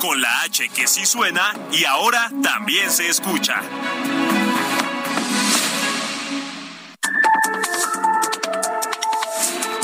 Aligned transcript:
Con 0.00 0.20
la 0.20 0.40
H 0.42 0.68
que 0.70 0.88
sí 0.88 1.06
suena 1.06 1.52
y 1.70 1.84
ahora 1.84 2.28
también 2.42 2.90
se 2.90 3.08
escucha. 3.08 3.62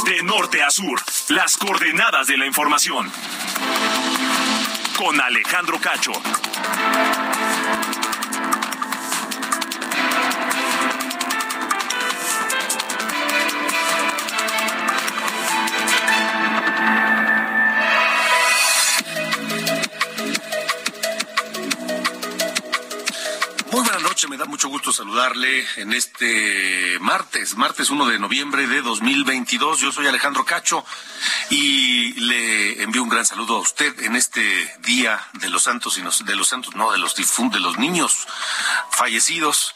De 0.04 0.23
norte 0.24 0.64
a 0.64 0.70
sur, 0.70 1.01
las 1.28 1.56
coordenadas 1.56 2.27
de 2.27 2.37
la 2.38 2.46
información. 2.46 3.09
Con 4.96 5.20
Alejandro 5.20 5.79
Cacho. 5.80 6.12
Me 24.29 24.37
da 24.37 24.45
mucho 24.45 24.68
gusto 24.68 24.93
saludarle 24.93 25.65
en 25.76 25.93
este 25.95 26.98
martes, 27.01 27.57
martes 27.57 27.88
1 27.88 28.07
de 28.07 28.18
noviembre 28.18 28.66
de 28.66 28.82
2022. 28.82 29.80
Yo 29.80 29.90
soy 29.90 30.07
Alejandro 30.07 30.45
Cacho 30.45 30.84
y 31.48 32.12
le 32.21 32.82
envío 32.82 33.02
un 33.02 33.09
gran 33.09 33.24
saludo 33.24 33.56
a 33.56 33.60
usted 33.60 33.99
en 34.01 34.16
este 34.16 34.43
día 34.80 35.18
de 35.34 35.49
los 35.49 35.62
santos 35.62 35.96
y 35.99 36.24
de 36.24 36.37
los 36.37 36.49
santos, 36.49 36.74
no, 36.76 36.93
de 36.93 36.99
los 36.99 37.15
difuntos, 37.15 37.59
de 37.59 37.66
los 37.66 37.79
niños 37.79 38.26
fallecidos. 38.90 39.74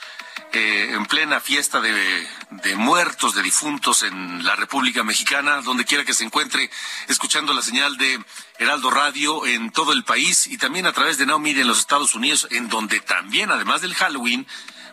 Eh, 0.53 0.95
en 0.95 1.07
plena 1.07 1.41
fiesta 1.41 1.81
de, 1.81 2.27
de 2.51 2.77
muertos, 2.77 3.35
de 3.35 3.43
difuntos 3.43 4.03
en 4.03 4.45
la 4.45 4.55
República 4.57 5.03
Mexicana, 5.03 5.63
donde 5.63 5.85
quiera 5.85 6.05
que 6.05 6.15
se 6.15 6.25
encuentre, 6.25 6.71
escuchando 7.09 7.55
la 7.55 7.63
señal 7.63 7.97
de 7.97 8.23
Heraldo 8.59 8.91
Radio 8.91 9.47
en 9.47 9.71
todo 9.71 9.93
el 9.93 10.05
país 10.05 10.47
y 10.47 10.59
también 10.59 10.87
a 10.87 10.93
través 10.93 11.19
de 11.19 11.27
Now 11.27 11.39
Media 11.39 11.63
en 11.63 11.69
los 11.69 11.81
Estados 11.81 12.15
Unidos, 12.15 12.49
en 12.51 12.69
donde 12.69 13.01
también, 13.01 13.51
además 13.51 13.81
del 13.81 13.95
Halloween, 13.95 14.47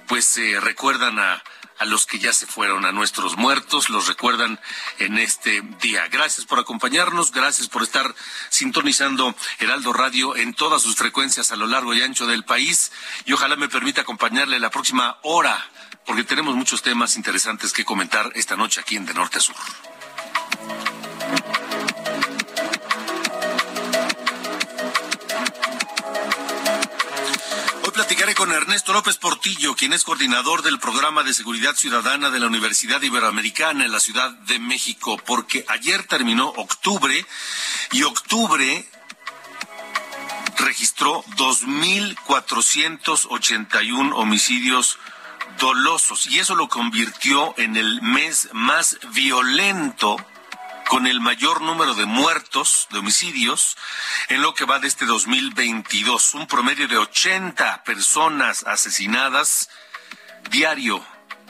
pues 0.08 0.26
se 0.26 0.60
recuerdan 0.60 1.20
a, 1.20 1.44
a 1.80 1.86
los 1.86 2.06
que 2.06 2.20
ya 2.20 2.34
se 2.34 2.46
fueron, 2.46 2.86
a 2.86 2.92
nuestros 2.92 3.38
muertos, 3.38 3.90
los 3.90 4.08
recuerdan 4.08 4.60
en 5.00 5.18
este 5.18 5.62
día. 5.82 6.08
Gracias 6.10 6.46
por 6.46 6.60
acompañarnos, 6.60 7.32
gracias 7.32 7.68
por 7.68 7.84
estar 7.84 8.14
sintonizando 8.50 9.36
Heraldo 9.60 9.94
Radio 9.94 10.36
en 10.36 10.54
todas 10.54 10.82
sus 10.82 10.96
frecuencias 10.96 11.52
a 11.52 11.56
lo 11.56 11.68
largo 11.68 11.94
y 11.94 12.02
ancho 12.02 12.28
del 12.28 12.44
país 12.44 12.92
y 13.26 13.34
ojalá 13.34 13.56
me 13.56 13.70
permita 13.70 14.02
acompañarle 14.02 14.60
la 14.60 14.70
próxima 14.70 15.18
hora 15.24 15.70
porque 16.06 16.24
tenemos 16.24 16.56
muchos 16.56 16.82
temas 16.82 17.16
interesantes 17.16 17.72
que 17.72 17.86
comentar 17.86 18.32
esta 18.36 18.56
noche 18.56 18.82
aquí 18.82 18.96
en 18.96 19.06
De 19.06 19.14
Norte 19.14 19.38
a 19.38 19.42
Sur. 19.42 19.56
Con 28.40 28.52
Ernesto 28.54 28.94
López 28.94 29.18
Portillo, 29.18 29.76
quien 29.76 29.92
es 29.92 30.06
coordinador 30.06 30.64
del 30.64 30.80
programa 30.80 31.24
de 31.24 31.34
seguridad 31.34 31.76
ciudadana 31.76 32.30
de 32.30 32.40
la 32.40 32.48
Universidad 32.48 33.02
Iberoamericana 33.02 33.84
en 33.84 33.92
la 33.92 34.00
Ciudad 34.00 34.32
de 34.32 34.60
México, 34.60 35.22
porque 35.26 35.66
ayer 35.68 36.04
terminó 36.04 36.48
octubre 36.48 37.26
y 37.92 38.04
octubre 38.04 38.90
registró 40.56 41.22
2.481 41.36 44.14
homicidios 44.16 44.98
dolosos 45.60 46.26
y 46.28 46.40
eso 46.40 46.56
lo 46.56 46.70
convirtió 46.70 47.54
en 47.58 47.76
el 47.76 48.02
mes 48.02 48.48
más 48.54 48.98
violento 49.14 50.16
con 50.90 51.06
el 51.06 51.22
mayor 51.22 51.62
número 51.62 51.94
de 51.94 52.08
muertos, 52.08 52.88
de 52.90 52.98
homicidios, 52.98 53.78
en 54.28 54.42
lo 54.42 54.56
que 54.56 54.66
va 54.66 54.80
de 54.80 54.88
este 54.88 55.06
2022. 55.06 56.34
Un 56.34 56.48
promedio 56.48 56.88
de 56.88 56.98
80 56.98 57.84
personas 57.84 58.64
asesinadas 58.66 59.70
diario 60.50 61.06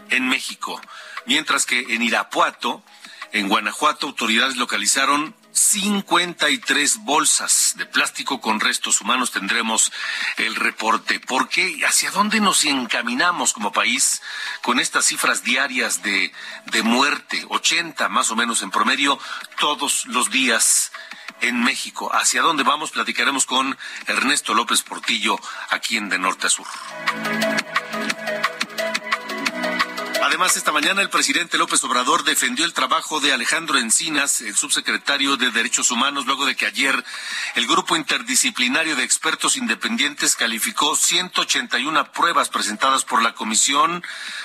en 0.10 0.28
México. 0.28 0.82
Mientras 1.26 1.66
que 1.66 1.80
en 1.96 2.02
Irapuato, 2.02 2.84
en 3.32 3.48
Guanajuato, 3.48 4.08
autoridades 4.08 4.58
localizaron 4.58 5.34
53 5.59 7.03
bolsas 7.03 7.74
de 7.75 7.86
plástico 7.86 8.40
con 8.40 8.59
restos 8.59 9.02
humanos. 9.02 9.31
Tendremos 9.31 9.92
el 10.38 10.56
reporte. 10.56 11.20
¿Por 11.20 11.50
qué? 11.50 11.81
¿Hacia 11.86 12.12
dónde 12.12 12.40
nos 12.40 12.64
encaminamos 12.64 13.53
como 13.53 13.74
país 13.74 14.22
con 14.62 14.80
estas 14.80 15.06
cifras 15.06 15.44
diarias 15.44 16.02
de, 16.02 16.31
de 16.72 16.84
muerte? 16.84 17.46
80 17.50 18.08
más 18.08 18.31
o 18.31 18.36
menos 18.36 18.62
en 18.62 18.72
promedio 18.72 19.20
todos 19.59 20.06
los 20.06 20.31
días 20.31 20.92
en 21.42 21.62
México. 21.62 22.09
¿Hacia 22.14 22.41
dónde 22.41 22.64
vamos? 22.64 22.91
Platicaremos 22.91 23.46
con 23.46 23.78
Ernesto 24.08 24.53
López 24.53 24.81
Portillo 24.84 25.38
aquí 25.70 25.97
en 25.97 26.09
De 26.09 26.18
Norte 26.18 26.47
a 26.47 26.50
Sur. 26.50 26.68
Además, 30.40 30.56
esta 30.56 30.72
mañana 30.72 31.02
el 31.02 31.10
presidente 31.10 31.58
López 31.58 31.84
Obrador 31.84 32.24
defendió 32.24 32.64
el 32.64 32.72
trabajo 32.72 33.20
de 33.20 33.34
Alejandro 33.34 33.78
Encinas, 33.78 34.40
el 34.40 34.56
subsecretario 34.56 35.36
de 35.36 35.52
Derechos 35.52 35.92
Humanos, 35.92 36.28
luego 36.28 36.46
de 36.46 36.56
que 36.56 36.66
ayer 36.66 37.04
el 37.56 37.68
grupo 37.68 37.98
interdisciplinario 37.98 38.96
de 38.96 39.04
expertos 39.04 39.58
independientes 39.58 40.38
calificó 40.38 40.96
181 40.96 42.14
pruebas 42.14 42.48
presentadas 42.48 43.04
por 43.04 43.22
la 43.22 43.36
Comisión 43.36 44.02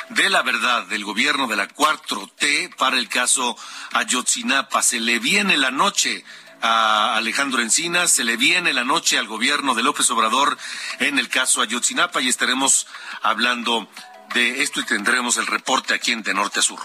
de 0.09 0.31
la 0.31 0.43
Verdad 0.43 0.85
del 0.87 1.05
gobierno 1.05 1.47
de 1.47 1.55
la 1.55 1.69
4T 1.69 2.75
para 2.75 2.99
el 2.99 3.09
caso 3.09 3.57
Ayotzinapa. 3.93 4.83
Se 4.83 4.99
le 4.99 5.21
viene 5.21 5.57
la 5.57 5.71
noche 5.71 6.25
a 6.61 7.15
Alejandro 7.15 7.63
Encinas, 7.63 8.11
se 8.11 8.25
le 8.25 8.37
viene 8.37 8.73
la 8.73 8.83
noche 8.83 9.17
al 9.17 9.29
gobierno 9.29 9.77
de 9.77 9.85
López 9.85 10.11
Obrador 10.11 10.59
en 10.99 11.21
el 11.21 11.29
caso 11.29 11.63
Ayotzinapa 11.63 12.21
y 12.21 12.29
estaremos 12.29 12.89
hablando 13.23 13.89
de 14.33 14.63
esto 14.63 14.81
y 14.81 14.85
tendremos 14.85 15.37
el 15.37 15.47
reporte 15.47 15.95
aquí 15.95 16.13
en 16.13 16.23
De 16.23 16.35
Norte 16.35 16.61
a 16.61 16.63
Sur. 16.63 16.81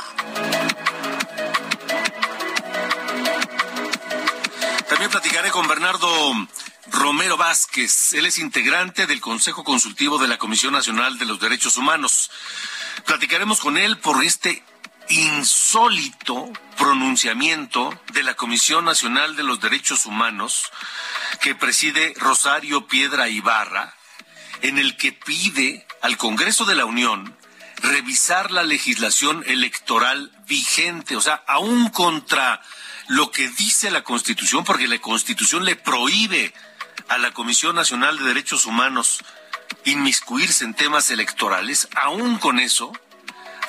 También 4.88 5.12
platicaré 5.12 5.52
con 5.52 5.68
Bernardo 5.68 6.10
Romero 6.88 7.38
Vázquez. 7.38 8.14
Él 8.14 8.26
es 8.26 8.38
integrante 8.38 9.08
del 9.08 9.22
Consejo 9.22 9.64
Consultivo 9.64 10.18
de 10.18 10.28
la 10.28 10.38
Comisión 10.38 10.74
Nacional 10.74 11.18
de 11.18 11.26
los 11.26 11.40
Derechos 11.40 11.78
Humanos. 11.78 12.32
Platicaremos 13.06 13.60
con 13.60 13.78
él 13.78 13.98
por 14.00 14.24
este 14.24 14.64
insólito 15.10 16.52
pronunciamiento 16.78 18.00
de 18.14 18.24
la 18.24 18.36
Comisión 18.36 18.86
Nacional 18.86 19.36
de 19.36 19.44
los 19.44 19.60
Derechos 19.60 20.06
Humanos 20.06 20.72
que 21.42 21.56
preside 21.56 22.14
Rosario 22.18 22.88
Piedra 22.88 23.28
Ibarra, 23.28 23.96
en 24.62 24.78
el 24.78 24.98
que 24.98 25.12
pide 25.12 25.86
al 26.02 26.18
Congreso 26.18 26.66
de 26.66 26.76
la 26.76 26.86
Unión 26.86 27.36
revisar 27.82 28.52
la 28.52 28.64
legislación 28.64 29.44
electoral 29.48 30.32
vigente, 30.48 31.16
o 31.16 31.22
sea, 31.22 31.44
aún 31.48 31.90
contra 31.90 32.62
lo 33.08 33.32
que 33.32 33.50
dice 33.50 33.90
la 33.90 34.04
Constitución, 34.04 34.64
porque 34.64 34.88
la 34.88 35.00
Constitución 35.00 35.66
le 35.66 35.76
prohíbe 35.76 36.54
a 37.08 37.18
la 37.18 37.32
Comisión 37.32 37.76
Nacional 37.76 38.18
de 38.20 38.26
Derechos 38.26 38.66
Humanos 38.66 39.20
inmiscuirse 39.86 40.66
en 40.66 40.74
temas 40.74 41.10
electorales, 41.10 41.88
aún 41.96 42.38
con 42.38 42.60
eso, 42.60 42.92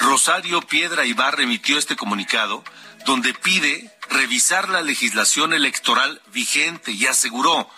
Rosario 0.00 0.60
Piedra 0.62 1.04
Ibarra 1.04 1.42
emitió 1.42 1.78
este 1.78 1.96
comunicado 1.96 2.64
donde 3.06 3.32
pide 3.34 3.90
revisar 4.10 4.68
la 4.68 4.82
legislación 4.82 5.52
electoral 5.52 6.20
vigente 6.32 6.92
y 6.92 7.06
aseguró 7.06 7.68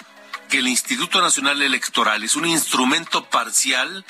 que 0.48 0.58
el 0.58 0.69
Instituto 0.69 1.20
Nacional 1.20 1.62
Electoral 1.62 2.25
es 2.25 2.37
un 2.37 2.46
instrumento 2.46 3.28
parcial 3.28 4.05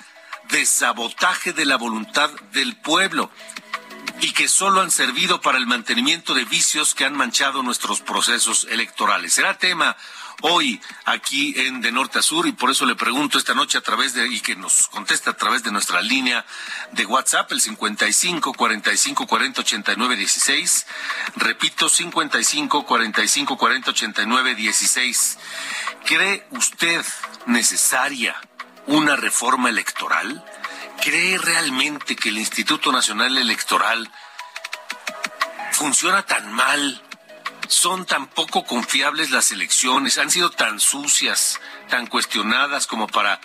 de 0.53 0.67
sabotaje 0.67 1.53
de 1.53 1.65
la 1.65 1.77
voluntad 1.77 2.31
del 2.53 2.77
pueblo. 2.77 3.31
y 4.21 4.31
que 4.33 4.47
solo 4.47 4.81
han 4.83 4.93
servido 4.93 5.41
para 5.41 5.59
el 5.59 5.67
mantenimiento 5.67 6.33
de 6.33 6.45
vicios 6.45 6.95
que 6.95 7.05
han 7.05 7.17
manchado 7.17 7.65
nuestros 7.65 8.01
procesos 8.01 8.69
electorales. 8.71 9.33
Será 9.33 9.59
tema 9.59 9.97
hoy 10.43 10.81
aquí 11.07 11.55
en 11.57 11.81
De 11.81 11.91
Norte 11.91 12.21
a 12.21 12.23
Sur 12.23 12.47
y 12.47 12.53
por 12.53 12.71
eso 12.71 12.87
le 12.87 12.95
pregunto 12.95 13.37
esta 13.37 13.55
noche 13.55 13.79
a 13.79 13.81
través 13.81 14.15
de 14.15 14.29
y 14.29 14.41
que 14.41 14.55
nos 14.55 14.87
contesta 14.89 15.31
a 15.31 15.37
través 15.37 15.65
de 15.65 15.73
nuestra 15.73 16.01
línea 16.01 16.45
de 16.93 17.05
WhatsApp 17.05 17.51
el 17.51 17.61
55 17.61 18.53
45 18.53 19.27
40 19.27 19.61
89 19.61 20.17
16 20.17 20.87
repito 21.37 21.89
55 21.89 22.87
45 22.87 23.57
40 23.57 23.91
89 23.91 24.55
16 24.55 25.39
¿Cree 26.05 26.47
usted 26.51 27.05
necesaria 27.47 28.37
una 28.87 29.17
reforma 29.17 29.69
electoral? 29.69 30.45
¿Cree 31.03 31.39
realmente 31.39 32.17
que 32.17 32.29
el 32.29 32.39
Instituto 32.39 32.93
Nacional 32.93 33.37
Electoral 33.37 34.11
funciona 35.73 36.23
tan 36.23 36.53
mal 36.53 37.03
son 37.73 38.05
tan 38.05 38.27
poco 38.27 38.65
confiables 38.65 39.31
las 39.31 39.51
elecciones, 39.51 40.19
han 40.19 40.31
sido 40.31 40.51
tan 40.51 40.79
sucias, 40.79 41.59
tan 41.89 42.07
cuestionadas 42.07 42.87
como 42.87 43.07
para 43.07 43.41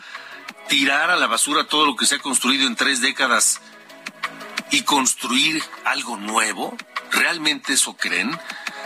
tirar 0.68 1.10
a 1.10 1.16
la 1.16 1.28
basura 1.28 1.68
todo 1.68 1.86
lo 1.86 1.96
que 1.96 2.06
se 2.06 2.16
ha 2.16 2.20
construido 2.20 2.68
en 2.68 2.76
tres 2.76 3.00
décadas 3.00 3.62
y 4.70 4.82
construir 4.82 5.64
algo 5.86 6.18
nuevo? 6.18 6.76
¿Realmente 7.12 7.74
eso 7.74 7.96
creen? 7.96 8.38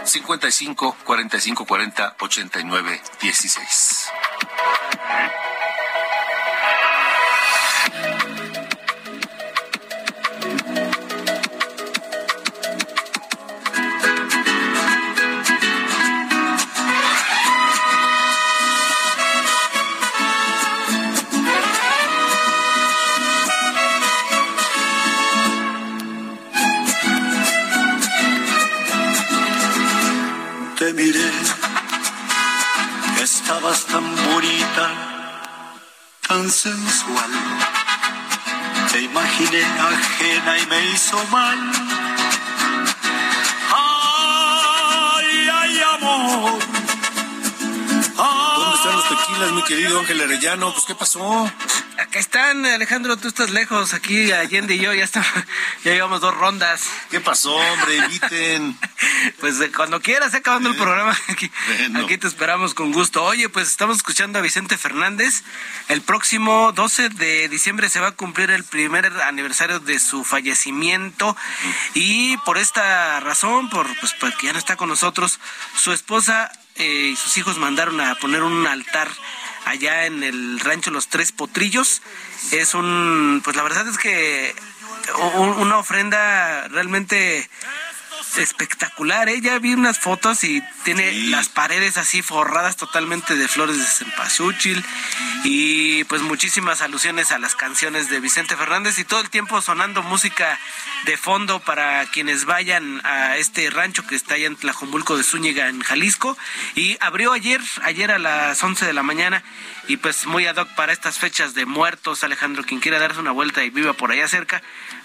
55 0.04 0.98
45 1.04 1.66
40 1.66 2.16
89 2.20 3.02
16. 3.22 3.91
Tan 36.32 36.50
sensual. 36.50 37.32
Te 38.90 39.02
imaginé 39.02 39.64
ajena 39.66 40.60
y 40.60 40.66
me 40.68 40.92
hizo 40.92 41.18
mal. 41.30 41.60
Ay, 43.76 45.50
ay, 45.62 45.82
amor. 45.96 46.60
¿Dónde 48.16 48.76
están 48.78 48.94
los 48.96 49.10
tequilas, 49.10 49.52
mi 49.52 49.64
querido 49.64 50.00
Ángel 50.00 50.22
Arellano? 50.22 50.72
Pues, 50.72 50.86
¿qué 50.86 50.96
pasó? 50.96 51.52
Acá 52.12 52.20
están, 52.20 52.66
Alejandro, 52.66 53.16
tú 53.16 53.30
estás 53.30 53.52
lejos, 53.52 53.94
aquí 53.94 54.34
Allende 54.34 54.76
y 54.76 54.80
yo 54.80 54.94
ya 54.94 55.06
estamos, 55.06 55.32
ya 55.86 55.94
llevamos 55.94 56.20
dos 56.20 56.36
rondas. 56.36 56.84
¿Qué 57.10 57.22
pasó, 57.22 57.56
hombre? 57.56 57.96
Inviten. 58.00 58.78
pues 59.40 59.62
eh, 59.62 59.72
cuando 59.72 60.02
quieras, 60.02 60.34
acabando 60.34 60.68
el 60.68 60.76
programa, 60.76 61.18
aquí, 61.30 61.50
aquí, 61.96 62.18
te 62.18 62.28
esperamos 62.28 62.74
con 62.74 62.92
gusto. 62.92 63.24
Oye, 63.24 63.48
pues 63.48 63.70
estamos 63.70 63.96
escuchando 63.96 64.40
a 64.40 64.42
Vicente 64.42 64.78
Fernández. 64.78 65.44
El 65.88 66.02
próximo 66.02 66.74
12 66.74 67.08
de 67.08 67.48
diciembre 67.48 67.88
se 67.88 68.02
va 68.02 68.08
a 68.08 68.12
cumplir 68.12 68.52
el 68.52 68.66
primer 68.66 69.06
aniversario 69.22 69.80
de 69.80 69.98
su 69.98 70.26
fallecimiento 70.26 71.38
y 71.94 72.36
por 72.40 72.58
esta 72.58 73.22
razón, 73.22 73.70
por 73.70 73.88
pues 74.02 74.14
porque 74.20 74.48
ya 74.48 74.52
no 74.52 74.60
está 74.60 74.76
con 74.76 74.90
nosotros, 74.90 75.40
su 75.78 75.94
esposa 75.94 76.52
eh, 76.76 77.12
y 77.14 77.16
sus 77.16 77.38
hijos 77.38 77.58
mandaron 77.58 78.02
a 78.02 78.16
poner 78.16 78.44
un 78.44 78.68
altar 78.68 79.08
allá 79.66 80.06
en 80.06 80.24
el 80.24 80.60
rancho 80.60 80.92
Los 80.92 81.08
Tres 81.08 81.32
Potrillos. 81.32 82.02
Es 82.52 82.74
un, 82.74 83.42
pues 83.44 83.56
la 83.56 83.64
verdad 83.64 83.88
es 83.88 83.98
que 83.98 84.54
una 85.36 85.78
ofrenda 85.78 86.68
realmente 86.70 87.50
espectacular, 88.38 89.30
¿eh? 89.30 89.42
Ya 89.42 89.60
vi 89.60 89.74
unas 89.74 90.00
fotos 90.00 90.44
y 90.44 90.62
tiene 90.84 91.12
las 91.30 91.50
paredes 91.50 91.98
así 91.98 92.22
forradas 92.22 92.78
totalmente 92.78 93.36
de 93.36 93.48
flores 93.48 93.78
de 93.78 93.86
cempasúchil 93.86 94.84
y 95.44 96.04
pues 96.06 96.22
muchísimas 96.22 96.82
alusiones 96.82 97.32
a 97.32 97.40
las 97.40 97.56
canciones 97.56 98.10
de 98.10 98.20
Vicente 98.20 98.56
Fernández 98.56 99.00
y 99.00 99.06
todo 99.06 99.22
el 99.22 99.30
tiempo 99.30 99.62
sonando 99.62 100.04
música 100.04 100.60
de 101.06 101.18
fondo 101.18 101.60
para 101.60 102.06
quienes 102.06 102.46
vayan 102.46 103.02
a 103.06 103.38
este 103.38 103.70
rancho 103.70 104.06
que 104.06 104.16
está 104.16 104.36
allá 104.36 104.48
en 104.48 104.56
Tlajumulco 104.56 105.18
de 105.18 105.24
Zúñiga 105.24 105.68
en 105.68 105.82
Jalisco. 105.82 106.38
Y 106.76 106.98
abrió 107.00 107.32
ayer, 107.34 107.62
ayer 107.84 108.12
a 108.12 108.20
las 108.20 108.62
11 108.64 108.86
de 108.86 108.94
la 108.94 109.04
mañana 109.04 109.44
y 109.88 109.98
pues 109.98 110.26
muy 110.26 110.46
ad 110.46 110.58
hoc 110.58 110.70
para 110.76 110.94
estas 110.94 111.18
fechas 111.18 111.54
de 111.54 111.66
muertos, 111.66 112.24
Alejandro, 112.24 112.64
quien 112.64 112.80
quiera 112.80 113.00
darse 113.00 113.20
una 113.20 113.32
vuelta 113.32 113.64
y 113.64 113.70
viva 113.70 113.94
por 113.94 114.12
allá 114.12 114.28
cerca, 114.28 114.62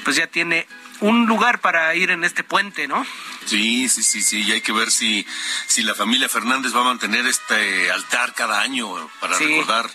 pues 0.07 0.15
ya 0.15 0.29
tiene 0.29 0.69
un 1.01 1.27
lugar 1.27 1.59
para 1.59 1.93
ir 1.97 2.13
en 2.13 2.23
este 2.23 2.45
puente, 2.45 2.87
¿no? 2.87 3.05
Sí, 3.45 3.89
sí, 3.89 4.05
sí, 4.05 4.23
sí, 4.23 4.43
y 4.43 4.53
hay 4.53 4.61
que 4.61 4.71
ver 4.71 4.93
si, 4.93 5.27
si 5.67 5.83
la 5.83 5.97
familia 5.97 6.29
Fernández 6.29 6.73
va 6.73 6.83
a 6.83 6.85
mantener 6.85 7.27
este 7.27 7.91
altar 7.91 8.33
cada 8.33 8.61
año 8.61 8.89
para 9.19 9.37
recordar. 9.37 9.91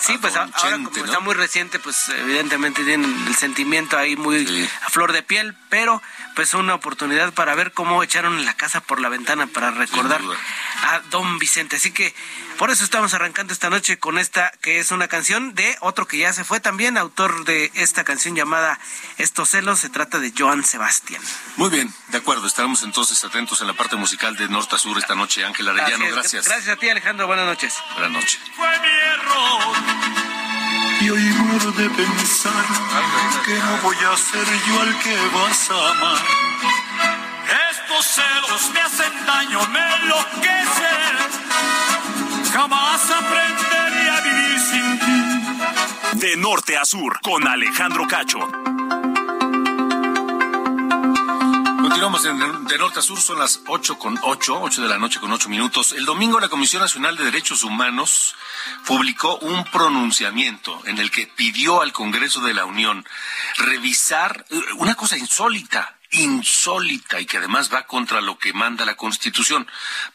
Sí, 0.00 0.18
pues 0.20 0.34
ahora 0.34 0.50
como 0.84 1.04
está 1.04 1.20
muy 1.20 1.34
reciente, 1.34 1.78
pues 1.78 2.08
evidentemente 2.08 2.82
tienen 2.82 3.26
el 3.28 3.36
sentimiento 3.36 3.96
ahí 3.96 4.16
muy 4.16 4.68
a 4.82 4.90
flor 4.90 5.12
de 5.12 5.22
piel, 5.22 5.54
pero 5.68 6.02
pues 6.34 6.52
una 6.54 6.74
oportunidad 6.74 7.32
para 7.32 7.54
ver 7.54 7.70
cómo 7.70 8.02
echaron 8.02 8.44
la 8.44 8.54
casa 8.54 8.80
por 8.80 9.00
la 9.00 9.08
ventana 9.08 9.46
para 9.46 9.70
recordar 9.70 10.20
a 10.82 10.98
don 11.10 11.38
Vicente. 11.38 11.76
Así 11.76 11.92
que 11.92 12.12
por 12.58 12.70
eso 12.70 12.84
estamos 12.84 13.14
arrancando 13.14 13.52
esta 13.52 13.70
noche 13.70 13.98
con 13.98 14.18
esta 14.18 14.52
que 14.60 14.78
es 14.78 14.90
una 14.90 15.08
canción 15.08 15.54
de 15.54 15.76
otro 15.80 16.06
que 16.06 16.18
ya 16.18 16.32
se 16.32 16.44
fue 16.44 16.60
también, 16.60 16.96
autor 16.98 17.44
de 17.44 17.70
esta 17.74 18.04
canción 18.04 18.34
llamada 18.34 18.78
Estos 19.18 19.50
celos, 19.50 19.80
se 19.80 19.88
trata 19.88 20.18
de 20.18 20.32
Joan 20.36 20.64
Sebastián. 20.64 21.22
Muy 21.56 21.70
bien, 21.70 21.92
de 22.08 22.18
acuerdo, 22.18 22.46
estaremos 22.46 22.82
entonces 22.82 23.22
atentos 23.24 23.60
en 23.60 23.66
la 23.66 23.74
parte 23.74 23.96
musical 23.96 24.36
de 24.36 24.48
Norte 24.48 24.76
a 24.76 24.78
Sur 24.78 24.98
esta 24.98 25.14
noche. 25.14 25.44
Ángel 25.44 25.68
Arellano, 25.68 26.06
gracias. 26.12 26.46
Gracias 26.46 26.76
a 26.76 26.78
ti 26.78 26.88
Alejandro, 26.88 27.26
buenas 27.26 27.46
noches. 27.46 27.74
Buenas 27.94 28.12
noches. 28.12 28.38
Fue 28.56 28.68
mi 28.80 28.88
error. 28.88 30.34
Y 31.00 31.10
hoy 31.10 31.22
muero 31.22 31.72
de 31.72 31.90
pensar 31.90 32.64
que 33.44 33.54
no 33.54 33.76
voy 33.82 33.96
a 33.96 34.16
ser 34.16 34.46
yo 34.66 34.80
al 34.80 34.98
que 35.00 35.16
vas 35.34 35.70
a 35.70 35.90
amar. 35.90 36.18
Estos 37.70 38.06
celos 38.06 38.70
me 38.72 38.80
hacen 38.80 39.26
daño, 39.26 39.66
me 39.68 39.96
enloquecen. 39.96 41.23
Jamás 42.54 43.10
aprenderé 43.10 44.10
a 44.10 44.20
vivir 44.20 44.58
sin 44.60 44.98
ti. 45.00 46.18
De 46.20 46.36
norte 46.36 46.76
a 46.76 46.84
sur, 46.84 47.18
con 47.20 47.44
Alejandro 47.48 48.06
Cacho. 48.06 48.38
Continuamos 51.82 52.24
en 52.26 52.64
de 52.66 52.78
norte 52.78 53.00
a 53.00 53.02
sur, 53.02 53.20
son 53.20 53.40
las 53.40 53.60
8 53.66 53.98
con 53.98 54.16
8, 54.22 54.60
8 54.62 54.82
de 54.82 54.88
la 54.88 54.98
noche 54.98 55.18
con 55.18 55.32
8 55.32 55.48
minutos. 55.48 55.94
El 55.94 56.04
domingo 56.04 56.38
la 56.38 56.48
Comisión 56.48 56.80
Nacional 56.80 57.16
de 57.16 57.24
Derechos 57.24 57.64
Humanos 57.64 58.36
publicó 58.86 59.36
un 59.38 59.64
pronunciamiento 59.64 60.80
en 60.86 60.98
el 60.98 61.10
que 61.10 61.26
pidió 61.26 61.82
al 61.82 61.92
Congreso 61.92 62.40
de 62.40 62.54
la 62.54 62.66
Unión 62.66 63.04
revisar 63.58 64.46
eh, 64.50 64.60
una 64.76 64.94
cosa 64.94 65.18
insólita, 65.18 65.98
insólita 66.12 67.20
y 67.20 67.26
que 67.26 67.38
además 67.38 67.74
va 67.74 67.86
contra 67.88 68.20
lo 68.20 68.38
que 68.38 68.52
manda 68.52 68.84
la 68.84 68.94
Constitución. 68.94 69.66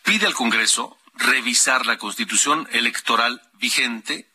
Pide 0.03 0.25
al 0.25 0.33
Congreso 0.33 0.98
revisar 1.19 1.85
la 1.85 1.97
Constitución 1.97 2.67
electoral 2.71 3.41
vigente 3.53 4.29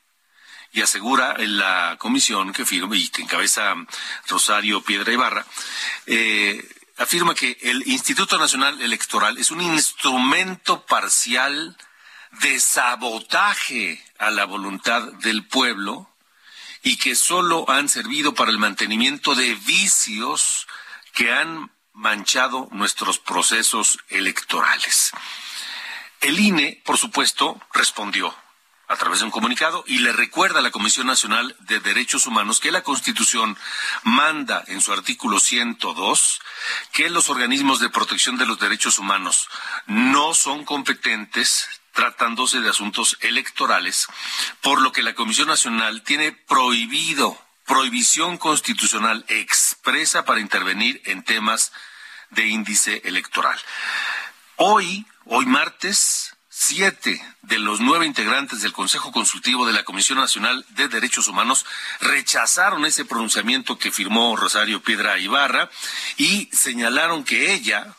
y 0.72 0.82
asegura 0.82 1.36
en 1.38 1.56
la 1.56 1.96
comisión 1.98 2.52
que 2.52 2.64
firma 2.64 2.96
y 2.96 3.08
que 3.08 3.22
encabeza 3.22 3.74
Rosario 4.28 4.82
Piedra 4.82 5.12
Ibarra, 5.12 5.46
eh, 6.06 6.62
afirma 6.98 7.34
que 7.34 7.56
el 7.62 7.86
Instituto 7.86 8.38
Nacional 8.38 8.80
Electoral 8.82 9.38
es 9.38 9.50
un 9.50 9.60
instrumento 9.60 10.84
parcial 10.84 11.76
de 12.42 12.58
sabotaje 12.58 14.04
a 14.18 14.30
la 14.30 14.44
voluntad 14.44 15.02
del 15.22 15.46
pueblo 15.46 16.10
y 16.82 16.96
que 16.96 17.14
solo 17.14 17.64
han 17.70 17.88
servido 17.88 18.34
para 18.34 18.50
el 18.50 18.58
mantenimiento 18.58 19.34
de 19.34 19.54
vicios 19.54 20.66
que 21.14 21.32
han 21.32 21.70
manchado 21.92 22.68
nuestros 22.72 23.20
procesos 23.20 23.98
electorales. 24.08 25.12
El 26.24 26.40
INE, 26.40 26.80
por 26.86 26.96
supuesto, 26.96 27.60
respondió 27.74 28.34
a 28.88 28.96
través 28.96 29.18
de 29.18 29.26
un 29.26 29.30
comunicado 29.30 29.84
y 29.86 29.98
le 29.98 30.10
recuerda 30.10 30.60
a 30.60 30.62
la 30.62 30.70
Comisión 30.70 31.06
Nacional 31.06 31.54
de 31.60 31.80
Derechos 31.80 32.26
Humanos 32.26 32.60
que 32.60 32.72
la 32.72 32.80
Constitución 32.80 33.58
manda 34.04 34.64
en 34.68 34.80
su 34.80 34.94
artículo 34.94 35.38
102 35.38 36.40
que 36.92 37.10
los 37.10 37.28
organismos 37.28 37.78
de 37.78 37.90
protección 37.90 38.38
de 38.38 38.46
los 38.46 38.58
derechos 38.58 38.98
humanos 38.98 39.50
no 39.86 40.32
son 40.32 40.64
competentes 40.64 41.68
tratándose 41.92 42.62
de 42.62 42.70
asuntos 42.70 43.18
electorales, 43.20 44.06
por 44.62 44.80
lo 44.80 44.92
que 44.92 45.02
la 45.02 45.14
Comisión 45.14 45.48
Nacional 45.48 46.02
tiene 46.04 46.32
prohibido, 46.32 47.38
prohibición 47.66 48.38
constitucional 48.38 49.26
expresa 49.28 50.24
para 50.24 50.40
intervenir 50.40 51.02
en 51.04 51.22
temas 51.22 51.70
de 52.30 52.46
índice 52.46 53.02
electoral. 53.04 53.60
Hoy, 54.56 55.04
hoy 55.26 55.46
martes, 55.46 56.34
siete 56.48 57.20
de 57.42 57.58
los 57.58 57.80
nueve 57.80 58.06
integrantes 58.06 58.62
del 58.62 58.72
Consejo 58.72 59.12
Consultivo 59.12 59.66
de 59.66 59.72
la 59.72 59.84
Comisión 59.84 60.18
Nacional 60.18 60.64
de 60.70 60.88
Derechos 60.88 61.28
Humanos 61.28 61.66
rechazaron 62.00 62.84
ese 62.86 63.04
pronunciamiento 63.04 63.78
que 63.78 63.90
firmó 63.90 64.36
Rosario 64.36 64.82
Piedra 64.82 65.18
Ibarra 65.18 65.70
y 66.16 66.48
señalaron 66.52 67.24
que 67.24 67.54
ella 67.54 67.94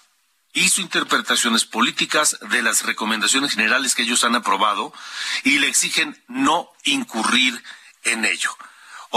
hizo 0.54 0.82
interpretaciones 0.82 1.66
políticas 1.66 2.38
de 2.50 2.62
las 2.62 2.86
recomendaciones 2.86 3.52
generales 3.52 3.94
que 3.94 4.04
ellos 4.04 4.24
han 4.24 4.36
aprobado 4.36 4.94
y 5.44 5.60
le 5.60 5.68
exigen 5.68 6.18
no 6.28 6.70
incurrir 6.86 7.62
en 8.04 8.24
ello. 8.24 8.56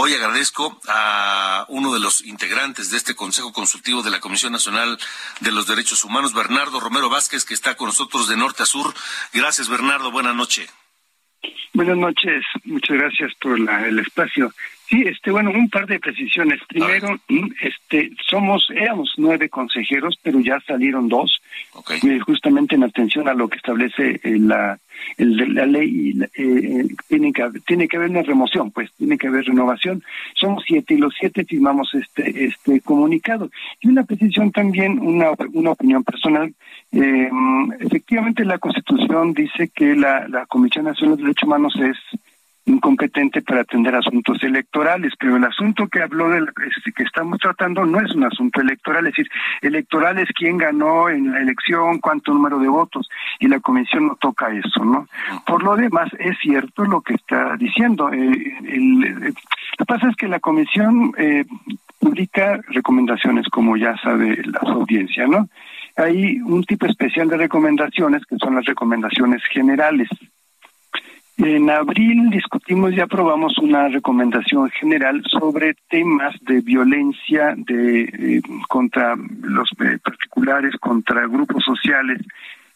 Hoy 0.01 0.13
agradezco 0.13 0.79
a 0.87 1.65
uno 1.67 1.93
de 1.93 1.99
los 1.99 2.23
integrantes 2.23 2.89
de 2.89 2.95
este 2.95 3.15
Consejo 3.15 3.51
Consultivo 3.51 4.01
de 4.01 4.09
la 4.09 4.21
Comisión 4.21 4.53
Nacional 4.53 4.97
de 5.41 5.51
los 5.51 5.67
Derechos 5.67 6.05
Humanos, 6.05 6.33
Bernardo 6.33 6.79
Romero 6.79 7.09
Vázquez, 7.09 7.43
que 7.43 7.53
está 7.53 7.75
con 7.75 7.87
nosotros 7.87 8.29
de 8.29 8.37
norte 8.37 8.63
a 8.63 8.65
sur. 8.65 8.93
Gracias, 9.33 9.67
Bernardo. 9.67 10.09
Buenas 10.09 10.37
noches. 10.37 10.73
Buenas 11.73 11.97
noches. 11.97 12.45
Muchas 12.63 12.95
gracias 12.95 13.33
por 13.41 13.59
el 13.59 13.99
espacio. 13.99 14.53
Sí, 14.89 15.03
este, 15.05 15.29
bueno, 15.29 15.51
un 15.51 15.69
par 15.69 15.85
de 15.85 15.99
precisiones. 15.99 16.59
Primero, 16.67 17.19
mm, 17.27 17.47
este, 17.61 18.11
somos, 18.27 18.67
éramos 18.71 19.13
nueve 19.17 19.47
consejeros, 19.47 20.17
pero 20.23 20.39
ya 20.39 20.59
salieron 20.61 21.07
dos, 21.07 21.41
eh, 22.03 22.19
justamente 22.19 22.73
en 22.73 22.83
atención 22.83 23.27
a 23.27 23.35
lo 23.35 23.47
que 23.47 23.57
establece 23.57 24.19
eh, 24.23 24.39
la 24.39 24.79
el, 25.17 25.53
la 25.53 25.65
ley 25.65 26.13
eh, 26.21 26.29
eh, 26.43 26.87
tiene 27.07 27.31
que 27.31 27.49
tiene 27.65 27.87
que 27.87 27.97
haber 27.97 28.09
una 28.09 28.21
remoción, 28.21 28.71
pues 28.71 28.91
tiene 28.93 29.17
que 29.17 29.27
haber 29.27 29.45
renovación. 29.45 30.03
Somos 30.35 30.63
siete 30.65 30.93
y 30.93 30.97
los 30.97 31.13
siete 31.19 31.45
firmamos 31.45 31.93
este 31.93 32.45
este 32.45 32.81
comunicado. 32.81 33.49
Y 33.81 33.89
una 33.89 34.03
petición 34.03 34.51
también, 34.51 34.99
una 34.99 35.31
una 35.53 35.71
opinión 35.71 36.03
personal. 36.03 36.53
Eh, 36.91 37.29
efectivamente, 37.79 38.45
la 38.45 38.57
Constitución 38.57 39.33
dice 39.33 39.69
que 39.73 39.95
la 39.95 40.27
la 40.27 40.45
Comisión 40.45 40.85
Nacional 40.85 41.17
de 41.17 41.23
Derechos 41.23 41.47
Humanos 41.47 41.75
es 41.79 41.97
incompetente 42.65 43.41
para 43.41 43.61
atender 43.61 43.95
asuntos 43.95 44.43
electorales, 44.43 45.13
pero 45.19 45.37
el 45.37 45.43
asunto 45.43 45.87
que 45.87 46.01
habló 46.01 46.29
de 46.29 46.39
este, 46.67 46.91
que 46.91 47.03
estamos 47.03 47.39
tratando 47.39 47.85
no 47.85 47.99
es 47.99 48.13
un 48.13 48.25
asunto 48.25 48.61
electoral, 48.61 49.07
es 49.07 49.13
decir, 49.13 49.31
electoral 49.61 50.19
es 50.19 50.29
quién 50.35 50.57
ganó 50.57 51.09
en 51.09 51.31
la 51.31 51.39
elección, 51.39 51.99
cuánto 51.99 52.33
número 52.33 52.59
de 52.59 52.67
votos, 52.67 53.09
y 53.39 53.47
la 53.47 53.59
comisión 53.59 54.07
no 54.07 54.15
toca 54.15 54.53
eso, 54.53 54.83
¿no? 54.85 55.07
Por 55.45 55.63
lo 55.63 55.75
demás, 55.75 56.09
es 56.19 56.37
cierto 56.41 56.85
lo 56.85 57.01
que 57.01 57.15
está 57.15 57.55
diciendo. 57.57 58.11
Eh, 58.11 58.57
el, 58.67 58.99
lo 58.99 59.33
que 59.77 59.85
pasa 59.85 60.09
es 60.09 60.15
que 60.15 60.27
la 60.27 60.39
comisión 60.39 61.13
eh, 61.17 61.45
publica 61.99 62.59
recomendaciones, 62.67 63.47
como 63.49 63.77
ya 63.77 63.95
sabe 63.97 64.41
la 64.45 64.59
audiencia, 64.59 65.27
¿no? 65.27 65.49
Hay 65.95 66.39
un 66.41 66.63
tipo 66.63 66.85
especial 66.85 67.27
de 67.27 67.37
recomendaciones 67.37 68.25
que 68.25 68.37
son 68.37 68.55
las 68.55 68.65
recomendaciones 68.65 69.41
generales. 69.51 70.07
En 71.41 71.69
abril 71.69 72.29
discutimos 72.29 72.91
y 72.93 72.99
aprobamos 72.99 73.57
una 73.59 73.87
recomendación 73.87 74.69
general 74.71 75.23
sobre 75.25 75.73
temas 75.89 76.35
de 76.41 76.59
violencia 76.59 77.55
de 77.55 78.01
eh, 78.01 78.41
contra 78.67 79.15
los 79.15 79.69
eh, 79.79 79.97
particulares, 80.03 80.75
contra 80.81 81.25
grupos 81.27 81.63
sociales 81.63 82.19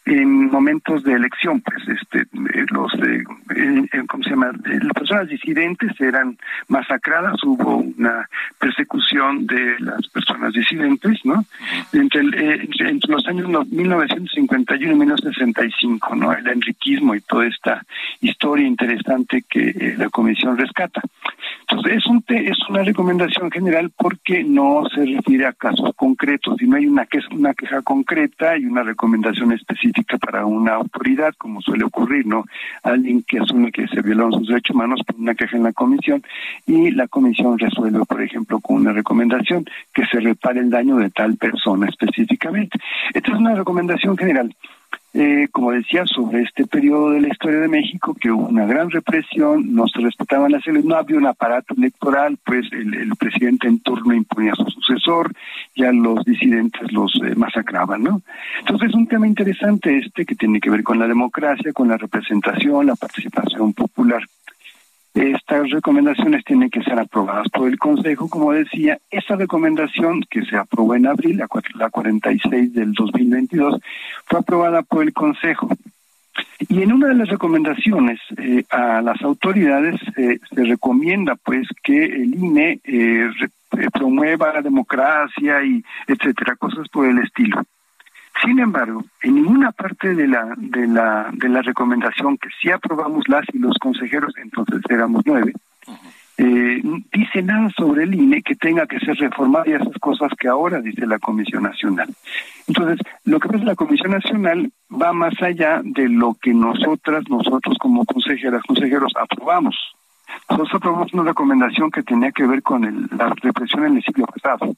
en 0.06 0.50
momentos 0.50 1.02
de 1.02 1.14
elección, 1.14 1.62
pues 1.62 1.82
este 1.88 2.22
eh, 2.22 2.66
los 2.70 2.92
eh, 2.94 3.24
eh, 3.56 4.02
¿cómo 4.06 4.22
se 4.22 4.30
llama? 4.30 4.52
las 4.64 4.92
personas 4.92 5.28
disidentes 5.28 5.98
eran 5.98 6.36
masacradas, 6.68 7.42
hubo 7.44 7.76
una 7.76 8.28
persecución 8.58 9.46
de 9.46 9.76
las 9.80 10.06
personas 10.08 10.52
disidentes, 10.52 11.20
¿no? 11.24 11.44
Entre, 11.92 12.20
entre 12.20 13.12
los 13.12 13.26
años 13.26 13.48
1951 13.70 14.92
y 14.92 14.98
1965, 14.98 16.16
¿no? 16.16 16.32
El 16.32 16.48
enriquismo 16.48 17.14
y 17.14 17.20
toda 17.22 17.46
esta 17.46 17.82
historia 18.20 18.66
interesante 18.66 19.44
que 19.48 19.94
la 19.96 20.10
comisión 20.10 20.58
rescata. 20.58 21.00
Entonces, 21.66 21.96
es, 21.96 22.06
un 22.06 22.22
es 22.28 22.58
una 22.68 22.82
recomendación 22.82 23.50
general 23.50 23.90
porque 23.96 24.44
no 24.44 24.84
se 24.94 25.04
refiere 25.06 25.46
a 25.46 25.52
casos 25.54 25.92
concretos, 25.96 26.56
sino 26.58 26.76
hay 26.76 26.86
una, 26.86 27.06
que 27.06 27.20
una 27.32 27.54
queja 27.54 27.80
concreta 27.80 28.58
y 28.58 28.66
una 28.66 28.82
recomendación 28.82 29.52
específica 29.52 30.18
para 30.18 30.44
una 30.44 30.74
autoridad, 30.74 31.32
como 31.38 31.62
suele 31.62 31.84
ocurrir, 31.84 32.26
¿no? 32.26 32.44
Alguien 32.82 33.24
que 33.26 33.38
asume 33.38 33.72
que 33.72 33.88
se 33.88 34.02
violaron 34.02 34.32
sus 34.32 34.48
derechos 34.48 34.74
humanos 34.74 35.00
pone 35.06 35.22
una 35.22 35.34
queja 35.34 35.56
en 35.56 35.62
la 35.62 35.72
comisión 35.72 36.22
y 36.66 36.90
la 36.90 37.08
comisión 37.08 37.58
resuelve, 37.58 38.04
por 38.04 38.20
ejemplo, 38.20 38.60
con 38.60 38.76
una 38.76 38.92
recomendación 38.92 39.64
que 39.94 40.04
se 40.06 40.20
repare 40.20 40.60
el 40.60 40.68
daño 40.68 40.96
de 40.96 41.10
tal 41.10 41.36
persona 41.36 41.88
específicamente. 41.88 42.78
Esta 43.14 43.32
es 43.32 43.38
una 43.38 43.54
recomendación 43.54 44.18
general 44.18 44.54
eh, 45.14 45.46
como 45.52 45.70
decía, 45.70 46.04
sobre 46.06 46.42
este 46.42 46.66
periodo 46.66 47.10
de 47.10 47.20
la 47.20 47.28
historia 47.28 47.60
de 47.60 47.68
México, 47.68 48.16
que 48.20 48.32
hubo 48.32 48.48
una 48.48 48.66
gran 48.66 48.90
represión, 48.90 49.72
no 49.72 49.86
se 49.86 50.00
respetaban 50.00 50.50
las 50.50 50.66
leyes, 50.66 50.84
no 50.84 50.96
había 50.96 51.16
un 51.16 51.26
aparato 51.26 51.72
electoral, 51.74 52.36
pues 52.44 52.66
el, 52.72 53.14
presidente 53.16 53.68
en 53.68 53.78
turno 53.78 54.12
imponía 54.12 54.52
a 54.52 54.56
su 54.56 54.68
sucesor, 54.70 55.32
ya 55.76 55.92
los 55.92 56.24
disidentes 56.24 56.92
los 56.92 57.14
eh, 57.22 57.36
masacraban, 57.36 58.02
¿no? 58.02 58.22
Entonces 58.58 58.88
es 58.88 58.94
un 58.96 59.06
tema 59.06 59.28
interesante 59.28 59.98
este 59.98 60.26
que 60.26 60.34
tiene 60.34 60.60
que 60.60 60.70
ver 60.70 60.82
con 60.82 60.98
la 60.98 61.06
democracia, 61.06 61.72
con 61.72 61.88
la 61.88 61.96
representación, 61.96 62.86
la 62.86 62.96
participación 62.96 63.72
popular. 63.72 64.24
Estas 65.14 65.70
recomendaciones 65.70 66.44
tienen 66.44 66.70
que 66.70 66.82
ser 66.82 66.98
aprobadas 66.98 67.48
por 67.48 67.68
el 67.68 67.78
Consejo, 67.78 68.28
como 68.28 68.52
decía. 68.52 68.98
Esa 69.10 69.36
recomendación 69.36 70.22
que 70.28 70.44
se 70.44 70.56
aprobó 70.56 70.96
en 70.96 71.06
abril, 71.06 71.36
la, 71.36 71.48
la 71.76 71.90
46 71.90 72.74
del 72.74 72.92
2022, 72.92 73.80
fue 74.26 74.40
aprobada 74.40 74.82
por 74.82 75.04
el 75.04 75.12
Consejo. 75.12 75.68
Y 76.68 76.82
en 76.82 76.92
una 76.92 77.08
de 77.08 77.14
las 77.14 77.28
recomendaciones 77.28 78.18
eh, 78.38 78.64
a 78.70 79.00
las 79.02 79.22
autoridades 79.22 80.00
eh, 80.16 80.38
se 80.52 80.64
recomienda 80.64 81.36
pues 81.36 81.68
que 81.82 82.04
el 82.04 82.34
INE 82.34 82.80
eh, 82.82 83.28
promueva 83.92 84.54
la 84.54 84.62
democracia 84.62 85.64
y 85.64 85.84
etcétera, 86.08 86.56
cosas 86.56 86.88
por 86.88 87.06
el 87.06 87.18
estilo. 87.18 87.62
Sin 88.44 88.58
embargo, 88.58 89.04
en 89.22 89.36
ninguna 89.36 89.72
parte 89.72 90.14
de 90.14 90.28
la, 90.28 90.54
de 90.56 90.86
la, 90.86 91.30
de 91.32 91.48
la 91.48 91.62
recomendación 91.62 92.36
que 92.36 92.48
sí 92.60 92.70
aprobamos 92.70 93.26
las 93.28 93.44
y 93.52 93.58
los 93.58 93.76
consejeros, 93.78 94.34
entonces 94.36 94.82
éramos 94.90 95.22
nueve, 95.24 95.54
eh, 96.36 96.82
dice 97.12 97.42
nada 97.42 97.70
sobre 97.76 98.02
el 98.02 98.14
INE 98.14 98.42
que 98.42 98.56
tenga 98.56 98.86
que 98.86 98.98
ser 98.98 99.16
reformado 99.16 99.64
y 99.66 99.72
esas 99.72 99.96
cosas 100.00 100.30
que 100.38 100.48
ahora 100.48 100.80
dice 100.80 101.06
la 101.06 101.18
Comisión 101.18 101.62
Nacional. 101.62 102.08
Entonces, 102.66 102.98
lo 103.24 103.38
que 103.40 103.48
pasa 103.48 103.64
la 103.64 103.76
Comisión 103.76 104.10
Nacional 104.10 104.70
va 104.90 105.12
más 105.12 105.40
allá 105.40 105.80
de 105.82 106.08
lo 106.08 106.34
que 106.34 106.52
nosotras, 106.52 107.24
nosotros 107.30 107.78
como 107.78 108.04
consejeras, 108.04 108.62
consejeros 108.64 109.12
aprobamos. 109.18 109.76
Nosotros 110.50 110.74
aprobamos 110.74 111.14
una 111.14 111.22
recomendación 111.22 111.90
que 111.90 112.02
tenía 112.02 112.32
que 112.32 112.46
ver 112.46 112.62
con 112.62 113.08
la 113.16 113.32
represión 113.40 113.86
en 113.86 113.96
el 113.96 114.02
siglo 114.02 114.26
pasado 114.26 114.74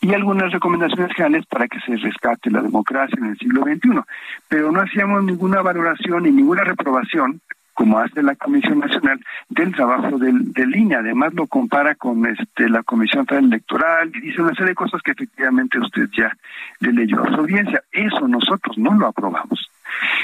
y 0.00 0.14
algunas 0.14 0.52
recomendaciones 0.52 1.14
generales 1.14 1.46
para 1.46 1.68
que 1.68 1.80
se 1.80 1.96
rescate 1.96 2.50
la 2.50 2.62
democracia 2.62 3.16
en 3.18 3.26
el 3.26 3.38
siglo 3.38 3.62
XXI. 3.62 4.00
Pero 4.48 4.72
no 4.72 4.80
hacíamos 4.80 5.24
ninguna 5.24 5.62
valoración 5.62 6.22
ni 6.22 6.30
ninguna 6.30 6.64
reprobación 6.64 7.40
como 7.78 8.00
hace 8.00 8.24
la 8.24 8.34
Comisión 8.34 8.80
Nacional 8.80 9.20
del 9.48 9.72
trabajo 9.72 10.18
del, 10.18 10.52
de 10.52 10.66
línea. 10.66 10.98
Además 10.98 11.32
lo 11.34 11.46
compara 11.46 11.94
con 11.94 12.26
este 12.26 12.68
la 12.68 12.82
Comisión 12.82 13.24
Federal 13.24 13.44
Electoral 13.44 14.10
y 14.16 14.20
dice 14.20 14.42
una 14.42 14.52
serie 14.54 14.70
de 14.70 14.74
cosas 14.74 15.00
que 15.00 15.12
efectivamente 15.12 15.78
usted 15.78 16.08
ya 16.12 16.36
le 16.80 16.92
leyó 16.92 17.22
a 17.22 17.28
su 17.28 17.36
audiencia. 17.36 17.80
Eso 17.92 18.26
nosotros 18.26 18.76
no 18.78 18.94
lo 18.94 19.06
aprobamos. 19.06 19.70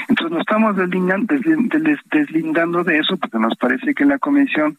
Entonces 0.09 0.31
nos 0.31 0.41
estamos 0.41 0.75
deslindando 2.11 2.83
de 2.83 2.97
eso 2.97 3.15
porque 3.15 3.39
nos 3.39 3.55
parece 3.55 3.93
que 3.93 4.03
la 4.03 4.19
Comisión 4.19 4.77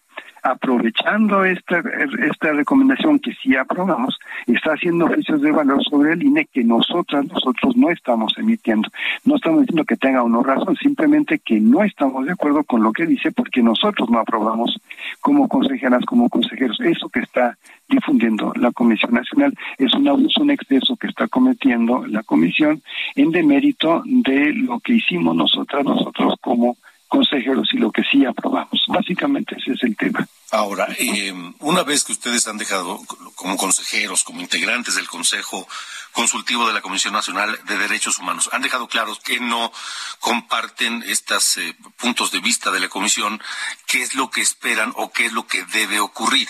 aprovechando 0.50 1.44
esta, 1.44 1.82
esta 2.30 2.52
recomendación 2.52 3.18
que 3.18 3.34
sí 3.34 3.56
aprobamos, 3.56 4.16
está 4.46 4.72
haciendo 4.72 5.06
oficios 5.06 5.40
de 5.40 5.50
valor 5.50 5.82
sobre 5.84 6.12
el 6.12 6.22
INE 6.22 6.46
que 6.46 6.62
nosotras, 6.62 7.26
nosotros 7.26 7.76
no 7.76 7.90
estamos 7.90 8.32
emitiendo. 8.38 8.88
No 9.24 9.36
estamos 9.36 9.62
diciendo 9.62 9.84
que 9.84 9.96
tenga 9.96 10.22
una 10.22 10.42
razón, 10.42 10.76
simplemente 10.76 11.40
que 11.40 11.60
no 11.60 11.82
estamos 11.82 12.26
de 12.26 12.32
acuerdo 12.32 12.62
con 12.62 12.82
lo 12.82 12.92
que 12.92 13.06
dice 13.06 13.32
porque 13.32 13.60
nosotros 13.62 14.08
no 14.08 14.20
aprobamos 14.20 14.80
como 15.20 15.48
consejeras, 15.48 16.04
como 16.04 16.28
consejeros. 16.28 16.80
Eso 16.80 17.08
que 17.08 17.20
está 17.20 17.58
difundiendo 17.88 18.52
la 18.54 18.70
Comisión 18.70 19.14
Nacional 19.14 19.52
es 19.78 19.92
un 19.94 20.06
abuso, 20.06 20.42
un 20.42 20.50
exceso 20.50 20.96
que 20.96 21.08
está 21.08 21.26
cometiendo 21.26 22.06
la 22.06 22.22
Comisión 22.22 22.82
en 23.16 23.32
demérito 23.32 24.02
de 24.04 24.52
lo 24.52 24.78
que 24.78 24.94
hicimos 24.94 25.34
nosotras, 25.34 25.84
nosotros 25.84 26.34
como 26.40 26.76
consejeros 27.08 27.68
y 27.72 27.78
lo 27.78 27.90
que 27.90 28.02
sí 28.10 28.24
aprobamos. 28.24 28.84
Básicamente 28.88 29.56
ese 29.58 29.72
es 29.72 29.82
el 29.82 29.96
tema. 29.96 30.26
Ahora, 30.50 30.88
eh, 30.98 31.34
una 31.60 31.82
vez 31.82 32.04
que 32.04 32.12
ustedes 32.12 32.46
han 32.46 32.56
dejado 32.56 33.00
como 33.34 33.56
consejeros, 33.56 34.22
como 34.22 34.40
integrantes 34.40 34.94
del 34.94 35.08
Consejo 35.08 35.66
Consultivo 36.12 36.66
de 36.66 36.72
la 36.72 36.80
Comisión 36.80 37.12
Nacional 37.12 37.58
de 37.66 37.78
Derechos 37.78 38.18
Humanos, 38.18 38.48
han 38.52 38.62
dejado 38.62 38.86
claro 38.86 39.16
que 39.24 39.40
no 39.40 39.72
comparten 40.20 41.02
estos 41.06 41.58
eh, 41.58 41.76
puntos 41.96 42.30
de 42.30 42.40
vista 42.40 42.70
de 42.70 42.80
la 42.80 42.88
Comisión, 42.88 43.40
qué 43.86 44.02
es 44.02 44.14
lo 44.14 44.30
que 44.30 44.40
esperan 44.40 44.92
o 44.96 45.10
qué 45.10 45.26
es 45.26 45.32
lo 45.32 45.46
que 45.46 45.64
debe 45.64 46.00
ocurrir. 46.00 46.48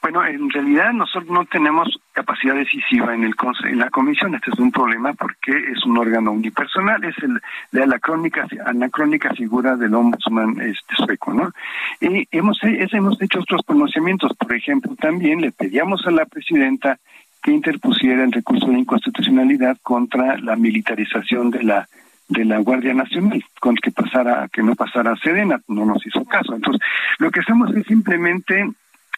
Bueno, 0.00 0.24
en 0.24 0.48
realidad 0.50 0.92
nosotros 0.92 1.30
no 1.30 1.44
tenemos 1.46 2.00
capacidad 2.12 2.54
decisiva 2.54 3.14
en 3.14 3.24
el 3.24 3.34
en 3.64 3.78
la 3.78 3.90
comisión. 3.90 4.34
Este 4.34 4.50
es 4.50 4.58
un 4.58 4.70
problema 4.70 5.12
porque 5.14 5.52
es 5.52 5.84
un 5.84 5.98
órgano 5.98 6.32
unipersonal, 6.32 7.04
es 7.04 7.16
el 7.18 7.40
la 7.72 7.98
crónica, 7.98 8.46
anacrónica 8.66 9.34
figura 9.34 9.76
del 9.76 9.94
ombudsman 9.94 10.60
este 10.60 10.94
sueco, 10.96 11.32
¿no? 11.32 11.52
Y 12.00 12.28
hemos, 12.30 12.58
hemos 12.62 13.20
hecho 13.20 13.40
otros 13.40 13.62
conocimientos. 13.66 14.36
Por 14.36 14.54
ejemplo, 14.54 14.94
también 14.96 15.40
le 15.40 15.52
pedíamos 15.52 16.06
a 16.06 16.10
la 16.10 16.26
presidenta 16.26 16.98
que 17.42 17.52
interpusiera 17.52 18.24
el 18.24 18.32
recurso 18.32 18.66
de 18.66 18.78
inconstitucionalidad 18.78 19.78
contra 19.82 20.38
la 20.38 20.56
militarización 20.56 21.50
de 21.50 21.62
la 21.62 21.88
de 22.28 22.44
la 22.44 22.58
Guardia 22.58 22.92
Nacional, 22.92 23.42
con 23.58 23.74
que 23.76 23.90
pasara, 23.90 24.48
que 24.52 24.62
no 24.62 24.74
pasara 24.74 25.12
a 25.12 25.16
Sedena, 25.16 25.60
no 25.66 25.86
nos 25.86 26.06
hizo 26.06 26.24
caso. 26.26 26.54
Entonces, 26.54 26.82
lo 27.18 27.30
que 27.30 27.40
hacemos 27.40 27.74
es 27.74 27.86
simplemente 27.86 28.68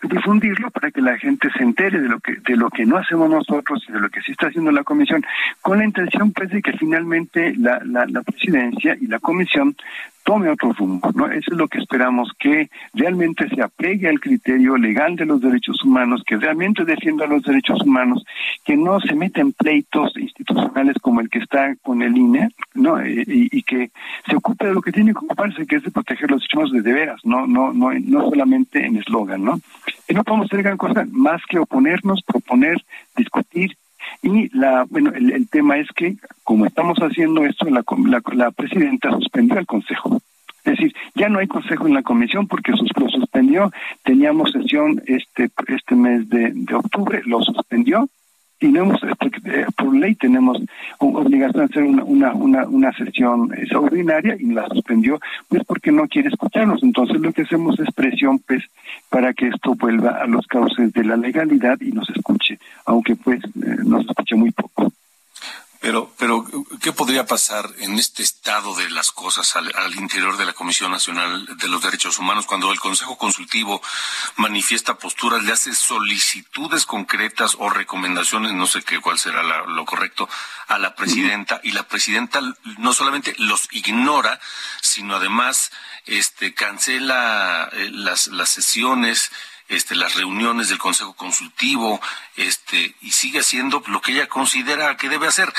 difundirlo 0.03 0.71
para 0.71 0.91
que 0.91 1.03
la 1.03 1.19
gente 1.19 1.49
se 1.57 1.63
entere 1.63 2.01
de 2.01 2.09
lo 2.09 2.21
que 2.21 2.37
de 2.37 2.57
lo 2.57 2.71
que 2.71 2.87
no 2.87 2.97
hacemos 2.97 3.29
nosotros 3.29 3.85
y 3.89 3.93
de 3.93 4.01
lo 4.01 4.09
que 4.09 4.23
sí 4.23 4.33
está 4.33 4.47
haciendo 4.47 4.73
la 4.73 4.83
comisión 4.83 5.25
con 5.61 5.79
la 5.79 5.85
intención 5.85 6.33
pues 6.33 6.51
de 6.51 6.63
que 6.63 6.73
finalmente 6.73 7.55
la, 7.59 7.81
la, 7.85 8.07
la 8.07 8.23
presidencia 8.23 8.97
y 8.99 9.07
la 9.07 9.19
comisión 9.19 9.77
tome 10.25 10.49
otro 10.49 10.73
rumbo, 10.73 11.11
¿no? 11.15 11.27
Eso 11.27 11.53
es 11.53 11.57
lo 11.57 11.69
que 11.69 11.79
esperamos, 11.79 12.31
que 12.39 12.71
realmente 12.95 13.49
se 13.49 13.63
apegue 13.63 14.09
al 14.09 14.21
criterio 14.21 14.77
legal 14.77 15.17
de 15.17 15.27
los 15.27 15.41
derechos 15.41 15.83
humanos, 15.85 16.23
que 16.27 16.37
realmente 16.37 16.85
defienda 16.85 17.27
los 17.27 17.43
derechos 17.43 17.81
humanos, 17.83 18.25
que 18.65 18.77
no 18.77 19.01
se 19.01 19.15
meta 19.15 19.41
en 19.41 19.53
pleitos 19.53 20.13
institucionales 20.17 20.97
como 21.01 21.21
el 21.21 21.29
que 21.29 21.39
está 21.39 21.75
con 21.83 22.03
el 22.03 22.17
INE, 22.17 22.49
¿no? 22.75 23.05
Y, 23.07 23.63
que 23.63 23.91
se 24.29 24.37
ocupe 24.37 24.67
de 24.67 24.75
lo 24.75 24.83
que 24.83 24.91
tiene 24.91 25.13
que 25.13 25.19
ocuparse, 25.19 25.67
que 25.67 25.77
es 25.77 25.83
de 25.85 25.91
proteger 25.91 26.31
los 26.31 26.41
derechos 26.41 26.55
humanos 26.55 26.73
de, 26.73 26.83
de 26.83 26.93
veras, 26.93 27.21
no, 27.25 27.47
no, 27.47 27.73
no, 27.73 27.93
no 27.93 28.31
solamente 28.31 28.85
en 28.85 28.97
eslogan, 28.97 29.45
¿no? 29.45 29.61
Y 30.09 30.15
no 30.15 30.25
podemos 30.25 30.47
hacer 30.47 30.63
gran 30.63 30.77
cosa 30.77 31.07
más 31.11 31.41
que 31.49 31.59
oponernos, 31.59 32.23
proponer, 32.23 32.79
discutir 33.17 33.77
y 34.23 34.57
la, 34.57 34.85
bueno, 34.89 35.13
el, 35.15 35.49
tema 35.49 35.79
es 35.79 35.89
que, 35.95 36.17
como 36.45 36.67
estamos 36.67 36.99
haciendo 36.99 37.45
esto, 37.45 37.67
la, 37.71 37.83
la, 38.35 38.51
presidenta 38.51 39.11
suspendió 39.13 39.59
el 39.59 39.67
Consejo. 39.67 40.21
Es 40.65 40.73
decir, 40.77 40.95
ya 41.15 41.31
no 41.31 41.39
hay 41.39 41.47
consejo 41.47 41.87
en 41.87 41.95
la 41.95 42.03
comisión 42.03 42.47
porque 42.47 42.73
lo 42.73 43.09
suspendió. 43.09 43.73
Teníamos 44.05 44.53
sesión 44.53 45.03
este 45.07 45.51
este 45.69 45.95
mes 45.95 46.29
de 46.29 46.75
octubre, 46.75 47.23
lo 47.25 47.41
suspendió 47.41 48.11
y 48.61 48.69
no 48.69 48.83
hemos, 48.83 49.03
eh, 49.03 49.67
por 49.77 49.95
ley 49.97 50.15
tenemos 50.15 50.59
obligación 50.99 51.61
de 51.61 51.65
hacer 51.65 51.83
una, 51.83 52.05
una, 52.05 52.35
una, 52.35 52.69
una 52.69 52.93
sesión 52.93 53.53
extraordinaria 53.55 54.37
y 54.39 54.47
la 54.53 54.69
suspendió, 54.69 55.19
pues 55.49 55.65
porque 55.65 55.91
no 55.91 56.07
quiere 56.07 56.29
escucharnos. 56.29 56.83
Entonces 56.83 57.21
lo 57.21 57.33
que 57.33 57.43
hacemos 57.43 57.79
es 57.81 57.93
presión, 57.95 58.39
pues, 58.41 58.63
para 59.09 59.33
que 59.33 59.49
esto 59.49 59.75
vuelva 59.75 60.11
a 60.23 60.27
los 60.27 60.47
cauces 60.47 60.93
de 60.93 61.05
la 61.05 61.17
legalidad 61.17 61.81
y 61.81 61.93
nos 61.93 62.09
escuche, 62.11 62.59
aunque 62.85 63.17
pues 63.17 63.43
eh, 63.45 63.77
nos 63.85 64.05
escuche 64.07 64.37
muy 64.37 64.51
poco. 64.51 64.93
Pero, 65.81 66.13
pero, 66.19 66.47
¿qué 66.83 66.93
podría 66.93 67.25
pasar 67.25 67.71
en 67.79 67.99
este 67.99 68.23
estado 68.23 68.75
de 68.75 68.91
las 68.91 69.13
cosas 69.13 69.57
al, 69.57 69.95
interior 69.95 70.37
de 70.37 70.45
la 70.45 70.53
Comisión 70.53 70.91
Nacional 70.91 71.47
de 71.57 71.69
los 71.69 71.81
Derechos 71.81 72.19
Humanos 72.19 72.45
cuando 72.45 72.71
el 72.71 72.79
Consejo 72.79 73.17
Consultivo 73.17 73.81
manifiesta 74.37 74.99
posturas, 74.99 75.43
le 75.43 75.53
hace 75.53 75.75
solicitudes 75.75 76.85
concretas 76.85 77.57
o 77.59 77.71
recomendaciones, 77.71 78.53
no 78.53 78.67
sé 78.67 78.83
qué 78.83 79.01
cuál 79.01 79.19
será 79.19 79.43
lo 79.43 79.87
correcto, 79.87 80.29
a 80.69 80.79
la 80.79 80.95
presidenta 80.95 81.63
y 81.65 81.73
la 81.73 81.89
presidenta 81.89 82.43
no 82.77 82.93
solamente 82.93 83.35
los 83.39 83.67
ignora, 83.73 84.39
sino 84.83 85.17
además 85.17 85.71
este 86.05 86.53
cancela 86.53 87.71
eh, 87.73 87.89
las, 87.91 88.27
las 88.27 88.51
sesiones 88.51 89.31
este, 89.71 89.95
las 89.95 90.17
reuniones 90.17 90.69
del 90.69 90.79
Consejo 90.79 91.15
Consultivo, 91.15 92.01
este, 92.37 92.95
y 93.01 93.13
sigue 93.13 93.39
haciendo 93.39 93.83
lo 93.87 94.01
que 94.01 94.13
ella 94.13 94.27
considera 94.27 94.97
que 94.97 95.09
debe 95.09 95.29
hacer. 95.29 95.53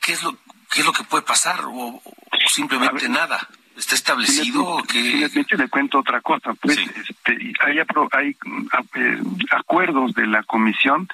¿Qué, 0.00 0.12
es 0.12 0.22
lo, 0.22 0.36
qué 0.70 0.80
es 0.80 0.86
lo 0.86 0.92
que 0.92 1.04
puede 1.04 1.24
pasar? 1.24 1.60
¿O, 1.66 2.00
simplemente 2.48 3.08
nada? 3.08 3.48
¿Está 3.76 3.96
establecido 3.96 4.82
que...? 4.84 5.28
le 5.56 5.68
cuento 5.68 5.98
otra 5.98 6.20
cosa. 6.20 6.54
Pues, 6.54 6.78
este, 6.78 7.54
hay, 7.60 7.78
hay 8.12 8.36
eh, 8.94 9.22
acuerdos 9.50 10.14
de 10.14 10.28
la 10.28 10.44
comisión 10.44 11.08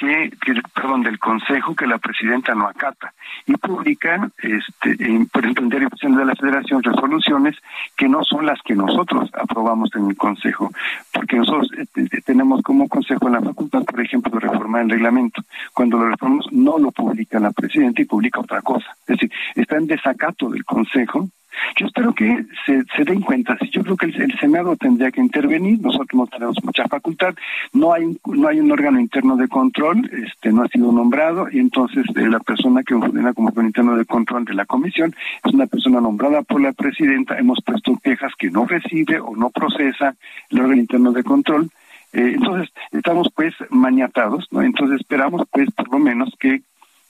que, 0.00 0.30
perdón, 0.74 1.02
del 1.02 1.18
Consejo 1.18 1.74
que 1.74 1.86
la 1.86 1.98
presidenta 1.98 2.54
no 2.54 2.66
acata 2.66 3.12
y 3.46 3.52
publica, 3.56 4.30
este, 4.38 4.96
en, 5.04 5.26
por 5.26 5.44
ejemplo, 5.44 5.64
en 5.64 6.16
de 6.16 6.24
la 6.24 6.34
Federación, 6.34 6.82
resoluciones 6.82 7.56
que 7.98 8.08
no 8.08 8.24
son 8.24 8.46
las 8.46 8.58
que 8.62 8.74
nosotros 8.74 9.28
aprobamos 9.34 9.90
en 9.94 10.08
el 10.08 10.16
Consejo, 10.16 10.70
porque 11.12 11.36
nosotros 11.36 11.68
este, 11.76 12.22
tenemos 12.22 12.62
como 12.62 12.88
Consejo 12.88 13.28
la 13.28 13.42
facultad, 13.42 13.84
por 13.84 14.00
ejemplo, 14.00 14.32
de 14.32 14.40
reformar 14.40 14.82
el 14.82 14.90
reglamento. 14.90 15.42
Cuando 15.74 15.98
lo 15.98 16.08
reformamos, 16.08 16.50
no 16.50 16.78
lo 16.78 16.90
publica 16.92 17.38
la 17.38 17.50
presidenta 17.50 18.00
y 18.00 18.06
publica 18.06 18.40
otra 18.40 18.62
cosa. 18.62 18.96
Es 19.02 19.18
decir, 19.18 19.30
está 19.54 19.76
en 19.76 19.86
desacato 19.86 20.48
del 20.48 20.64
Consejo 20.64 21.28
yo 21.76 21.86
espero 21.86 22.14
que 22.14 22.44
se, 22.66 23.04
den 23.04 23.20
cuenta. 23.20 23.56
Yo 23.72 23.82
creo 23.82 23.96
que 23.96 24.06
el, 24.06 24.38
Senado 24.38 24.76
tendría 24.76 25.10
que 25.10 25.20
intervenir. 25.20 25.80
Nosotros 25.80 26.14
no 26.14 26.26
tenemos 26.26 26.56
mucha 26.62 26.86
facultad. 26.88 27.34
No 27.72 27.92
hay 27.92 28.18
no 28.26 28.48
hay 28.48 28.60
un 28.60 28.70
órgano 28.70 29.00
interno 29.00 29.36
de 29.36 29.48
control. 29.48 30.10
Este 30.26 30.52
no 30.52 30.62
ha 30.62 30.68
sido 30.68 30.92
nombrado 30.92 31.48
y 31.50 31.58
entonces 31.58 32.04
eh, 32.16 32.28
la 32.28 32.40
persona 32.40 32.82
que 32.82 32.94
funciona 32.94 33.32
como 33.32 33.48
órgano 33.48 33.68
interno 33.68 33.96
de 33.96 34.04
control 34.04 34.44
de 34.44 34.54
la 34.54 34.66
comisión 34.66 35.14
es 35.44 35.54
una 35.54 35.66
persona 35.66 36.00
nombrada 36.00 36.42
por 36.42 36.60
la 36.60 36.72
presidenta. 36.72 37.38
Hemos 37.38 37.58
puesto 37.64 37.96
quejas 38.02 38.32
que 38.38 38.50
no 38.50 38.66
recibe 38.66 39.20
o 39.20 39.34
no 39.36 39.50
procesa 39.50 40.14
el 40.50 40.60
órgano 40.60 40.80
interno 40.80 41.12
de 41.12 41.24
control. 41.24 41.70
Eh, 42.12 42.32
entonces 42.34 42.72
estamos 42.92 43.28
pues 43.34 43.54
maniatados, 43.70 44.46
¿no? 44.50 44.62
Entonces 44.62 45.00
esperamos 45.00 45.42
pues 45.50 45.70
por 45.70 45.90
lo 45.90 45.98
menos 45.98 46.34
que 46.38 46.62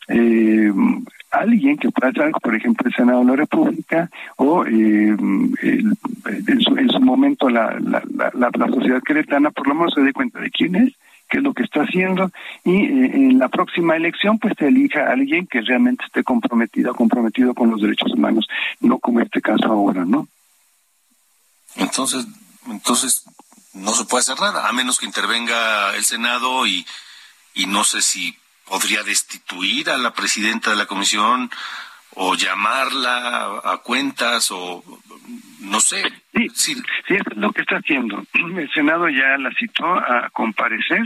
eh, 0.08 0.72
alguien 1.30 1.78
que 1.78 1.90
pueda 1.90 2.12
ser, 2.12 2.32
por 2.32 2.54
ejemplo, 2.54 2.88
el 2.88 2.94
Senado 2.94 3.20
de 3.20 3.26
la 3.26 3.36
República 3.36 4.10
o 4.36 4.64
eh, 4.66 4.70
en, 5.08 6.60
su, 6.60 6.76
en 6.76 6.90
su 6.90 7.00
momento 7.00 7.48
la, 7.48 7.78
la, 7.80 8.02
la, 8.12 8.50
la, 8.52 8.66
sociedad 8.68 9.02
queretana, 9.02 9.50
por 9.50 9.68
lo 9.68 9.74
menos 9.74 9.94
se 9.94 10.02
dé 10.02 10.12
cuenta 10.12 10.40
de 10.40 10.50
quién 10.50 10.74
es, 10.76 10.94
qué 11.28 11.38
es 11.38 11.42
lo 11.42 11.54
que 11.54 11.62
está 11.62 11.82
haciendo 11.82 12.30
y 12.64 12.76
eh, 12.76 13.10
en 13.14 13.38
la 13.38 13.48
próxima 13.48 13.96
elección 13.96 14.38
pues 14.38 14.56
te 14.56 14.68
elija 14.68 15.10
alguien 15.10 15.46
que 15.46 15.60
realmente 15.60 16.04
esté 16.04 16.24
comprometido, 16.24 16.94
comprometido 16.94 17.54
con 17.54 17.70
los 17.70 17.80
derechos 17.80 18.12
humanos, 18.12 18.48
no 18.80 18.98
como 18.98 19.20
este 19.20 19.40
caso 19.40 19.66
ahora, 19.66 20.04
¿no? 20.04 20.26
Entonces, 21.76 22.26
entonces 22.68 23.24
no 23.74 23.92
se 23.92 24.04
puede 24.04 24.22
hacer 24.22 24.40
nada, 24.40 24.68
a 24.68 24.72
menos 24.72 24.98
que 24.98 25.06
intervenga 25.06 25.94
el 25.94 26.04
Senado 26.04 26.66
y, 26.66 26.84
y 27.54 27.66
no 27.66 27.84
sé 27.84 28.02
si 28.02 28.36
podría 28.70 29.02
destituir 29.02 29.90
a 29.90 29.98
la 29.98 30.12
presidenta 30.12 30.70
de 30.70 30.76
la 30.76 30.86
comisión 30.86 31.50
o 32.14 32.36
llamarla 32.36 33.60
a 33.64 33.78
cuentas 33.78 34.50
o 34.52 34.82
no 35.60 35.80
sé. 35.80 36.02
Sí, 36.32 36.48
sí, 36.54 36.82
es 37.08 37.22
lo 37.36 37.52
que 37.52 37.62
está 37.62 37.76
haciendo. 37.76 38.22
El 38.32 38.70
Senado 38.72 39.08
ya 39.08 39.36
la 39.38 39.50
citó 39.58 39.84
a 39.84 40.30
comparecer 40.32 41.02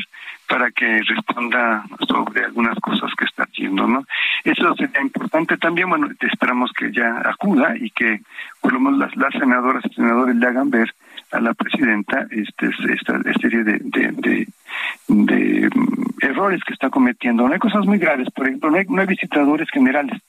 para 0.46 0.70
que 0.70 1.00
responda 1.03 1.85
sobre 2.07 2.44
algunas 2.44 2.79
cosas 2.81 3.11
que 3.16 3.24
está 3.24 3.44
haciendo, 3.44 3.87
¿no? 3.87 4.05
Eso 4.44 4.74
sería 4.77 5.00
importante 5.00 5.57
también, 5.57 5.88
bueno, 5.88 6.09
esperamos 6.20 6.70
que 6.72 6.92
ya 6.92 7.22
acuda 7.24 7.74
y 7.79 7.90
que 7.90 8.20
por 8.61 8.74
lo 8.74 8.81
menos 8.81 8.98
las, 8.98 9.16
las 9.16 9.33
senadoras 9.33 9.83
y 9.87 9.94
senadores 9.94 10.37
le 10.37 10.46
hagan 10.46 10.70
ver 10.70 10.94
a 11.35 11.40
la 11.40 11.55
presidenta 11.55 12.27
este, 12.31 12.70
esta, 12.92 13.20
serie 13.40 13.64
de, 13.64 13.79
de, 13.83 14.47
de, 15.09 15.68
mm, 15.68 16.05
errores 16.20 16.62
que 16.64 16.73
está 16.73 16.90
cometiendo. 16.90 17.47
No 17.47 17.53
hay 17.53 17.59
cosas 17.59 17.85
muy 17.87 17.99
graves, 17.99 18.29
por 18.31 18.47
ejemplo, 18.47 18.70
no 18.70 18.79
hay, 18.79 18.85
no 18.88 19.01
hay 19.01 19.07
visitadores 19.07 19.68
generales 19.70 20.20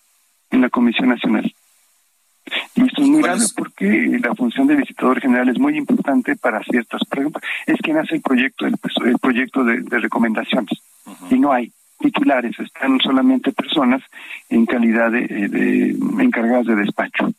en 0.52 0.62
la 0.62 0.70
Comisión 0.70 1.10
Nacional. 1.10 1.54
Y 2.76 2.84
esto 2.84 3.02
es 3.02 3.08
muy 3.08 3.22
grave 3.22 3.44
porque 3.56 4.20
la 4.22 4.36
función 4.36 4.68
de 4.68 4.76
visitador 4.76 5.20
general 5.20 5.50
es 5.50 5.58
muy 5.58 5.78
importante 5.78 6.36
para 6.36 6.62
ciertas, 6.64 7.02
ejemplo, 7.12 7.42
es 7.66 7.80
quien 7.82 7.98
hace 7.98 8.16
el 8.16 8.22
proyecto, 8.22 8.66
el, 8.68 8.78
proyecto 9.20 9.64
de, 9.64 9.82
recomendaciones. 10.00 10.80
Y 11.30 11.40
no 11.40 11.52
hay 11.52 11.72
titulares, 12.06 12.60
están 12.60 13.00
solamente 13.00 13.52
personas 13.52 14.02
en 14.50 14.66
calidad 14.68 15.12
de, 15.12 15.28
de 15.28 16.24
encargadas 16.24 16.68
de 16.68 16.76
despacho. 16.76 17.34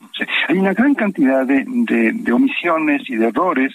hay 0.49 0.59
una 0.59 0.75
gran 0.75 0.95
cantidad 0.95 1.47
de, 1.47 1.65
de, 1.67 2.33
omisiones 2.33 3.09
y 3.09 3.15
de 3.15 3.29
errores 3.29 3.73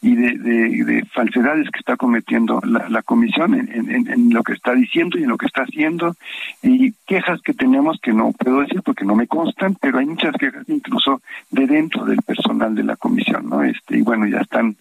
y 0.00 0.14
de, 0.14 0.38
de, 0.38 1.04
falsedades 1.12 1.68
que 1.70 1.80
está 1.80 1.96
cometiendo 1.96 2.60
la, 2.64 2.88
la 2.88 3.02
comisión 3.02 3.54
en, 3.54 3.90
en, 3.90 4.08
en, 4.08 4.32
lo 4.32 4.44
que 4.44 4.52
está 4.52 4.74
diciendo 4.74 5.18
y 5.18 5.24
en 5.24 5.30
lo 5.30 5.36
que 5.36 5.46
está 5.46 5.62
haciendo 5.62 6.14
y 6.62 6.92
quejas 7.04 7.40
que 7.42 7.52
tenemos 7.52 7.98
que 8.00 8.12
no 8.12 8.30
puedo 8.30 8.60
decir 8.60 8.80
porque 8.84 9.04
no 9.04 9.16
me 9.16 9.26
constan 9.26 9.76
pero 9.80 9.98
hay 9.98 10.06
muchas 10.06 10.34
quejas 10.36 10.68
incluso 10.68 11.20
de 11.50 11.66
dentro 11.66 12.04
del 12.04 12.22
personal 12.22 12.76
de 12.76 12.84
la 12.84 12.94
comisión 12.94 13.48
no 13.48 13.64
este 13.64 13.98
y 13.98 14.02
bueno 14.02 14.26
ya 14.28 14.38
están 14.38 14.76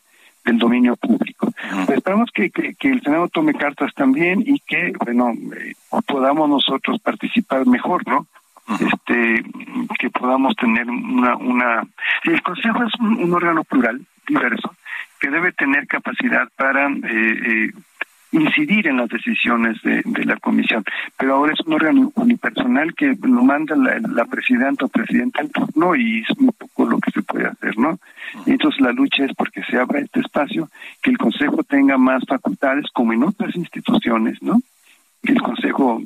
del 0.48 0.58
dominio 0.58 0.96
público. 0.96 1.52
Pues 1.86 1.98
esperamos 1.98 2.32
que, 2.34 2.50
que, 2.50 2.74
que, 2.76 2.90
el 2.90 3.02
senado 3.02 3.28
tome 3.28 3.54
cartas 3.54 3.94
también 3.94 4.42
y 4.46 4.60
que 4.60 4.94
bueno 5.06 5.32
eh, 5.32 5.74
podamos 6.08 6.50
nosotros 6.50 7.00
participar 7.02 7.68
mejor 7.68 8.08
no 8.08 8.26
este 8.80 9.44
que 10.00 10.10
podamos 10.10 10.56
tener 10.56 10.90
una 10.90 11.36
una 11.38 11.88
el 12.24 12.42
consejo 12.42 12.84
es 12.84 12.94
un 13.00 13.34
órgano 13.34 13.64
plural 13.64 14.02
diverso 14.28 14.76
que 15.20 15.30
debe 15.30 15.52
tener 15.54 15.88
capacidad 15.88 16.48
para 16.56 16.90
eh, 16.90 17.02
eh, 17.10 17.72
incidir 18.32 18.88
en 18.88 18.98
las 18.98 19.10
decisiones 19.10 19.82
de, 19.82 20.04
la 20.26 20.38
comisión. 20.38 20.84
Pero 21.18 21.36
ahora 21.36 21.54
es 21.54 21.62
un 21.66 21.74
órgano 21.74 22.12
unipersonal 22.16 22.94
que 22.94 23.16
lo 23.22 23.44
manda 23.44 23.76
la, 23.76 24.26
presidenta 24.26 24.86
o 24.86 24.90
presidenta 24.90 25.42
en 25.42 25.50
turno 25.50 25.96
y 25.96 26.22
es 26.22 26.40
muy 26.40 26.52
poco 26.52 26.86
lo 26.86 27.00
que 27.00 27.12
se 27.12 27.22
puede 27.22 27.48
hacer, 27.48 27.78
¿no? 27.78 28.00
Entonces 28.46 28.82
la 28.82 28.92
lucha 28.92 29.26
es 29.26 29.34
porque 29.36 29.64
se 29.64 29.78
abra 29.78 30.00
este 30.00 30.20
espacio, 30.20 30.70
que 31.02 31.12
el 31.12 31.18
Consejo 31.18 31.64
tenga 31.64 31.98
más 31.98 32.24
facultades 32.28 32.86
como 32.94 33.14
en 33.14 33.24
otras 33.24 33.56
instituciones, 33.56 34.42
¿no? 34.42 34.62
Que 35.24 35.34
el 35.34 35.42
Consejo 35.42 36.02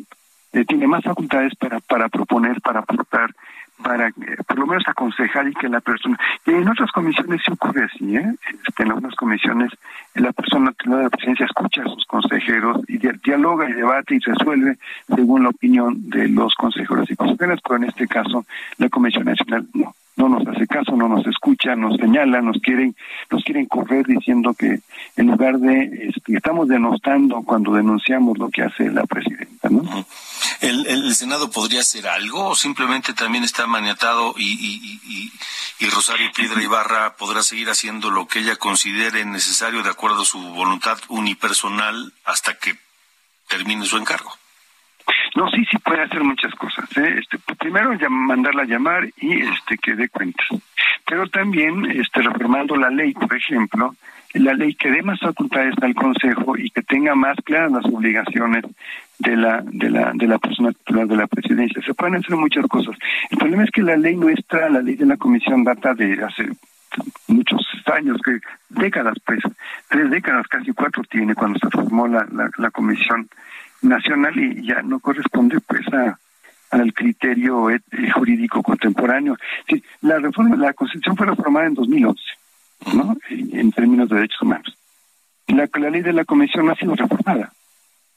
eh, 0.54 0.66
tiene 0.66 0.88
más 0.88 1.04
facultades 1.04 1.56
para, 1.56 1.80
para 1.80 2.10
proponer, 2.10 2.62
para 2.62 2.82
aportar, 2.82 3.34
para 3.84 4.08
eh, 4.08 4.14
por 4.48 4.60
lo 4.60 4.68
menos 4.68 4.84
aconsejar 4.88 5.48
y 5.48 5.54
que 5.54 5.70
la 5.70 5.82
persona, 5.82 6.18
y 6.46 6.52
en 6.52 6.68
otras 6.68 6.92
comisiones 6.92 7.42
se 7.46 7.52
ocurre 7.54 7.86
así, 7.86 8.16
¿eh? 8.16 8.36
Este, 8.68 8.84
en 8.84 8.92
algunas 8.92 9.16
comisiones 9.16 9.72
la 10.16 10.32
persona 10.32 10.74
de 10.84 11.04
la 11.04 11.10
presidencia 11.10 11.46
escucha 11.46 11.82
a 11.82 11.90
sus 11.90 12.06
consejeros 12.06 12.82
y 12.88 12.98
dialoga 12.98 13.70
y 13.70 13.74
debate 13.74 14.16
y 14.16 14.20
resuelve 14.20 14.78
según 15.08 15.44
la 15.44 15.50
opinión 15.50 16.10
de 16.10 16.28
los 16.28 16.54
consejeros 16.56 17.10
y 17.10 17.16
consejeras, 17.16 17.60
pero 17.64 17.78
en 17.78 17.84
este 17.86 18.08
caso 18.08 18.46
la 18.78 18.90
Comisión 18.90 19.26
Nacional 19.26 19.68
no 19.74 19.94
no 20.16 20.30
nos 20.30 20.48
hace 20.48 20.68
caso, 20.68 20.96
no 20.96 21.08
nos 21.08 21.26
escucha, 21.26 21.76
nos 21.76 21.96
señala, 21.98 22.42
nos 22.42 22.58
quieren, 22.62 22.96
nos 23.30 23.44
quieren 23.44 23.66
correr 23.66 24.06
diciendo 24.06 24.54
que 24.54 24.82
en 25.16 25.28
lugar 25.28 25.58
de 25.58 26.10
este, 26.10 26.36
estamos 26.36 26.68
denostando 26.68 27.42
cuando 27.44 27.74
denunciamos 27.74 28.38
lo 28.38 28.50
que 28.50 28.64
hace 28.64 28.90
la 28.90 29.06
presidenta, 29.06 29.70
¿no? 29.70 30.06
¿El, 30.60 30.86
el 30.86 31.16
Senado 31.16 31.50
podría 31.50 31.80
hacer 31.80 32.08
algo 32.08 32.50
o 32.50 32.56
simplemente 32.56 33.14
también 33.14 33.44
está 33.44 33.66
maniatado 33.68 34.34
y, 34.38 34.52
y, 34.52 35.32
y, 35.80 35.90
Rosario 35.90 36.32
Piedra 36.34 36.62
Ibarra 36.62 37.16
podrá 37.18 37.42
seguir 37.42 37.70
haciendo 37.70 38.12
lo 38.12 38.28
que 38.28 38.40
ella 38.40 38.56
considere 38.56 39.26
necesario 39.26 39.84
de 39.84 39.90
acuerdo 39.90 40.22
a 40.22 40.26
su 40.26 40.40
voluntad 40.40 40.98
unipersonal 41.10 42.14
hasta 42.24 42.54
que 42.54 42.78
termine 43.48 43.86
su 43.86 43.98
encargo? 43.98 44.32
No, 45.36 45.50
sí, 45.50 45.66
sí 45.70 45.78
puede 45.78 46.02
hacer 46.02 46.24
muchas 46.24 46.54
cosas. 46.56 46.86
¿eh? 46.98 47.16
Este, 47.20 47.38
pues, 47.40 47.58
primero 47.58 47.92
mandarla 48.10 48.64
a 48.64 48.66
llamar 48.66 49.08
y 49.18 49.42
este 49.42 49.78
que 49.78 49.96
dé 49.96 50.10
cuentas. 50.10 50.48
Pero 51.06 51.28
también 51.28 51.86
este, 51.92 52.22
reformando 52.22 52.76
la 52.76 52.90
ley, 52.90 53.14
por 53.14 53.36
ejemplo, 53.36 53.96
la 54.34 54.54
ley 54.54 54.76
que 54.76 54.92
dé 54.92 55.02
más 55.02 55.20
facultades 55.20 55.76
al 55.82 55.94
Consejo 55.94 56.58
y 56.58 56.70
que 56.70 56.82
tenga 56.84 57.16
más 57.16 57.38
claras 57.44 57.72
las 57.72 57.86
obligaciones 57.86 58.64
de 59.20 59.36
la 59.36 59.62
de 59.64 59.90
la 59.90 60.12
de 60.14 60.28
la 60.28 60.40
persona 60.40 60.72
titular 60.72 61.08
de 61.08 61.18
la 61.18 61.28
presidencia. 61.28 61.82
Se 61.82 61.94
pueden 61.94 62.16
hacer 62.16 62.36
muchas 62.36 62.66
cosas. 62.68 62.96
El 63.30 63.38
problema 63.38 63.64
es 63.64 63.72
que 63.72 63.82
la 63.82 63.98
ley 63.98 64.16
nuestra, 64.16 64.70
la 64.70 64.82
ley 64.82 64.96
de 64.96 65.06
la 65.06 65.18
Comisión, 65.18 65.64
data 65.64 65.94
de 65.94 66.24
hace 66.24 66.50
muchos 67.28 67.62
años, 67.94 68.20
que 68.24 68.40
décadas, 68.70 69.16
pues, 69.26 69.40
tres 69.90 70.10
décadas, 70.10 70.48
casi 70.48 70.72
cuatro 70.72 71.04
tiene 71.10 71.36
cuando 71.36 71.60
se 71.60 71.70
formó 71.70 72.08
la, 72.08 72.26
la, 72.32 72.50
la 72.58 72.72
Comisión 72.72 73.30
nacional 73.82 74.38
y 74.38 74.66
ya 74.66 74.82
no 74.82 75.00
corresponde 75.00 75.60
pues 75.62 75.88
a 75.94 76.18
al 76.72 76.94
criterio 76.94 77.68
jurídico 78.14 78.64
contemporáneo. 78.64 79.38
Sí, 79.68 79.84
la 80.02 80.20
reforma, 80.20 80.56
la 80.56 80.74
Constitución 80.74 81.18
fue 81.18 81.28
reformada 81.28 81.68
en 81.68 81.74
2011, 81.74 82.22
¿no? 82.94 83.18
En 83.30 83.72
términos 83.72 84.10
de 84.10 84.16
derechos 84.16 84.42
humanos. 84.42 84.78
La, 85.48 85.70
la 85.74 85.90
ley 85.90 86.02
de 86.02 86.14
la 86.14 86.26
Comisión 86.26 86.66
no 86.66 86.72
ha 86.72 86.76
sido 86.76 86.96
reformada, 86.96 87.52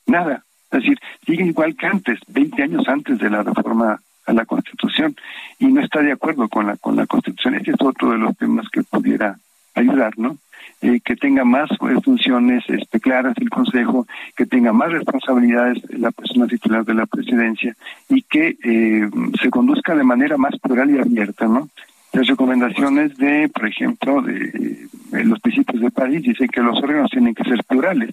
nada. 0.07 0.45
Es 0.71 0.81
decir, 0.81 0.99
sigue 1.27 1.45
igual 1.45 1.77
que 1.77 1.87
antes, 1.87 2.21
20 2.29 2.63
años 2.63 2.89
antes 2.89 3.19
de 3.19 3.31
la 3.31 3.43
reforma 3.43 4.01
a 4.27 4.33
la 4.33 4.47
Constitución, 4.47 5.17
y 5.59 5.67
no 5.67 5.83
está 5.83 6.01
de 6.01 6.13
acuerdo 6.13 6.49
con 6.49 6.67
la 6.67 6.77
con 6.77 6.97
la 6.97 7.07
Constitución. 7.07 7.57
Ese 7.57 7.73
es 7.73 7.77
otro 7.81 8.13
de 8.13 8.19
los 8.19 8.37
temas 8.37 8.69
que 8.71 8.83
pudiera 8.83 9.37
ayudar, 9.75 10.19
¿no? 10.19 10.37
Eh, 10.81 11.01
que 11.03 11.17
tenga 11.17 11.45
más 11.45 11.71
eh, 11.71 12.01
funciones 12.05 12.63
este, 12.69 13.01
claras 13.01 13.35
el 13.39 13.49
Consejo, 13.49 14.07
que 14.37 14.45
tenga 14.45 14.73
más 14.73 14.93
responsabilidades 14.93 15.79
la 15.91 16.11
persona 16.11 16.47
titular 16.47 16.85
de 16.85 16.95
la 16.95 17.07
presidencia 17.07 17.75
y 18.09 18.23
que 18.23 18.57
eh, 18.63 19.09
se 19.41 19.51
conduzca 19.51 19.95
de 19.95 20.05
manera 20.05 20.37
más 20.37 20.59
plural 20.59 20.91
y 20.91 20.99
abierta, 20.99 21.47
¿no? 21.47 21.69
Las 22.13 22.27
recomendaciones 22.27 23.17
de, 23.17 23.49
por 23.49 23.67
ejemplo, 23.67 24.23
de, 24.23 24.89
los 25.25 25.41
principios 25.41 25.81
de 25.81 25.91
París 25.91 26.23
dicen 26.23 26.49
que 26.49 26.61
los 26.61 26.79
órganos 26.79 27.11
tienen 27.11 27.35
que 27.35 27.45
ser 27.45 27.65
plurales. 27.65 28.11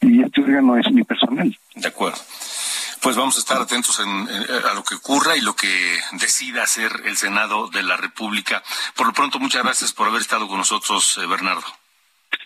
Y 0.00 0.22
este 0.22 0.42
órgano 0.42 0.76
es 0.76 0.86
unipersonal. 0.86 1.56
De 1.74 1.88
acuerdo. 1.88 2.18
Pues 3.00 3.16
vamos 3.16 3.36
a 3.36 3.40
estar 3.40 3.60
atentos 3.60 4.00
a 4.00 4.74
lo 4.74 4.84
que 4.84 4.96
ocurra 4.96 5.36
y 5.36 5.40
lo 5.40 5.54
que 5.54 6.00
decida 6.12 6.62
hacer 6.62 7.02
el 7.04 7.16
Senado 7.16 7.68
de 7.68 7.82
la 7.82 7.96
República. 7.96 8.62
Por 8.94 9.06
lo 9.06 9.12
pronto, 9.12 9.38
muchas 9.38 9.62
gracias 9.62 9.92
por 9.92 10.08
haber 10.08 10.20
estado 10.20 10.48
con 10.48 10.58
nosotros, 10.58 11.18
eh, 11.18 11.26
Bernardo. 11.26 11.66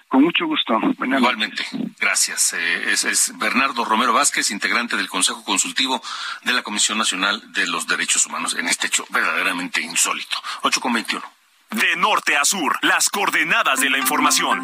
Con 0.08 0.24
mucho 0.24 0.44
gusto. 0.44 0.76
Igualmente, 1.04 1.64
gracias. 1.98 2.52
Eh, 2.54 2.92
es, 2.92 3.32
Bernardo 3.38 3.84
Romero 3.84 4.12
Vázquez, 4.12 4.50
integrante 4.50 4.96
del 4.96 5.08
Consejo 5.08 5.44
Consultivo 5.44 6.02
de 6.42 6.52
la 6.52 6.62
Comisión 6.62 6.98
Nacional 6.98 7.40
de 7.52 7.66
los 7.68 7.86
Derechos 7.86 8.26
Humanos, 8.26 8.56
en 8.58 8.66
este 8.66 8.88
hecho 8.88 9.06
verdaderamente 9.10 9.80
insólito. 9.80 10.36
8 10.62 10.80
con 10.80 10.92
21. 10.94 11.39
De 11.70 11.96
norte 11.96 12.36
a 12.36 12.44
sur, 12.44 12.78
las 12.82 13.08
coordenadas 13.10 13.80
de 13.80 13.90
la 13.90 13.98
información. 13.98 14.62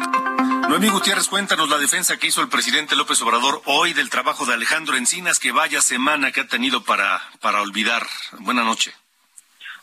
Noemí 0.67 0.89
Gutiérrez, 0.89 1.29
cuéntanos 1.29 1.69
la 1.69 1.77
defensa 1.77 2.17
que 2.17 2.27
hizo 2.27 2.41
el 2.41 2.49
presidente 2.49 2.97
López 2.97 3.21
Obrador 3.21 3.61
hoy 3.65 3.93
del 3.93 4.09
trabajo 4.09 4.45
de 4.45 4.53
Alejandro 4.53 4.97
Encinas, 4.97 5.39
que 5.39 5.53
vaya 5.53 5.81
semana 5.81 6.33
que 6.33 6.41
ha 6.41 6.47
tenido 6.47 6.83
para, 6.83 7.21
para 7.39 7.61
olvidar. 7.61 8.05
Buenas 8.39 8.65
noches. 8.65 8.93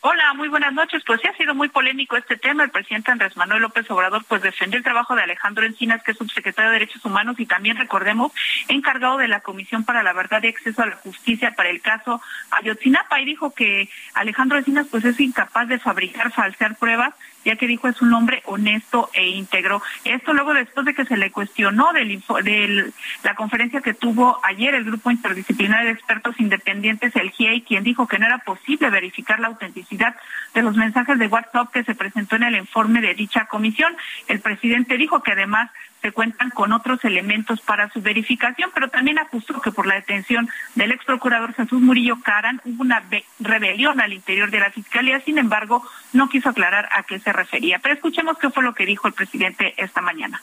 Hola, 0.07 0.35
muy 0.35 0.49
buenas 0.49 0.75
noches. 0.75 1.03
Pues 1.07 1.19
sí 1.23 1.29
ha 1.29 1.35
sido 1.35 1.55
muy 1.55 1.71
polémico 1.71 2.15
este 2.19 2.37
tema. 2.37 2.63
El 2.63 2.71
presidente 2.71 3.11
Andrés 3.11 3.39
Manuel 3.39 3.63
López 3.63 3.91
Obrador 3.91 4.23
pues 4.29 4.43
defendió 4.43 4.77
el 4.77 4.85
trabajo 4.85 5.17
de 5.17 5.23
Alejandro 5.23 5.65
Encinas, 5.65 6.03
que 6.03 6.11
es 6.11 6.19
subsecretario 6.19 6.71
de 6.71 6.79
Derechos 6.79 7.03
Humanos 7.07 7.37
y 7.41 7.47
también, 7.47 7.79
recordemos, 7.79 8.31
encargado 8.69 9.17
de 9.17 9.29
la 9.29 9.41
Comisión 9.41 9.85
para 9.85 10.03
la 10.03 10.13
Verdad 10.13 10.43
y 10.43 10.49
Acceso 10.49 10.83
a 10.83 10.89
la 10.89 10.97
Justicia 10.97 11.55
para 11.57 11.71
el 11.71 11.81
caso 11.81 12.21
Ayotzinapa 12.51 13.19
y 13.19 13.25
dijo 13.25 13.55
que 13.55 13.89
Alejandro 14.13 14.59
Encinas 14.59 14.89
pues 14.91 15.07
es 15.07 15.19
incapaz 15.19 15.69
de 15.69 15.79
fabricar, 15.79 16.31
falsear 16.33 16.77
pruebas 16.77 17.15
ya 17.45 17.57
que 17.57 17.67
dijo 17.67 17.89
es 17.89 18.01
un 18.03 18.13
hombre 18.13 18.43
honesto 18.47 19.11
e 19.13 19.29
íntegro. 19.29 19.83
Esto 20.05 20.33
luego 20.33 20.55
después 20.55 20.87
de 20.87 20.95
que 20.95 21.05
se 21.05 21.17
le 21.17 21.31
cuestionó 21.31 21.93
de 21.93 22.93
la 23.23 23.35
conferencia 23.35 23.81
que 23.81 23.95
tuvo 23.95 24.39
ayer 24.43 24.75
el 24.75 24.85
Grupo 24.85 25.11
Interdisciplinario 25.11 25.87
de 25.87 25.93
Expertos 25.93 26.39
Independientes, 26.39 27.15
el 27.17 27.31
GIEI, 27.31 27.63
quien 27.63 27.85
dijo 27.85 28.07
que 28.07 28.19
no 28.19 28.27
era 28.27 28.39
posible 28.39 28.91
verificar 28.91 29.41
la 29.41 29.49
autenticidad 29.49 30.17
de 30.55 30.63
los 30.63 30.77
mensajes 30.77 31.19
de 31.19 31.27
WhatsApp 31.27 31.73
que 31.73 31.85
se 31.85 31.95
presentó 31.95 32.37
en 32.37 32.45
el 32.45 32.57
informe 32.57 33.01
de 33.01 33.15
dicha 33.15 33.47
comisión. 33.47 33.95
El 34.29 34.41
presidente 34.41 34.97
dijo 34.97 35.23
que 35.23 35.33
además 35.33 35.71
se 36.05 36.13
cuentan 36.13 36.51
con 36.51 36.71
otros 36.75 37.03
elementos 37.07 37.63
para 37.63 37.89
su 37.89 38.03
verificación, 38.03 38.71
pero 38.75 38.89
también 38.91 39.19
acusó 39.19 39.59
que 39.63 39.73
por 39.73 39.87
la 39.87 39.95
detención 39.95 40.51
del 40.75 40.93
ex 40.93 41.03
procurador 41.03 41.55
Jesús 41.55 41.81
Murillo 41.81 42.21
Caran 42.21 42.61
hubo 42.67 42.83
una 42.83 43.03
rebelión 43.41 43.99
al 44.03 44.13
interior 44.13 44.51
de 44.51 44.61
la 44.61 44.71
Fiscalía, 44.71 45.21
sin 45.21 45.39
embargo, 45.39 45.83
no 46.13 46.29
quiso 46.29 46.51
aclarar 46.51 46.91
a 46.93 47.05
qué 47.05 47.19
se 47.21 47.33
refería. 47.33 47.79
Pero 47.79 47.95
escuchemos 47.95 48.37
qué 48.37 48.51
fue 48.51 48.63
lo 48.63 48.75
que 48.75 48.85
dijo 48.85 49.09
el 49.09 49.15
presidente 49.15 49.73
esta 49.79 50.03
mañana. 50.03 50.43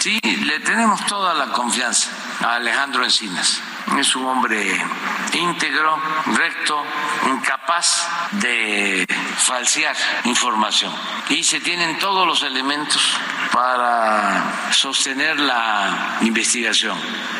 Sí, 0.00 0.20
le 0.20 0.60
tenemos 0.60 1.06
toda 1.06 1.32
la 1.34 1.46
confianza 1.52 2.10
a 2.40 2.56
Alejandro 2.56 3.04
Encinas. 3.04 3.60
Es 3.98 4.16
un 4.16 4.26
hombre 4.26 4.84
íntegro, 5.32 6.00
recto, 6.34 6.84
incapaz 7.26 8.08
de 8.32 9.06
falsear 9.36 9.96
información. 10.24 10.92
Y 11.28 11.44
se 11.44 11.60
tienen 11.60 11.98
todos 11.98 12.26
los 12.26 12.42
elementos 12.42 13.16
para 13.52 14.72
sostener 14.72 15.38
la 15.38 16.18
investigación. 16.22 16.98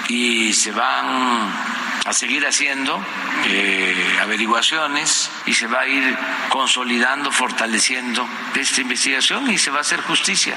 Y 0.09 0.53
se 0.53 0.71
van 0.73 1.53
a 2.05 2.13
seguir 2.13 2.47
haciendo 2.47 3.03
eh, 3.47 4.19
averiguaciones 4.23 5.31
y 5.47 5.55
se 5.55 5.67
va 5.67 5.81
a 5.81 5.89
ir 5.89 6.17
consolidando, 6.51 7.33
fortaleciendo 7.33 8.27
esta 8.55 8.81
investigación 8.81 9.51
y 9.51 9.59
se 9.59 9.71
va 9.71 9.79
a 9.79 9.81
hacer 9.81 10.01
justicia. 10.03 10.57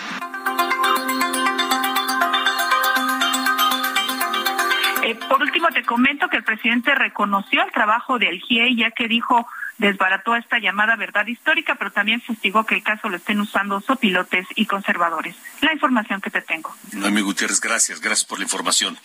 Eh, 5.17 5.27
por 5.30 5.41
último, 5.41 5.67
te 5.69 5.84
comento 5.84 6.30
que 6.30 6.38
el 6.38 6.43
presidente 6.43 6.93
reconoció 6.95 7.63
el 7.63 7.71
trabajo 7.71 8.19
del 8.19 8.39
GIE, 8.39 8.75
ya 8.75 8.91
que 8.91 9.08
dijo 9.08 9.47
desbarató 9.77 10.36
esta 10.36 10.60
llamada 10.60 10.95
verdad 10.95 11.27
histórica, 11.27 11.75
pero 11.75 11.91
también 11.91 12.21
fustigó 12.21 12.65
que 12.65 12.75
el 12.75 12.84
caso 12.84 13.10
lo 13.10 13.17
estén 13.17 13.39
usando 13.39 13.80
sopilotes 13.82 14.47
y 14.56 14.65
conservadores. 14.65 15.36
La 15.62 15.71
información 15.71 16.19
que 16.19 16.32
te 16.32 16.41
tengo. 16.41 16.75
Noemí 16.93 17.21
Gutiérrez, 17.21 17.62
gracias, 17.62 18.01
gracias 18.01 18.25
por 18.25 18.39
la 18.39 18.45
información. 18.45 18.97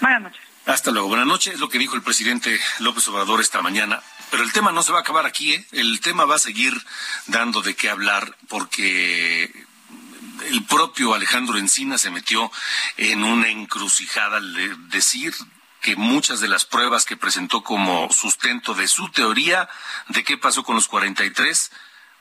Buenas 0.00 0.22
noches. 0.22 0.40
Hasta 0.66 0.90
luego. 0.90 1.08
Buenas 1.08 1.26
noches, 1.26 1.54
es 1.54 1.60
lo 1.60 1.68
que 1.68 1.78
dijo 1.78 1.94
el 1.94 2.02
presidente 2.02 2.58
López 2.78 3.06
Obrador 3.08 3.40
esta 3.40 3.60
mañana. 3.60 4.00
Pero 4.30 4.42
el 4.42 4.52
tema 4.52 4.72
no 4.72 4.82
se 4.82 4.92
va 4.92 4.98
a 4.98 5.02
acabar 5.02 5.26
aquí, 5.26 5.52
¿eh? 5.52 5.66
El 5.72 6.00
tema 6.00 6.24
va 6.24 6.36
a 6.36 6.38
seguir 6.38 6.72
dando 7.26 7.60
de 7.60 7.74
qué 7.74 7.90
hablar 7.90 8.34
porque 8.48 9.52
el 10.46 10.64
propio 10.64 11.14
Alejandro 11.14 11.58
Encina 11.58 11.98
se 11.98 12.10
metió 12.10 12.50
en 12.96 13.24
una 13.24 13.48
encrucijada 13.48 14.38
al 14.38 14.90
decir 14.90 15.34
que 15.80 15.96
muchas 15.96 16.40
de 16.40 16.48
las 16.48 16.64
pruebas 16.64 17.04
que 17.04 17.16
presentó 17.16 17.62
como 17.62 18.10
sustento 18.10 18.74
de 18.74 18.88
su 18.88 19.10
teoría 19.10 19.68
de 20.08 20.24
qué 20.24 20.38
pasó 20.38 20.64
con 20.64 20.76
los 20.76 20.88
43, 20.88 21.70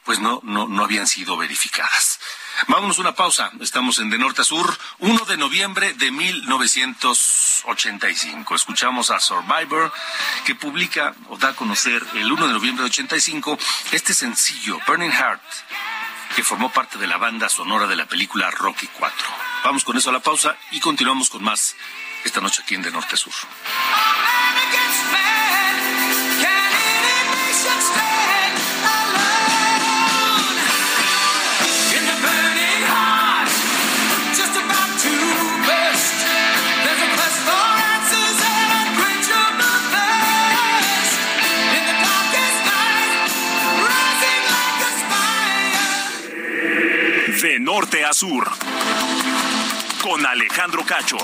pues 0.03 0.19
no, 0.19 0.41
no, 0.43 0.67
no 0.67 0.83
habían 0.83 1.07
sido 1.07 1.37
verificadas. 1.37 2.19
Vámonos 2.67 2.99
una 2.99 3.15
pausa. 3.15 3.49
Estamos 3.61 3.97
en 3.99 4.09
De 4.09 4.17
Norte 4.17 4.41
a 4.41 4.45
Sur, 4.45 4.77
1 4.99 5.25
de 5.25 5.37
noviembre 5.37 5.93
de 5.93 6.11
1985. 6.11 8.55
Escuchamos 8.55 9.11
a 9.11 9.19
Survivor, 9.19 9.93
que 10.45 10.55
publica 10.55 11.13
o 11.29 11.37
da 11.37 11.49
a 11.49 11.55
conocer 11.55 12.01
el 12.13 12.31
1 12.31 12.47
de 12.47 12.53
noviembre 12.53 12.83
de 12.83 12.89
85 12.89 13.59
este 13.91 14.13
sencillo, 14.13 14.79
Burning 14.87 15.11
Heart, 15.11 15.41
que 16.35 16.43
formó 16.43 16.71
parte 16.71 16.97
de 16.97 17.07
la 17.07 17.17
banda 17.17 17.47
sonora 17.47 17.85
de 17.85 17.95
la 17.95 18.05
película 18.05 18.49
Rocky 18.49 18.87
4. 18.87 19.27
Vamos 19.63 19.83
con 19.83 19.97
eso 19.97 20.09
a 20.09 20.13
la 20.13 20.19
pausa 20.19 20.57
y 20.71 20.79
continuamos 20.79 21.29
con 21.29 21.43
más 21.43 21.75
esta 22.23 22.41
noche 22.41 22.61
aquí 22.63 22.75
en 22.75 22.81
De 22.81 22.91
Norte 22.91 23.13
a 23.13 23.17
Sur. 23.17 23.33
Sur. 48.13 48.47
Con 50.01 50.25
Alejandro 50.25 50.83
Cacho. 50.85 51.17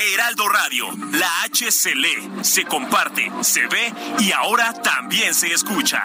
Heraldo 0.00 0.48
Radio, 0.48 0.86
la 1.12 1.42
H 1.42 1.70
se 1.70 1.94
lee, 1.94 2.30
se 2.42 2.64
comparte, 2.64 3.30
se 3.42 3.66
ve 3.66 3.92
y 4.18 4.32
ahora 4.32 4.72
también 4.72 5.34
se 5.34 5.52
escucha. 5.52 6.04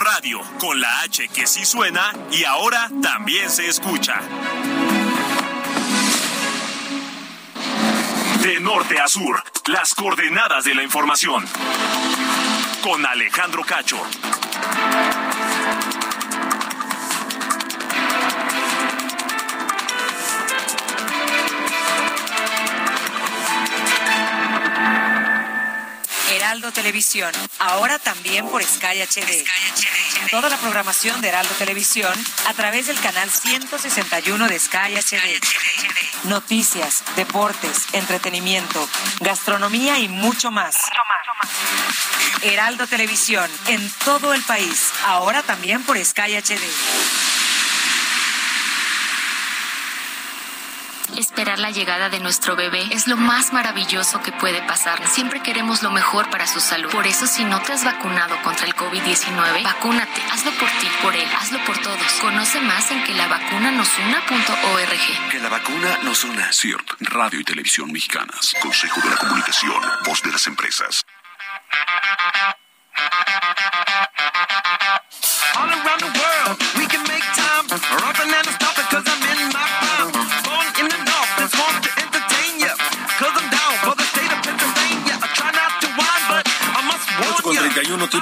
Radio, 0.00 0.40
con 0.58 0.80
la 0.80 1.00
H 1.00 1.28
que 1.28 1.46
sí 1.46 1.64
suena 1.64 2.12
y 2.30 2.44
ahora 2.44 2.90
también 3.02 3.50
se 3.50 3.66
escucha. 3.68 4.20
De 8.42 8.60
norte 8.60 8.98
a 9.00 9.08
sur, 9.08 9.42
las 9.66 9.94
coordenadas 9.94 10.64
de 10.64 10.74
la 10.74 10.82
información. 10.82 11.44
Con 12.82 13.04
Alejandro 13.06 13.64
Cacho. 13.64 14.00
Heraldo 26.56 26.72
Televisión, 26.72 27.32
ahora 27.58 27.98
también 27.98 28.48
por 28.48 28.64
Sky 28.64 29.02
HD. 29.02 29.44
Toda 30.30 30.48
la 30.48 30.56
programación 30.56 31.20
de 31.20 31.28
Heraldo 31.28 31.52
Televisión 31.56 32.14
a 32.46 32.54
través 32.54 32.86
del 32.86 32.98
canal 32.98 33.28
161 33.28 34.48
de 34.48 34.58
Sky 34.58 34.96
HD. 34.96 35.38
Noticias, 36.24 37.02
deportes, 37.14 37.84
entretenimiento, 37.92 38.88
gastronomía 39.20 39.98
y 39.98 40.08
mucho 40.08 40.50
más. 40.50 40.76
Heraldo 42.40 42.86
Televisión, 42.86 43.50
en 43.66 43.90
todo 44.06 44.32
el 44.32 44.40
país, 44.40 44.92
ahora 45.04 45.42
también 45.42 45.82
por 45.82 46.02
Sky 46.02 46.36
HD. 46.36 47.35
Esperar 51.16 51.58
la 51.58 51.70
llegada 51.70 52.10
de 52.10 52.20
nuestro 52.20 52.56
bebé 52.56 52.86
es 52.90 53.06
lo 53.06 53.16
más 53.16 53.52
maravilloso 53.52 54.20
que 54.22 54.32
puede 54.32 54.60
pasar. 54.62 55.06
Siempre 55.08 55.40
queremos 55.42 55.82
lo 55.82 55.90
mejor 55.90 56.28
para 56.28 56.46
su 56.46 56.60
salud. 56.60 56.90
Por 56.90 57.06
eso, 57.06 57.26
si 57.26 57.44
no 57.44 57.60
te 57.62 57.72
has 57.72 57.84
vacunado 57.84 58.36
contra 58.42 58.66
el 58.66 58.74
COVID-19, 58.74 59.64
vacúnate. 59.64 60.20
Hazlo 60.30 60.50
por 60.52 60.68
ti, 60.68 60.88
por 61.02 61.16
él, 61.16 61.28
hazlo 61.40 61.58
por 61.64 61.78
todos. 61.78 62.12
Conoce 62.20 62.60
más 62.60 62.90
en 62.90 63.02
que 63.04 63.14
la 63.14 63.28
vacuna 63.28 63.70
nos 63.70 63.88
una.org. 63.98 65.30
Que 65.30 65.38
la 65.38 65.48
vacuna 65.48 65.98
nos 66.02 66.24
una. 66.24 66.52
CIRT, 66.52 66.92
Radio 67.00 67.40
y 67.40 67.44
Televisión 67.44 67.90
Mexicanas. 67.90 68.54
Consejo 68.60 69.00
de 69.00 69.10
la 69.10 69.16
Comunicación, 69.16 69.82
voz 70.04 70.22
de 70.22 70.32
las 70.32 70.46
empresas. 70.46 71.04
All 75.56 75.68
around 75.68 76.00
the 76.00 76.18
world, 76.18 76.62
we 76.76 76.86
can 76.86 77.02
make 77.04 77.24
time. 77.34 78.65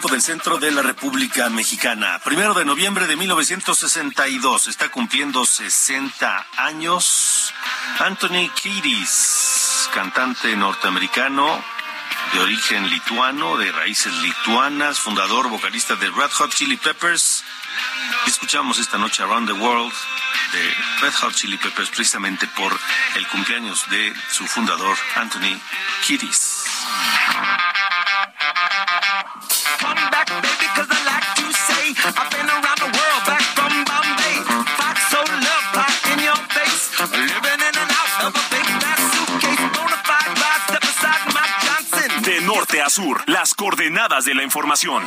Del 0.09 0.23
centro 0.23 0.59
de 0.59 0.71
la 0.71 0.83
República 0.83 1.49
Mexicana. 1.51 2.19
Primero 2.25 2.55
de 2.55 2.65
noviembre 2.65 3.07
de 3.07 3.17
1962. 3.17 4.67
Está 4.67 4.89
cumpliendo 4.91 5.45
60 5.45 6.47
años. 6.57 7.53
Anthony 7.99 8.51
Kiedis, 8.55 9.89
cantante 9.93 10.55
norteamericano 10.57 11.63
de 12.33 12.41
origen 12.41 12.89
lituano, 12.91 13.57
de 13.57 13.71
raíces 13.73 14.13
lituanas, 14.15 14.99
fundador, 14.99 15.49
vocalista 15.49 15.95
de 15.97 16.11
Red 16.11 16.31
Hot 16.33 16.53
Chili 16.53 16.77
Peppers. 16.77 17.45
Y 18.27 18.31
escuchamos 18.31 18.79
esta 18.79 18.99
noche 18.99 19.23
Around 19.23 19.49
the 19.49 19.55
World 19.55 19.95
de 20.53 20.75
Red 21.01 21.15
Hot 21.21 21.35
Chili 21.35 21.57
Peppers 21.57 21.91
precisamente 21.91 22.47
por 22.49 22.73
el 23.17 23.27
cumpleaños 23.29 23.89
de 23.91 24.15
su 24.31 24.47
fundador, 24.47 24.97
Anthony 25.17 25.61
Kiedis. 26.07 26.54
Norte 42.45 42.83
a 42.83 42.91
sur, 42.91 43.23
las 43.27 43.55
coordenadas 43.55 44.27
de 44.27 44.35
la 44.35 44.43
información. 44.43 45.03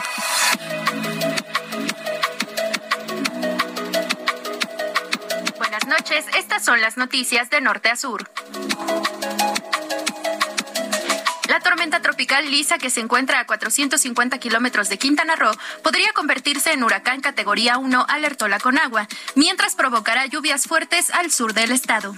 Buenas 5.57 5.85
noches, 5.87 6.25
estas 6.35 6.65
son 6.65 6.81
las 6.81 6.97
noticias 6.97 7.49
de 7.51 7.61
norte 7.61 7.89
a 7.89 7.95
sur. 7.95 8.29
La 11.47 11.59
tormenta 11.59 12.01
tropical 12.01 12.49
Lisa, 12.49 12.79
que 12.79 12.89
se 12.89 13.01
encuentra 13.01 13.39
a 13.39 13.45
450 13.45 14.39
kilómetros 14.39 14.89
de 14.89 14.97
Quintana 14.97 15.35
Roo, 15.35 15.51
podría 15.83 16.11
convertirse 16.13 16.73
en 16.73 16.83
huracán 16.83 17.21
categoría 17.21 17.77
1, 17.77 18.05
alertó 18.09 18.47
la 18.47 18.59
Conagua, 18.59 19.07
mientras 19.35 19.75
provocará 19.75 20.25
lluvias 20.25 20.65
fuertes 20.65 21.11
al 21.11 21.31
sur 21.31 21.53
del 21.53 21.71
estado. 21.71 22.15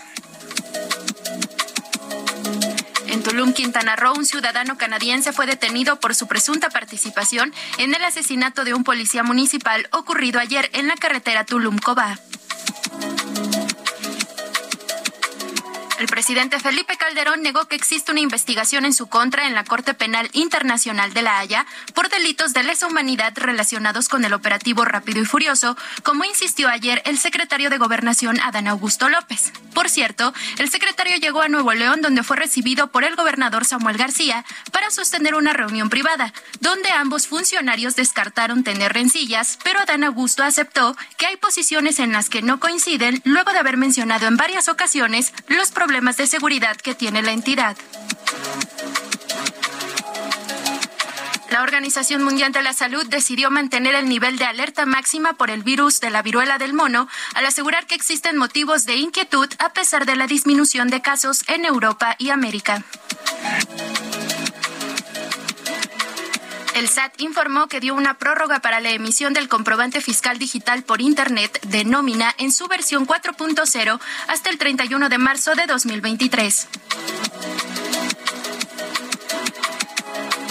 En 3.12 3.24
Tulum, 3.24 3.54
Quintana 3.54 3.96
Roo, 3.96 4.14
un 4.16 4.26
ciudadano 4.26 4.78
canadiense 4.78 5.34
fue 5.34 5.48
detenido 5.48 6.00
por 6.00 6.14
su 6.14 6.28
presunta 6.28 6.70
participación 6.70 7.52
en 7.80 7.96
el 7.96 8.04
asesinato 8.04 8.64
de 8.64 8.76
un 8.76 8.84
policía 8.84 9.24
municipal 9.24 9.88
ocurrido 9.92 10.40
ayer 10.40 10.70
en 10.74 10.88
la 10.88 10.96
carretera 10.96 11.44
Tulum-Cobá. 11.44 12.20
El 16.00 16.08
presidente 16.08 16.62
Felipe 16.62 16.96
Calderón 16.96 17.42
negó 17.44 17.66
que 17.66 17.76
existe 17.76 18.14
una 18.14 18.22
investigación 18.22 18.86
en 18.86 18.94
su 18.94 19.08
contra 19.08 19.48
en 19.48 19.54
la 19.54 19.66
Corte 19.66 19.94
Penal 19.94 20.30
Internacional 20.32 21.14
de 21.14 21.24
La 21.24 21.40
Haya 21.40 21.66
por 21.94 22.08
delitos 22.08 22.54
de 22.54 22.64
lesa 22.64 22.88
humanidad 22.88 23.34
relacionados 23.36 24.08
con 24.08 24.24
el 24.24 24.32
operativo 24.32 24.86
Rápido 24.86 25.22
y 25.22 25.26
Furioso, 25.26 25.76
como 26.04 26.24
insistió 26.24 26.70
ayer 26.70 27.02
el 27.04 27.18
secretario 27.18 27.70
de 27.70 27.78
Gobernación 27.78 28.40
Adán 28.40 28.70
Augusto 28.70 29.10
López. 29.10 29.52
Por 29.74 29.90
cierto, 29.90 30.34
el 30.58 30.70
secretario 30.70 31.18
llegó 31.18 31.42
a 31.42 31.50
Nuevo 31.50 31.74
León 31.74 32.02
donde 32.02 32.24
fue 32.24 32.38
recibido 32.38 32.88
por 32.88 33.04
el 33.04 33.18
gobernador 33.18 33.66
Samuel 33.66 33.98
García 33.98 34.46
para 34.72 34.92
sostener 34.92 35.36
una 35.36 35.52
reunión 35.52 35.90
privada, 35.90 36.34
donde 36.62 36.92
ambos 36.92 37.28
funcionarios 37.28 37.98
descartaron 37.98 38.64
tener 38.64 38.94
rencillas, 38.94 39.60
pero 39.66 39.82
Adán 39.82 40.06
Augusto 40.06 40.44
aceptó 40.44 40.96
que 41.18 41.26
hay 41.26 41.36
posiciones 41.36 42.00
en 42.00 42.14
las 42.14 42.30
que 42.30 42.42
no 42.42 42.62
coinciden 42.62 43.22
luego 43.26 43.52
de 43.52 43.60
haber 43.60 43.76
mencionado 43.76 44.28
en 44.28 44.38
varias 44.38 44.70
ocasiones 44.70 45.34
los 45.50 45.72
problemas 45.72 45.89
de 45.90 46.28
seguridad 46.28 46.78
que 46.78 46.94
tiene 46.94 47.24
la 47.24 47.32
entidad. 47.32 47.76
La 51.50 51.64
Organización 51.64 52.22
Mundial 52.22 52.52
de 52.52 52.62
la 52.62 52.74
Salud 52.74 53.08
decidió 53.08 53.50
mantener 53.50 53.96
el 53.96 54.08
nivel 54.08 54.38
de 54.38 54.46
alerta 54.46 54.86
máxima 54.86 55.34
por 55.34 55.50
el 55.50 55.64
virus 55.64 56.00
de 56.00 56.12
la 56.12 56.22
viruela 56.22 56.60
del 56.60 56.74
mono 56.74 57.08
al 57.34 57.46
asegurar 57.48 57.88
que 57.88 57.96
existen 57.96 58.38
motivos 58.38 58.86
de 58.86 58.98
inquietud 58.98 59.50
a 59.58 59.74
pesar 59.74 60.06
de 60.06 60.16
la 60.16 60.28
disminución 60.28 60.90
de 60.90 61.02
casos 61.02 61.44
en 61.48 61.66
Europa 61.66 62.16
y 62.20 62.30
América. 62.30 62.84
El 66.76 66.88
SAT 66.88 67.20
informó 67.22 67.68
que 67.68 67.80
dio 67.80 67.94
una 67.96 68.18
prórroga 68.18 68.60
para 68.60 68.80
la 68.80 68.92
emisión 68.92 69.34
del 69.34 69.50
comprobante 69.50 70.02
fiscal 70.02 70.38
digital 70.38 70.84
por 70.84 71.02
Internet 71.02 71.60
de 71.64 71.84
nómina 71.84 72.34
en 72.38 72.52
su 72.52 72.68
versión 72.68 73.06
4.0 73.08 74.00
hasta 74.28 74.50
el 74.50 74.58
31 74.58 75.10
de 75.10 75.18
marzo 75.18 75.56
de 75.56 75.66
2023. 75.66 76.68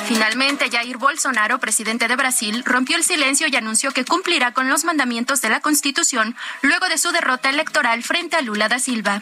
Finalmente, 0.09 0.71
Jair 0.71 0.97
Bolsonaro, 0.97 1.59
presidente 1.59 2.09
de 2.09 2.17
Brasil, 2.17 2.63
rompió 2.65 2.97
el 2.97 3.05
silencio 3.05 3.47
y 3.47 3.57
anunció 3.57 3.93
que 3.93 4.07
cumplirá 4.07 4.53
con 4.55 4.69
los 4.69 4.85
mandamientos 4.85 5.43
de 5.43 5.51
la 5.51 5.61
Constitución 5.61 6.35
luego 6.63 6.89
de 6.89 6.97
su 6.97 7.11
derrota 7.11 7.51
electoral 7.51 8.03
frente 8.03 8.37
a 8.37 8.41
Lula 8.41 8.69
da 8.69 8.79
Silva. 8.79 9.21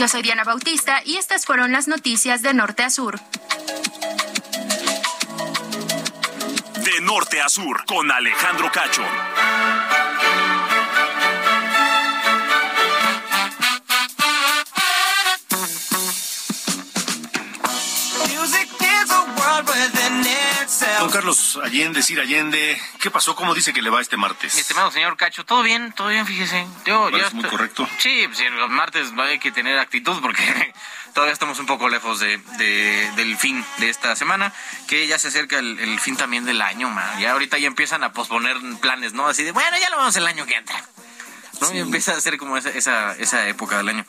Yo 0.00 0.08
soy 0.08 0.22
Diana 0.22 0.44
Bautista 0.44 1.02
y 1.04 1.16
estas 1.16 1.44
fueron 1.44 1.72
las 1.72 1.86
noticias 1.86 2.40
de 2.40 2.54
Norte 2.54 2.82
a 2.82 2.88
Sur. 2.88 3.20
De 6.82 7.00
norte 7.02 7.38
a 7.42 7.50
sur, 7.50 7.84
con 7.84 8.10
Alejandro 8.10 8.72
Cacho. 8.72 9.02
Don 20.98 21.10
Carlos 21.10 21.58
Allende, 21.62 22.02
Sir 22.02 22.20
Allende, 22.20 22.80
¿qué 23.00 23.10
pasó? 23.10 23.34
¿Cómo 23.36 23.54
dice 23.54 23.72
que 23.72 23.82
le 23.82 23.90
va 23.90 24.00
este 24.00 24.16
martes? 24.16 24.54
Mi 24.54 24.60
estimado 24.60 24.90
señor 24.90 25.16
Cacho, 25.16 25.44
todo 25.44 25.62
bien, 25.62 25.92
todo 25.92 26.08
bien, 26.08 26.26
fíjese. 26.26 26.66
Yo, 26.84 27.06
yo 27.08 27.10
Parece 27.10 27.34
muy 27.34 27.44
estoy- 27.44 27.50
correcto. 27.58 27.88
Sí, 27.98 28.26
pues, 28.26 28.40
los 28.52 28.70
martes 28.70 29.08
hay 29.18 29.38
que 29.38 29.52
tener 29.52 29.78
actitud 29.78 30.20
porque 30.20 30.42
todavía 31.14 31.32
estamos 31.32 31.58
un 31.58 31.66
poco 31.66 31.88
lejos 31.88 32.20
de, 32.20 32.38
de- 32.58 33.10
del 33.16 33.36
fin 33.36 33.64
de 33.78 33.90
esta 33.90 34.14
semana, 34.16 34.52
que 34.88 35.06
ya 35.06 35.18
se 35.18 35.28
acerca 35.28 35.58
el, 35.58 35.78
el 35.78 35.98
fin 36.00 36.16
también 36.16 36.44
del 36.44 36.62
año, 36.62 36.88
man. 36.90 37.20
Ya 37.20 37.32
ahorita 37.32 37.58
ya 37.58 37.66
empiezan 37.66 38.02
a 38.04 38.12
posponer 38.12 38.56
planes, 38.80 39.12
¿no? 39.12 39.26
Así 39.26 39.42
de, 39.44 39.52
bueno, 39.52 39.76
ya 39.80 39.90
lo 39.90 39.96
vamos 39.98 40.16
el 40.16 40.26
año 40.26 40.46
que 40.46 40.54
entra. 40.54 40.82
¿no? 41.60 41.74
Y 41.74 41.78
empieza 41.78 42.12
a 42.16 42.20
ser 42.22 42.38
como 42.38 42.56
esa, 42.56 42.70
esa, 42.70 43.14
esa 43.16 43.46
época 43.48 43.76
del 43.76 43.88
año. 43.90 44.06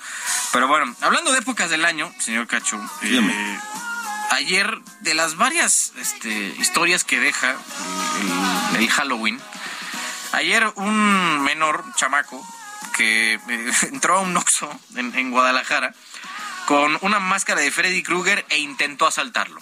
Pero 0.54 0.68
bueno, 0.70 0.96
hablando 1.02 1.34
de 1.34 1.40
épocas 1.40 1.70
del 1.70 1.84
año, 1.84 2.10
señor 2.20 2.48
Cacho, 2.48 2.80
eh, 3.02 3.60
ayer 4.32 4.80
de 5.02 5.14
las 5.14 5.36
varias 5.36 5.94
este, 5.98 6.30
historias 6.60 7.04
que 7.04 7.20
deja 7.20 7.52
el, 7.52 8.82
el- 8.82 8.90
Halloween, 8.90 9.40
ayer 10.34 10.72
un 10.76 11.42
menor 11.44 11.84
chamaco 11.96 12.46
que 12.98 13.34
eh, 13.36 13.72
entró 13.84 14.18
a 14.18 14.22
un 14.22 14.36
Oxxo 14.36 14.70
en, 14.96 15.16
en 15.18 15.32
Guadalajara 15.32 15.94
con 16.66 16.98
una 17.02 17.20
máscara 17.20 17.62
de 17.62 17.72
Freddy 17.72 18.04
Krueger 18.04 18.46
e 18.50 18.58
intentó 18.60 19.08
asaltarlo. 19.08 19.62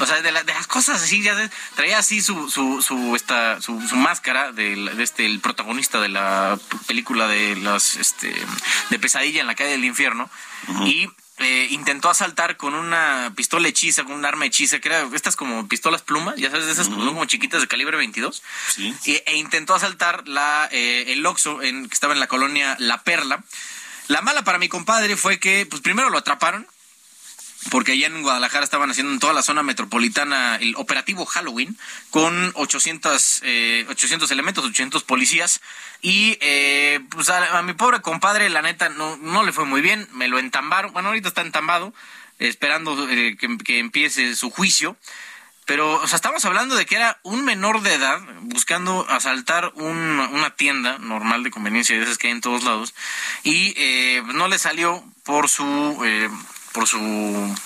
O 0.00 0.06
sea, 0.06 0.22
de, 0.22 0.32
la- 0.32 0.42
de 0.42 0.54
las 0.54 0.66
cosas 0.66 1.02
así, 1.02 1.22
ya 1.22 1.36
traía 1.74 1.98
así 1.98 2.22
su, 2.22 2.50
su, 2.50 2.80
su, 2.82 3.14
esta, 3.14 3.60
su, 3.60 3.80
su 3.86 3.96
máscara 3.96 4.50
del- 4.52 4.96
de, 4.96 5.02
este, 5.02 5.26
el 5.26 5.40
protagonista 5.40 6.00
de 6.00 6.08
la 6.08 6.58
película 6.86 7.28
de 7.28 7.56
las 7.56 7.96
este, 7.96 8.34
de 8.90 8.98
Pesadilla 8.98 9.40
en 9.42 9.46
la 9.46 9.54
calle 9.54 9.72
del 9.72 9.84
infierno 9.84 10.30
y 10.86 11.08
eh, 11.42 11.68
intentó 11.70 12.10
asaltar 12.10 12.56
con 12.56 12.74
una 12.74 13.32
pistola 13.34 13.68
hechiza, 13.68 14.04
con 14.04 14.12
un 14.12 14.24
arma 14.24 14.46
hechiza, 14.46 14.80
que 14.80 14.88
era 14.88 15.08
estas 15.14 15.36
como 15.36 15.68
pistolas 15.68 16.02
plumas, 16.02 16.36
ya 16.36 16.50
sabes, 16.50 16.66
de 16.66 16.72
esas 16.72 16.88
como, 16.88 17.04
como 17.06 17.24
chiquitas 17.24 17.60
de 17.60 17.68
calibre 17.68 17.96
22. 17.96 18.42
Sí. 18.74 18.94
E 19.04 19.36
intentó 19.36 19.74
asaltar 19.74 20.26
la, 20.28 20.68
eh, 20.72 21.04
el 21.08 21.24
Oxxo 21.26 21.62
en, 21.62 21.88
que 21.88 21.94
estaba 21.94 22.14
en 22.14 22.20
la 22.20 22.26
colonia 22.26 22.76
La 22.78 23.02
Perla. 23.02 23.42
La 24.08 24.20
mala 24.20 24.42
para 24.42 24.58
mi 24.58 24.68
compadre 24.68 25.16
fue 25.16 25.38
que, 25.38 25.66
pues 25.66 25.80
primero 25.80 26.10
lo 26.10 26.18
atraparon, 26.18 26.66
porque 27.70 27.92
allá 27.92 28.06
en 28.08 28.22
Guadalajara 28.22 28.64
estaban 28.64 28.90
haciendo 28.90 29.12
en 29.12 29.18
toda 29.20 29.32
la 29.32 29.42
zona 29.42 29.62
metropolitana 29.62 30.56
el 30.56 30.74
operativo 30.76 31.24
Halloween 31.26 31.76
con 32.10 32.52
800, 32.54 33.40
eh, 33.44 33.86
800 33.88 34.30
elementos, 34.30 34.64
800 34.64 35.02
policías. 35.04 35.60
Y 36.00 36.36
eh, 36.40 37.00
pues 37.10 37.30
a, 37.30 37.62
mi 37.62 37.74
pobre 37.74 38.00
compadre 38.00 38.50
la 38.50 38.62
neta 38.62 38.88
no, 38.88 39.16
no 39.18 39.42
le 39.44 39.52
fue 39.52 39.64
muy 39.64 39.80
bien, 39.80 40.08
me 40.12 40.28
lo 40.28 40.38
entambaron, 40.38 40.92
bueno 40.92 41.08
ahorita 41.10 41.28
está 41.28 41.42
entambado 41.42 41.94
esperando 42.38 43.08
eh, 43.08 43.36
que, 43.38 43.56
que 43.58 43.78
empiece 43.78 44.34
su 44.34 44.50
juicio. 44.50 44.96
Pero, 45.64 45.94
o 46.02 46.06
sea, 46.08 46.16
estamos 46.16 46.44
hablando 46.44 46.74
de 46.74 46.86
que 46.86 46.96
era 46.96 47.20
un 47.22 47.44
menor 47.44 47.82
de 47.82 47.94
edad 47.94 48.20
buscando 48.40 49.06
asaltar 49.08 49.70
un- 49.76 50.18
una 50.18 50.50
tienda 50.56 50.98
normal 50.98 51.44
de 51.44 51.52
conveniencia 51.52 51.96
de 51.96 52.02
esas 52.02 52.18
que 52.18 52.26
hay 52.26 52.32
en 52.32 52.40
todos 52.40 52.64
lados. 52.64 52.94
Y 53.44 53.72
eh, 53.76 54.24
no 54.34 54.48
le 54.48 54.58
salió 54.58 55.04
por 55.22 55.48
su 55.48 56.02
eh, 56.04 56.28
por 56.72 56.86
su 56.86 56.98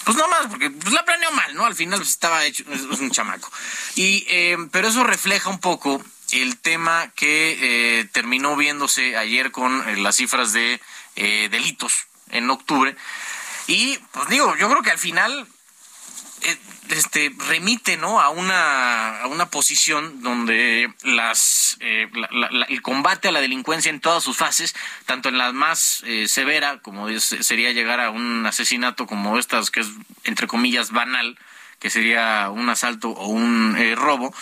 pues 0.05 0.17
no 0.17 0.29
más 0.29 0.47
porque 0.49 0.71
pues 0.71 0.93
la 0.93 1.05
planeó 1.05 1.31
mal 1.33 1.55
no 1.55 1.65
al 1.65 1.75
final 1.75 1.99
pues, 1.99 2.11
estaba 2.11 2.45
hecho 2.45 2.65
es, 2.73 2.83
un 3.01 3.11
chamaco. 3.11 3.51
Y 3.95 4.27
eh, 4.29 4.57
pero 4.71 4.89
eso 4.89 5.05
refleja 5.05 5.49
un 5.51 5.61
poco 5.61 6.03
el 6.33 6.59
tema 6.59 7.11
que 7.15 8.01
eh, 8.01 8.05
terminó 8.13 8.57
viéndose 8.57 9.17
ayer 9.17 9.51
con 9.53 9.89
eh, 9.89 9.97
las 9.97 10.17
cifras 10.17 10.53
de 10.53 10.81
eh, 11.15 11.49
delitos 11.51 12.07
en 12.31 12.51
octubre. 12.51 12.97
Y 13.67 13.99
pues 14.13 14.29
digo 14.29 14.55
yo 14.57 14.69
creo 14.69 14.83
que 14.83 14.91
al 14.91 14.99
final 14.99 15.47
este 16.91 17.33
remite 17.49 17.97
no 17.97 18.21
a 18.21 18.29
una 18.31 19.21
a 19.23 19.27
una 19.27 19.51
posición 19.51 20.23
donde 20.23 20.93
las 21.03 21.77
eh, 21.81 22.09
la- 22.15 22.49
la- 22.51 22.67
el 22.67 22.81
combate 22.83 23.29
a 23.29 23.33
la 23.33 23.41
delincuencia 23.41 23.91
en 23.91 24.01
todas 24.01 24.23
sus 24.23 24.37
fases 24.37 24.75
tanto 25.05 25.29
en 25.29 25.37
la 25.39 25.53
más 25.53 26.03
eh, 26.07 26.29
severa 26.29 26.79
como 26.83 27.09
sería 27.19 27.73
llegar 27.73 28.01
a 28.01 28.11
un 28.11 28.47
asesinato 28.47 29.07
como 29.07 29.37
estas 29.39 29.71
que 29.73 29.81
es 29.81 29.89
entre 30.25 30.47
comillas 30.47 30.93
banal 30.93 31.37
que 31.81 31.91
sería 31.91 32.51
un 32.51 32.69
asalto 32.71 33.11
o 33.11 33.27
un 33.27 33.77
eh, 33.77 33.95
robo 33.97 34.33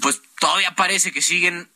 pues 0.00 0.22
todavía 0.38 0.74
parece 0.76 1.10
que 1.12 1.22
siguen 1.22 1.68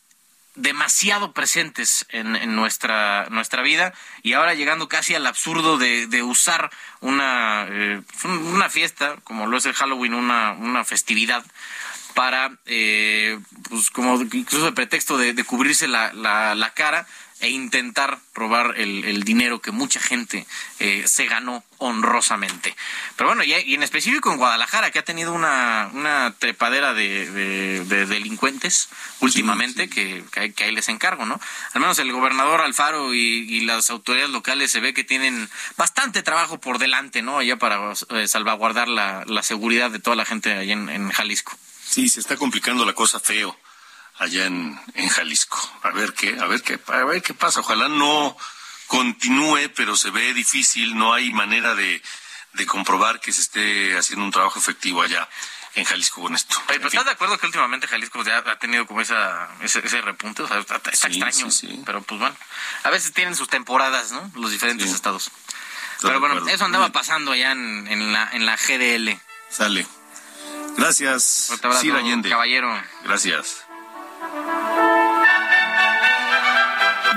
demasiado 0.59 1.33
presentes 1.33 2.05
en, 2.11 2.35
en 2.35 2.57
nuestra 2.57 3.27
nuestra 3.31 3.62
vida 3.62 3.94
y 4.23 4.33
ahora 4.33 4.55
llegando 4.55 4.88
casi 4.88 5.14
al 5.14 5.27
absurdo 5.27 5.79
de, 5.79 6.23
usar 6.23 6.71
una 7.01 7.66
eh, 7.71 8.03
una 8.25 8.68
fiesta 8.68 9.16
como 9.25 9.47
lo 9.47 9.57
es 9.57 9.66
el 9.66 9.75
Halloween 9.75 10.14
una 10.14 10.53
una 10.53 10.85
festividad 10.85 11.44
para 12.14 12.59
eh, 12.66 13.38
pues 13.68 13.90
como 13.90 14.21
incluso 14.21 14.64
de 14.64 14.73
pretexto 14.73 15.16
de, 15.16 15.33
de 15.33 15.44
cubrirse 15.44 15.87
la, 15.87 16.12
la, 16.12 16.57
la 16.57 16.75
cara 16.75 17.07
e 17.40 17.51
intentar 17.51 18.18
robar 18.35 18.74
el, 18.79 19.05
el 19.05 19.22
dinero 19.22 19.61
que 19.61 19.70
mucha 19.70 20.01
gente 20.01 20.46
eh, 20.81 21.05
se 21.07 21.27
ganó 21.27 21.62
honrosamente. 21.79 22.74
Pero 23.16 23.29
bueno, 23.29 23.44
y, 23.44 23.53
en 23.74 23.83
específico 23.83 24.31
en 24.33 24.38
Guadalajara, 24.38 24.90
que 24.90 24.98
ha 24.98 25.05
tenido 25.05 25.33
una, 25.33 25.88
una 25.92 26.35
trepadera 26.38 26.94
de, 26.94 27.31
de- 27.31 27.85
de 27.85 28.07
delincuentes 28.07 28.88
últimamente, 29.20 29.88
Que, 29.88 30.24
que 30.55 30.64
ahí 30.64 30.72
les 30.72 30.88
encargo, 30.88 31.27
¿no? 31.27 31.40
Al 31.74 31.81
menos 31.81 31.98
el 31.98 32.11
gobernador 32.12 32.61
Alfaro 32.61 33.14
y, 33.14 33.18
y 33.48 33.61
las 33.61 33.90
autoridades 33.90 34.31
locales 34.31 34.70
se 34.72 34.81
ve 34.81 34.92
que 34.94 35.05
tienen 35.05 35.48
bastante 35.77 36.22
trabajo 36.22 36.59
por 36.59 36.79
delante, 36.79 37.22
¿no? 37.22 37.38
Allá 37.38 37.57
para 37.57 37.92
eh, 38.11 38.27
salvaguardar 38.29 38.88
la, 38.88 39.24
la 39.27 39.42
seguridad 39.42 39.90
de 39.90 39.98
toda 40.01 40.16
la 40.16 40.24
gente 40.24 40.53
allá 40.53 40.72
en, 40.72 40.88
en 40.88 41.11
Jalisco. 41.11 41.57
Sí, 41.88 42.09
se 42.09 42.20
está 42.20 42.37
complicando 42.37 42.85
la 42.85 42.92
cosa 42.94 43.18
feo 43.20 43.57
allá 44.18 44.46
en, 44.46 44.78
en 44.94 45.09
Jalisco. 45.09 45.59
A 45.83 45.90
ver 45.90 46.12
qué, 46.14 46.38
a 46.40 46.46
ver 46.46 46.62
qué, 46.62 46.78
a 46.87 47.04
ver 47.04 47.22
qué 47.22 47.35
pasa. 47.35 47.61
Ojalá 47.61 47.88
no 47.88 48.37
continúe, 48.87 49.70
pero 49.76 49.97
se 49.97 50.11
ve 50.11 50.32
difícil, 50.34 50.97
no 50.97 51.12
hay 51.12 51.32
manera 51.32 51.74
de, 51.74 52.03
de 52.55 52.66
comprobar 52.66 53.20
que 53.20 53.32
se 53.32 53.40
esté 53.43 53.97
haciendo 53.99 54.24
un 54.24 54.30
trabajo 54.32 54.59
efectivo 54.59 55.03
allá 55.03 55.28
en 55.74 55.84
Jalisco 55.84 56.22
con 56.22 56.34
esto. 56.34 56.57
Oye, 56.68 56.78
pero 56.78 56.88
¿estás 56.88 57.05
de 57.05 57.11
acuerdo 57.12 57.38
que 57.38 57.47
últimamente 57.47 57.86
Jalisco 57.86 58.24
ya 58.24 58.38
ha 58.38 58.59
tenido 58.59 58.86
como 58.86 59.01
esa, 59.01 59.49
ese, 59.61 59.80
ese 59.86 60.01
repunte? 60.01 60.43
O 60.43 60.49
sea, 60.49 60.59
está, 60.59 60.76
está 60.76 61.09
Sí, 61.09 61.20
extraño. 61.20 61.51
sí, 61.51 61.68
sí. 61.68 61.82
Pero 61.86 62.03
pues 62.03 62.18
bueno, 62.18 62.34
a 62.82 62.90
veces 62.90 63.12
tienen 63.12 63.36
sus 63.36 63.49
temporadas, 63.49 64.11
¿no? 64.11 64.30
Los 64.34 64.51
diferentes 64.51 64.90
estados. 64.90 65.30
Estoy 65.95 66.09
Pero 66.11 66.20
bueno, 66.20 66.36
acuerdo. 66.36 66.55
eso 66.55 66.64
andaba 66.64 66.90
pasando 66.90 67.32
allá 67.32 67.53
en, 67.53 67.86
en, 67.88 68.12
la, 68.12 68.30
en 68.32 68.47
la 68.47 68.57
GDL. 68.57 69.20
Sale. 69.51 69.86
Gracias, 70.76 71.53
Sir 71.80 71.95
Allende. 71.95 72.28
Caballero. 72.30 72.82
Gracias. 73.05 73.64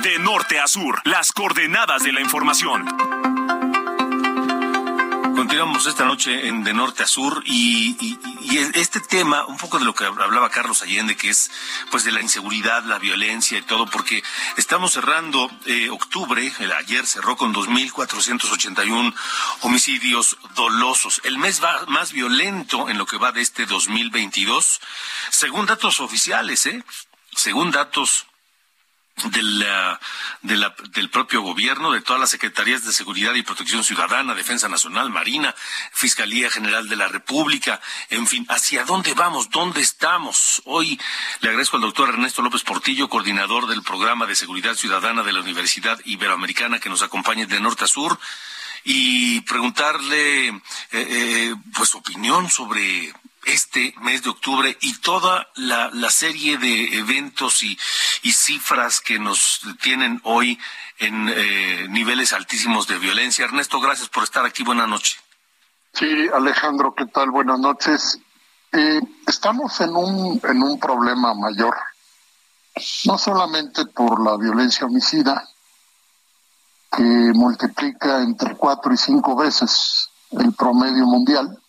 De 0.04 0.20
norte 0.20 0.60
a 0.60 0.68
sur, 0.68 1.02
las 1.06 1.32
coordenadas 1.32 2.04
de 2.04 2.12
la 2.12 2.22
información. 2.22 2.86
Continuamos 5.42 5.88
esta 5.88 6.06
noche 6.06 6.48
en 6.48 6.64
De 6.64 6.72
Norte 6.72 7.02
a 7.02 7.08
Sur 7.08 7.42
y, 7.48 8.16
este 8.76 9.00
tema, 9.00 9.44
un 9.48 9.58
poco 9.58 9.80
de 9.80 9.86
lo 9.86 9.96
que 9.96 10.06
hablaba 10.06 10.52
Carlos 10.52 10.84
Allende, 10.84 11.18
que 11.18 11.32
es 11.32 11.50
pues 11.90 12.04
de 12.04 12.12
la 12.12 12.22
inseguridad, 12.22 12.84
la 12.84 13.00
violencia 13.00 13.58
y 13.58 13.64
todo, 13.64 13.88
porque 13.88 14.22
estamos 14.58 14.94
cerrando 14.94 15.50
eh, 15.66 15.90
octubre, 15.90 16.54
el 16.60 16.72
ayer 16.72 17.08
cerró 17.08 17.38
con 17.38 17.56
2.481 17.56 19.16
homicidios 19.62 20.38
dolosos, 20.54 21.20
el 21.24 21.40
mes 21.40 21.60
va- 21.64 21.86
más 21.88 22.12
violento 22.12 22.88
en 22.88 23.00
lo 23.00 23.08
que 23.08 23.18
va 23.18 23.32
de 23.32 23.42
este 23.42 23.66
2022, 23.66 24.80
según 25.32 25.66
datos 25.66 26.02
oficiales, 26.02 26.68
¿eh? 26.68 26.84
Según 27.36 27.72
datos 27.72 28.28
de 29.26 29.44
la- 29.44 30.00
de 30.42 30.58
la- 30.58 30.76
del 30.90 31.10
propio 31.10 31.42
gobierno, 31.42 31.92
de 31.92 32.02
todas 32.02 32.20
las 32.20 32.30
secretarías 32.32 32.84
de 32.84 32.94
Seguridad 32.94 33.34
y 33.36 33.44
Protección 33.44 33.84
Ciudadana, 33.84 34.34
Defensa 34.34 34.68
Nacional, 34.68 35.10
Marina, 35.10 35.54
Fiscalía 35.92 36.50
General 36.50 36.88
de 36.90 36.96
la 36.96 37.08
República, 37.08 37.80
en 38.10 38.28
fin, 38.28 38.46
¿hacia 38.50 38.84
dónde 38.86 39.14
vamos? 39.14 39.50
¿Dónde 39.50 39.82
estamos? 39.82 40.62
Hoy 40.66 41.00
le 41.42 41.50
agradezco 41.50 41.78
al 41.78 41.84
doctor 41.84 42.10
Ernesto 42.10 42.42
López 42.42 42.64
Portillo, 42.64 43.10
coordinador 43.10 43.68
del 43.68 43.84
programa 43.84 44.26
de 44.26 44.36
Seguridad 44.36 44.76
Ciudadana 44.76 45.24
de 45.24 45.34
la 45.34 45.42
Universidad 45.42 46.00
Iberoamericana, 46.06 46.80
que 46.80 46.90
nos 46.90 47.02
acompañe 47.04 47.46
de 47.46 47.60
norte 47.60 47.84
a 47.86 47.88
sur, 47.88 48.20
y 48.84 49.42
preguntarle, 49.42 50.48
eh, 50.48 50.62
eh, 50.92 51.56
pues, 51.76 51.94
opinión 51.94 52.50
sobre 52.50 53.14
este 53.46 53.94
mes 54.02 54.24
de 54.24 54.30
octubre 54.30 54.78
y 54.82 54.98
toda 55.00 55.48
la, 55.56 55.90
la 55.94 56.10
serie 56.10 56.58
de 56.58 57.00
eventos 57.00 57.64
y, 57.64 57.78
cifras 58.32 59.02
que 59.02 59.20
nos 59.20 59.62
tienen 59.82 60.22
hoy 60.24 60.60
en 61.00 61.30
eh, 61.30 61.88
niveles 61.90 62.34
altísimos 62.34 62.88
de 62.88 62.98
violencia. 62.98 63.46
Ernesto, 63.46 63.80
gracias 63.80 64.10
por 64.10 64.24
estar 64.24 64.46
aquí. 64.46 64.64
Buenas 64.64 64.88
noches. 64.88 65.18
Sí, 65.94 66.28
Alejandro, 66.34 66.94
¿qué 66.96 67.06
tal? 67.08 67.32
Buenas 67.32 67.60
noches. 67.60 68.20
Eh, 68.72 69.02
estamos 69.28 69.80
en 69.82 69.96
un, 69.96 70.40
en 70.44 70.64
un 70.64 70.80
problema 70.80 71.34
mayor, 71.34 71.76
no 73.06 73.18
solamente 73.18 73.86
por 73.88 74.24
la 74.24 74.38
violencia 74.38 74.88
homicida, 74.88 75.46
que 76.96 77.04
multiplica 77.04 78.22
entre 78.22 78.56
cuatro 78.56 78.94
y 78.94 78.98
cinco 78.98 79.36
veces 79.36 80.10
el 80.32 80.54
promedio 80.54 81.06
mundial, 81.06 81.61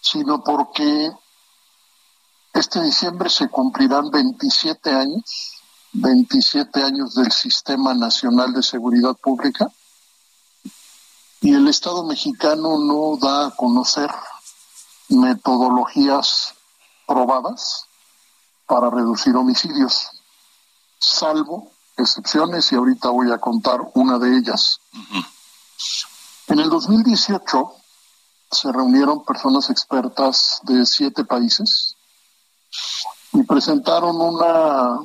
sino 0.00 0.42
porque 0.42 1.10
este 2.52 2.82
diciembre 2.82 3.30
se 3.30 3.48
cumplirán 3.48 4.10
27 4.10 4.90
años, 4.90 5.52
27 5.92 6.82
años 6.82 7.14
del 7.14 7.30
Sistema 7.32 7.94
Nacional 7.94 8.52
de 8.52 8.62
Seguridad 8.62 9.14
Pública, 9.16 9.70
y 11.40 11.54
el 11.54 11.68
Estado 11.68 12.04
mexicano 12.04 12.78
no 12.78 13.16
da 13.16 13.46
a 13.46 13.50
conocer 13.52 14.10
metodologías 15.08 16.54
probadas 17.06 17.84
para 18.66 18.90
reducir 18.90 19.36
homicidios, 19.36 20.08
salvo 20.98 21.70
excepciones, 21.96 22.70
y 22.70 22.74
ahorita 22.74 23.08
voy 23.10 23.32
a 23.32 23.38
contar 23.38 23.80
una 23.94 24.18
de 24.18 24.36
ellas. 24.36 24.80
En 26.48 26.60
el 26.60 26.68
2018 26.70 27.74
se 28.50 28.72
reunieron 28.72 29.24
personas 29.24 29.68
expertas 29.70 30.60
de 30.64 30.86
siete 30.86 31.24
países 31.24 31.96
y 33.32 33.42
presentaron 33.42 34.20
una 34.20 34.98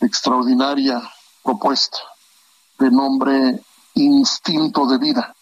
extraordinaria 0.00 1.02
propuesta 1.42 1.98
de 2.78 2.90
nombre 2.90 3.62
Instinto 3.94 4.86
de 4.86 4.98
Vida, 4.98 5.34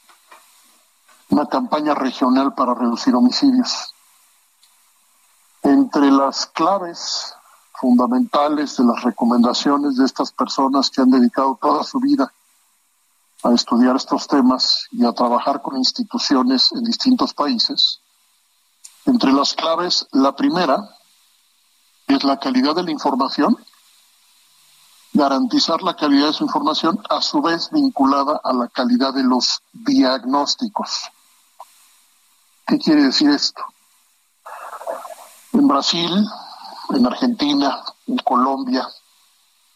una 1.31 1.47
campaña 1.47 1.95
regional 1.95 2.55
para 2.55 2.75
reducir 2.75 3.15
homicidios. 3.15 3.95
Entre 5.63 6.11
las 6.11 6.47
claves 6.47 7.35
fundamentales 7.81 8.77
de 8.77 8.85
las 8.85 9.03
recomendaciones 9.03 9.97
de 9.97 10.05
estas 10.05 10.33
personas 10.33 10.91
que 10.91 11.01
han 11.01 11.11
dedicado 11.11 11.59
toda 11.61 11.83
su 11.85 11.99
vida 12.01 12.33
a 13.43 13.53
estudiar 13.53 13.97
estos 13.97 14.27
temas 14.29 14.87
y 14.93 15.05
a 15.05 15.13
trabajar 15.13 15.63
con 15.63 15.77
instituciones 15.77 16.71
en 16.73 16.85
distintos 16.85 17.35
países. 17.35 18.01
Entre 19.05 19.33
las 19.33 19.55
claves, 19.55 20.07
la 20.13 20.35
primera 20.37 20.97
es 22.07 22.23
la 22.23 22.39
calidad 22.39 22.75
de 22.75 22.85
la 22.85 22.93
información, 22.93 23.57
garantizar 25.13 25.83
la 25.83 25.97
calidad 25.97 26.29
de 26.29 26.33
su 26.35 26.45
información, 26.45 27.03
a 27.11 27.21
su 27.21 27.43
vez 27.43 27.69
vinculada 27.71 28.41
a 28.45 28.53
la 28.53 28.69
calidad 28.69 29.13
de 29.13 29.25
los 29.25 29.61
diagnósticos. 29.73 31.11
¿Qué 32.67 32.79
quiere 32.79 33.03
decir 33.03 33.31
esto? 33.31 33.63
En 35.53 35.67
Brasil, 35.67 36.27
en 36.91 37.07
Argentina, 37.07 37.83
en 38.07 38.19
Colombia, 38.19 38.89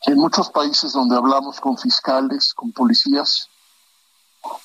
en 0.06 0.16
muchos 0.16 0.50
países 0.50 0.92
donde 0.92 1.16
hablamos 1.16 1.60
con 1.60 1.76
fiscales, 1.76 2.54
con 2.54 2.72
policías, 2.72 3.48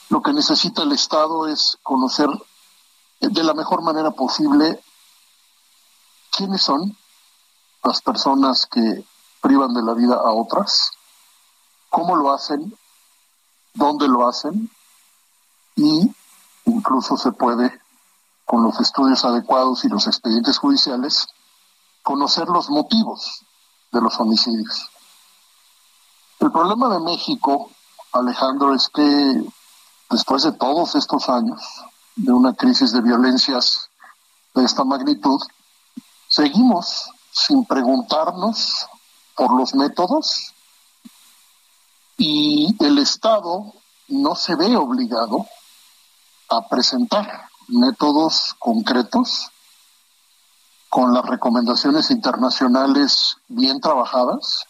lo 0.10 0.22
que 0.22 0.34
necesita 0.34 0.84
el 0.84 0.92
Estado 0.92 1.48
es 1.48 1.78
conocer 1.84 2.30
de 3.20 3.44
la 3.44 3.54
mejor 3.54 3.82
manera 3.82 4.12
posible 4.12 4.84
quiénes 6.32 6.62
son 6.62 6.98
las 7.84 8.02
personas 8.02 8.66
que 8.66 9.06
privan 9.42 9.74
de 9.74 9.84
la 9.84 9.94
vida 9.94 10.16
a 10.16 10.32
otras, 10.32 10.92
cómo 11.90 12.16
lo 12.16 12.32
hacen, 12.32 12.78
dónde 13.74 14.08
lo 14.08 14.28
hacen 14.28 14.70
y 15.76 16.14
incluso 16.66 17.18
se 17.18 17.32
puede, 17.32 17.80
con 18.46 18.64
los 18.64 18.80
estudios 18.80 19.24
adecuados 19.24 19.86
y 19.86 19.90
los 19.90 20.08
expedientes 20.08 20.58
judiciales, 20.58 21.28
conocer 22.04 22.48
los 22.48 22.70
motivos 22.70 23.46
de 23.92 24.02
los 24.02 24.20
homicidios. 24.20 24.90
El 26.40 26.52
problema 26.52 26.90
de 26.90 27.00
México, 27.00 27.70
Alejandro, 28.12 28.74
es 28.74 28.90
que 28.90 29.44
después 30.12 30.44
de 30.44 30.52
todos 30.52 30.96
estos 30.96 31.30
años 31.30 31.62
de 32.16 32.32
una 32.32 32.54
crisis 32.54 32.92
de 32.92 33.02
violencias 33.02 33.90
de 34.54 34.64
esta 34.64 34.84
magnitud, 34.84 35.42
seguimos 36.28 37.10
sin 37.32 37.66
preguntarnos 37.66 38.88
por 39.36 39.56
los 39.56 39.74
métodos 39.74 40.54
y 42.18 42.76
el 42.84 43.00
Estado 43.00 43.74
no 44.10 44.36
se 44.36 44.56
ve 44.56 44.76
obligado 44.76 45.48
a 46.50 46.68
presentar 46.68 47.50
métodos 47.70 48.56
concretos 48.60 49.50
con 50.90 51.14
las 51.14 51.26
recomendaciones 51.26 52.12
internacionales 52.12 53.38
bien 53.48 53.80
trabajadas, 53.80 54.66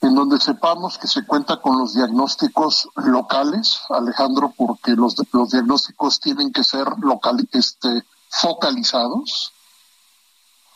en 0.00 0.14
donde 0.14 0.38
sepamos 0.38 0.98
que 0.98 1.08
se 1.08 1.24
cuenta 1.26 1.60
con 1.60 1.78
los 1.78 1.94
diagnósticos 1.94 2.88
locales, 2.96 3.80
Alejandro, 3.88 4.52
porque 4.56 4.92
los, 4.92 5.14
los 5.32 5.50
diagnósticos 5.50 6.20
tienen 6.20 6.52
que 6.52 6.64
ser 6.64 6.86
local, 7.00 7.48
este, 7.52 8.04
focalizados, 8.28 9.52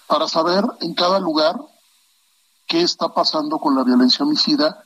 para 0.07 0.27
saber 0.27 0.64
en 0.81 0.95
cada 0.95 1.18
lugar 1.21 1.61
qué 2.66 2.83
está 2.83 3.12
pasando 3.12 3.59
con 3.59 3.77
la 3.77 3.85
violencia 3.85 4.25
homicida 4.25 4.85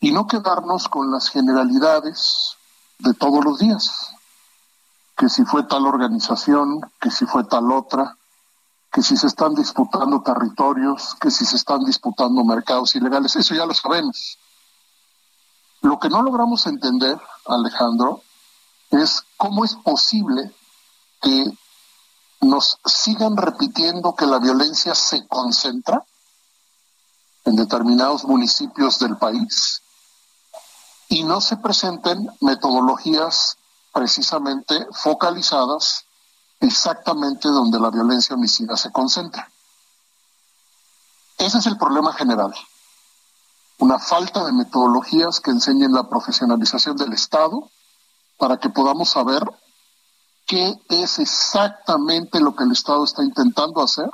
y 0.00 0.12
no 0.12 0.26
quedarnos 0.26 0.88
con 0.88 1.10
las 1.10 1.28
generalidades 1.28 2.56
de 2.98 3.14
todos 3.14 3.44
los 3.44 3.58
días, 3.58 4.14
que 5.16 5.28
si 5.28 5.44
fue 5.44 5.64
tal 5.64 5.86
organización, 5.86 6.80
que 7.00 7.10
si 7.10 7.26
fue 7.26 7.44
tal 7.44 7.72
otra, 7.72 8.16
que 8.96 9.02
si 9.02 9.14
se 9.14 9.26
están 9.26 9.54
disputando 9.54 10.22
territorios, 10.22 11.16
que 11.20 11.30
si 11.30 11.44
se 11.44 11.56
están 11.56 11.84
disputando 11.84 12.42
mercados 12.44 12.96
ilegales, 12.96 13.36
eso 13.36 13.54
ya 13.54 13.66
lo 13.66 13.74
sabemos. 13.74 14.38
Lo 15.82 15.98
que 15.98 16.08
no 16.08 16.22
logramos 16.22 16.66
entender, 16.66 17.20
Alejandro, 17.44 18.22
es 18.90 19.22
cómo 19.36 19.66
es 19.66 19.74
posible 19.74 20.50
que 21.20 21.44
nos 22.40 22.78
sigan 22.86 23.36
repitiendo 23.36 24.14
que 24.14 24.24
la 24.24 24.38
violencia 24.38 24.94
se 24.94 25.28
concentra 25.28 26.02
en 27.44 27.54
determinados 27.54 28.24
municipios 28.24 28.98
del 28.98 29.18
país 29.18 29.82
y 31.10 31.22
no 31.22 31.42
se 31.42 31.58
presenten 31.58 32.30
metodologías 32.40 33.58
precisamente 33.92 34.86
focalizadas 34.90 36.05
exactamente 36.60 37.48
donde 37.48 37.78
la 37.78 37.90
violencia 37.90 38.34
homicida 38.34 38.76
se 38.76 38.92
concentra. 38.92 39.50
Ese 41.38 41.58
es 41.58 41.66
el 41.66 41.76
problema 41.76 42.12
general. 42.12 42.54
Una 43.78 43.98
falta 43.98 44.44
de 44.44 44.52
metodologías 44.52 45.40
que 45.40 45.50
enseñen 45.50 45.92
la 45.92 46.08
profesionalización 46.08 46.96
del 46.96 47.12
Estado 47.12 47.70
para 48.38 48.56
que 48.56 48.70
podamos 48.70 49.10
saber 49.10 49.42
qué 50.46 50.80
es 50.88 51.18
exactamente 51.18 52.40
lo 52.40 52.54
que 52.56 52.64
el 52.64 52.72
Estado 52.72 53.04
está 53.04 53.22
intentando 53.22 53.82
hacer 53.82 54.08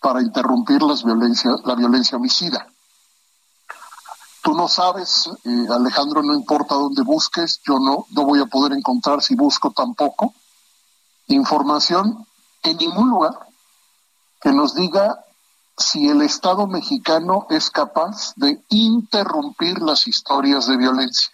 para 0.00 0.20
interrumpir 0.20 0.82
las 0.82 1.04
violencias, 1.04 1.60
la 1.64 1.74
violencia 1.74 2.18
homicida. 2.18 2.66
Tú 4.42 4.54
no 4.54 4.66
sabes, 4.66 5.30
eh, 5.44 5.66
Alejandro, 5.70 6.22
no 6.22 6.34
importa 6.34 6.74
dónde 6.74 7.02
busques, 7.02 7.60
yo 7.64 7.78
no, 7.78 8.06
no 8.10 8.24
voy 8.24 8.40
a 8.40 8.46
poder 8.46 8.72
encontrar 8.72 9.22
si 9.22 9.36
busco 9.36 9.70
tampoco 9.70 10.34
información 11.34 12.26
en 12.62 12.76
ningún 12.76 13.10
lugar 13.10 13.38
que 14.40 14.52
nos 14.52 14.74
diga 14.74 15.24
si 15.76 16.08
el 16.08 16.22
Estado 16.22 16.66
mexicano 16.66 17.46
es 17.50 17.70
capaz 17.70 18.34
de 18.36 18.62
interrumpir 18.68 19.80
las 19.80 20.06
historias 20.06 20.66
de 20.66 20.76
violencia. 20.76 21.32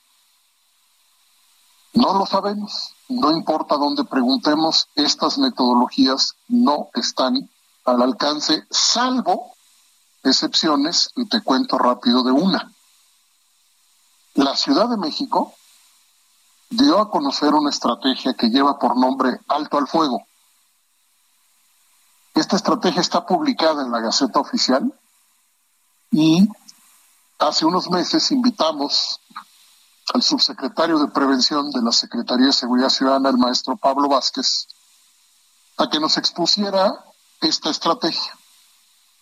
No 1.95 2.15
lo 2.15 2.27
sabemos, 2.27 2.95
no 3.09 3.33
importa 3.33 3.77
dónde 3.77 4.05
preguntemos, 4.05 4.89
estas 4.95 5.39
metodologías 5.39 6.35
no 6.47 6.91
están 6.95 7.51
al 7.85 8.03
alcance, 8.03 8.67
salvo 8.71 9.53
excepciones, 10.23 11.11
y 11.17 11.27
te 11.27 11.43
cuento 11.43 11.79
rápido 11.79 12.23
de 12.23 12.33
una. 12.33 12.73
La 14.35 14.57
Ciudad 14.57 14.89
de 14.89 14.97
México 14.97 15.55
dio 16.71 16.99
a 17.01 17.11
conocer 17.11 17.55
una 17.55 17.71
estrategia 17.71 18.35
que 18.35 18.49
lleva 18.49 18.79
por 18.79 18.97
nombre 18.97 19.41
Alto 19.49 19.79
al 19.79 19.89
Fuego. 19.89 20.27
Esta 22.35 22.57
estrategia 22.57 23.01
está 23.01 23.27
publicada 23.27 23.83
en 23.83 23.91
la 23.91 24.01
Gaceta 24.01 24.41
Oficial 24.41 24.93
y 26.11 26.49
hace 27.39 27.65
unos 27.65 27.91
meses 27.91 28.31
invitamos 28.31 29.21
al 30.15 30.23
subsecretario 30.23 30.99
de 30.99 31.09
Prevención 31.09 31.71
de 31.71 31.83
la 31.83 31.93
Secretaría 31.93 32.47
de 32.47 32.53
Seguridad 32.53 32.89
Ciudadana, 32.89 33.29
el 33.29 33.39
maestro 33.39 33.77
Pablo 33.77 34.09
Vázquez, 34.09 34.69
a 35.77 35.89
que 35.91 36.01
nos 36.01 36.17
expusiera 36.17 37.05
esta 37.41 37.71
estrategia. 37.71 38.33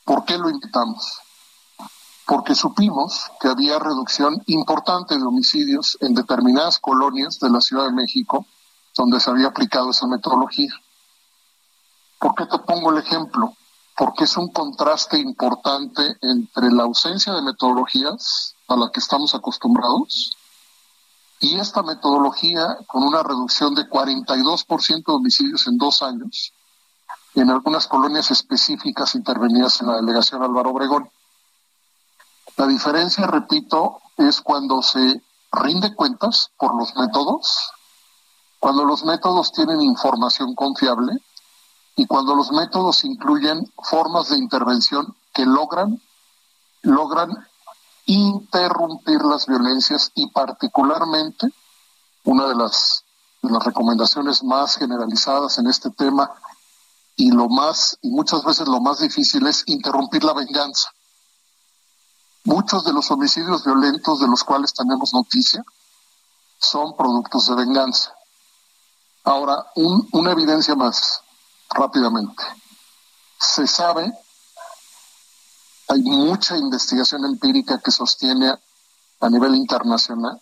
¿Por 0.04 0.24
qué 0.24 0.38
lo 0.38 0.48
invitamos? 0.48 1.20
Porque 2.26 2.54
supimos 2.54 3.30
que 3.40 3.48
había 3.48 3.78
reducción 3.78 4.42
importante 4.46 5.16
de 5.16 5.24
homicidios 5.24 5.96
en 6.00 6.14
determinadas 6.14 6.78
colonias 6.78 7.38
de 7.38 7.50
la 7.50 7.60
Ciudad 7.60 7.86
de 7.86 7.92
México 7.92 8.46
donde 8.96 9.20
se 9.20 9.30
había 9.30 9.48
aplicado 9.48 9.90
esa 9.90 10.06
metodología. 10.06 10.72
¿Por 12.18 12.34
qué 12.34 12.46
te 12.46 12.58
pongo 12.58 12.90
el 12.92 12.98
ejemplo? 12.98 13.54
Porque 13.96 14.24
es 14.24 14.36
un 14.36 14.48
contraste 14.48 15.18
importante 15.18 16.16
entre 16.22 16.70
la 16.72 16.84
ausencia 16.84 17.32
de 17.34 17.42
metodologías 17.42 18.54
a 18.68 18.76
la 18.76 18.90
que 18.90 19.00
estamos 19.00 19.34
acostumbrados 19.34 20.36
y 21.40 21.58
esta 21.58 21.82
metodología 21.82 22.78
con 22.86 23.02
una 23.02 23.22
reducción 23.22 23.74
de 23.74 23.88
42% 23.88 25.04
de 25.06 25.12
homicidios 25.12 25.66
en 25.66 25.76
dos 25.76 26.02
años 26.02 26.52
en 27.34 27.50
algunas 27.50 27.86
colonias 27.86 28.30
específicas 28.30 29.14
intervenidas 29.14 29.80
en 29.82 29.88
la 29.88 29.96
delegación 29.96 30.42
Álvaro 30.42 30.70
Obregón. 30.70 31.10
La 32.56 32.66
diferencia, 32.66 33.26
repito, 33.26 34.00
es 34.16 34.40
cuando 34.40 34.82
se 34.82 35.22
rinde 35.52 35.94
cuentas 35.94 36.50
por 36.58 36.74
los 36.74 36.94
métodos, 36.96 37.70
cuando 38.58 38.84
los 38.84 39.04
métodos 39.04 39.52
tienen 39.52 39.80
información 39.82 40.54
confiable 40.54 41.18
y 41.96 42.06
cuando 42.06 42.34
los 42.34 42.50
métodos 42.52 43.04
incluyen 43.04 43.70
formas 43.82 44.30
de 44.30 44.38
intervención 44.38 45.14
que 45.32 45.44
logran 45.44 46.00
logran 46.82 47.30
interrumpir 48.06 49.22
las 49.22 49.46
violencias 49.46 50.12
y 50.14 50.28
particularmente 50.30 51.48
una 52.24 52.46
de 52.46 52.54
las, 52.54 53.04
de 53.42 53.50
las 53.50 53.64
recomendaciones 53.64 54.44
más 54.44 54.76
generalizadas 54.76 55.58
en 55.58 55.66
este 55.66 55.90
tema 55.90 56.30
y 57.16 57.30
lo 57.30 57.48
más 57.48 57.98
y 58.02 58.10
muchas 58.10 58.44
veces 58.44 58.68
lo 58.68 58.80
más 58.80 59.00
difícil 59.00 59.46
es 59.46 59.64
interrumpir 59.66 60.22
la 60.22 60.34
venganza. 60.34 60.90
Muchos 62.46 62.84
de 62.84 62.92
los 62.92 63.10
homicidios 63.10 63.64
violentos 63.64 64.20
de 64.20 64.28
los 64.28 64.44
cuales 64.44 64.72
tenemos 64.72 65.12
noticia 65.12 65.64
son 66.58 66.96
productos 66.96 67.48
de 67.48 67.56
venganza. 67.56 68.14
Ahora, 69.24 69.66
una 69.74 70.30
evidencia 70.30 70.76
más 70.76 71.22
rápidamente. 71.70 72.42
Se 73.40 73.66
sabe, 73.66 74.12
hay 75.88 76.02
mucha 76.02 76.56
investigación 76.56 77.24
empírica 77.24 77.80
que 77.80 77.90
sostiene 77.90 78.54
a 79.20 79.28
nivel 79.28 79.56
internacional 79.56 80.40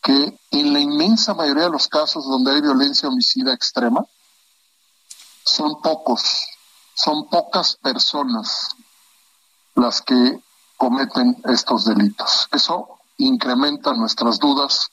que 0.00 0.38
en 0.52 0.72
la 0.72 0.78
inmensa 0.78 1.34
mayoría 1.34 1.64
de 1.64 1.70
los 1.70 1.88
casos 1.88 2.24
donde 2.24 2.52
hay 2.52 2.60
violencia 2.60 3.08
homicida 3.08 3.52
extrema, 3.52 4.06
son 5.44 5.82
pocos, 5.82 6.46
son 6.94 7.28
pocas 7.28 7.74
personas 7.74 8.68
las 9.74 10.00
que 10.00 10.40
cometen 10.82 11.40
estos 11.44 11.84
delitos. 11.84 12.48
Eso 12.50 12.98
incrementa 13.16 13.92
nuestras 13.92 14.40
dudas 14.40 14.90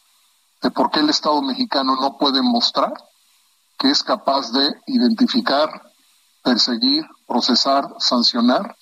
de 0.62 0.70
por 0.70 0.92
qué 0.92 1.00
el 1.00 1.10
Estado 1.10 1.42
mexicano 1.42 1.96
no 1.96 2.16
puede 2.20 2.44
mostrar 2.44 2.94
que 3.76 3.90
es 3.90 4.04
capaz 4.04 4.52
de 4.52 4.72
identificar, 4.86 5.92
perseguir, 6.44 7.08
procesar, 7.26 7.96
sancionar 7.98 8.78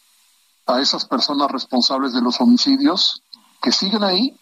a 0.66 0.82
esas 0.82 1.06
personas 1.06 1.50
responsables 1.50 2.12
de 2.12 2.20
los 2.20 2.42
homicidios 2.42 3.24
que 3.62 3.72
siguen 3.72 4.04
ahí, 4.04 4.38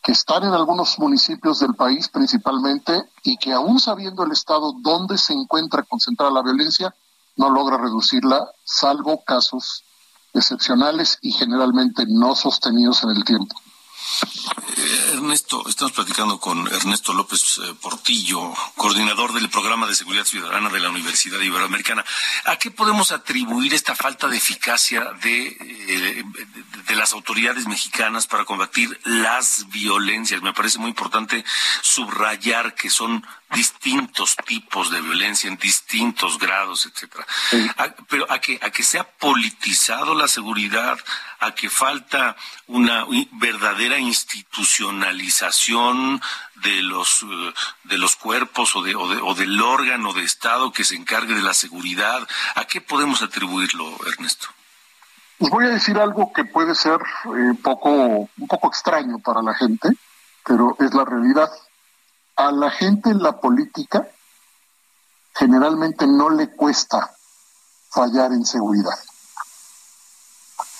que 0.00 0.12
están 0.12 0.44
en 0.44 0.52
algunos 0.52 0.96
municipios 1.00 1.58
del 1.58 1.74
país 1.74 2.08
principalmente 2.08 3.02
y 3.24 3.36
que 3.36 3.52
aún 3.52 3.80
sabiendo 3.80 4.22
el 4.22 4.30
Estado 4.30 4.74
dónde 4.80 5.18
se 5.18 5.32
encuentra 5.32 5.82
concentrada 5.82 6.30
la 6.30 6.42
violencia, 6.42 6.94
no 7.34 7.50
logra 7.50 7.78
reducirla, 7.78 8.48
salvo 8.62 9.24
casos 9.24 9.82
excepcionales 10.32 11.18
y 11.20 11.32
generalmente 11.32 12.04
no 12.08 12.34
sostenidos 12.34 13.02
en 13.04 13.10
el 13.10 13.24
tiempo. 13.24 13.54
Ernesto, 15.12 15.64
estamos 15.68 15.92
platicando 15.92 16.38
con 16.38 16.66
Ernesto 16.66 17.12
López 17.12 17.58
eh, 17.58 17.74
Portillo, 17.80 18.52
coordinador 18.76 19.32
del 19.32 19.48
programa 19.48 19.86
de 19.86 19.94
seguridad 19.94 20.24
ciudadana 20.24 20.68
de 20.70 20.80
la 20.80 20.90
Universidad 20.90 21.40
Iberoamericana. 21.40 22.04
¿A 22.46 22.56
qué 22.56 22.70
podemos 22.70 23.12
atribuir 23.12 23.74
esta 23.74 23.94
falta 23.94 24.28
de 24.28 24.36
eficacia 24.36 25.12
de, 25.22 25.46
eh, 25.48 26.24
de 26.86 26.96
las 26.96 27.12
autoridades 27.12 27.66
mexicanas 27.66 28.26
para 28.26 28.44
combatir 28.44 28.98
las 29.04 29.66
violencias? 29.68 30.42
Me 30.42 30.52
parece 30.52 30.78
muy 30.78 30.90
importante 30.90 31.44
subrayar 31.82 32.74
que 32.74 32.90
son 32.90 33.24
distintos 33.52 34.36
tipos 34.46 34.90
de 34.90 35.00
violencia 35.00 35.48
en 35.48 35.56
distintos 35.56 36.38
grados, 36.38 36.86
etcétera. 36.86 37.26
pero 38.08 38.30
a 38.30 38.40
que 38.40 38.60
a 38.62 38.70
que 38.70 38.82
se 38.82 38.98
ha 38.98 39.04
politizado 39.04 40.14
la 40.14 40.28
seguridad, 40.28 40.98
a 41.40 41.54
que 41.54 41.70
falta 41.70 42.36
una 42.66 43.06
verdadera 43.32 43.98
institucionalización 43.98 46.20
de 46.56 46.82
los 46.82 47.22
eh, 47.22 47.54
de 47.84 47.98
los 47.98 48.16
cuerpos 48.16 48.76
o 48.76 48.82
de, 48.82 48.94
o 48.94 49.34
del 49.34 49.60
órgano 49.60 50.12
de 50.12 50.22
Estado 50.22 50.72
que 50.72 50.84
se 50.84 50.96
encargue 50.96 51.34
de 51.34 51.42
la 51.42 51.54
seguridad. 51.54 52.26
¿A 52.54 52.64
qué 52.64 52.80
podemos 52.80 53.22
atribuirlo, 53.22 53.96
Ernesto? 54.06 54.48
Pues 55.38 55.50
voy 55.50 55.66
a 55.66 55.70
decir 55.70 55.98
algo 55.98 56.32
que 56.32 56.44
puede 56.44 56.74
ser 56.74 57.00
eh, 57.00 57.54
poco 57.62 57.90
un 57.90 58.48
poco 58.48 58.68
extraño 58.68 59.18
para 59.18 59.42
la 59.42 59.54
gente, 59.54 59.88
pero 60.44 60.76
es 60.78 60.94
la 60.94 61.04
realidad 61.04 61.50
a 62.36 62.50
la 62.52 62.70
gente 62.70 63.10
en 63.10 63.22
la 63.22 63.40
política 63.40 64.08
generalmente 65.34 66.06
no 66.06 66.30
le 66.30 66.54
cuesta 66.54 67.14
fallar 67.90 68.32
en 68.32 68.44
seguridad. 68.44 68.98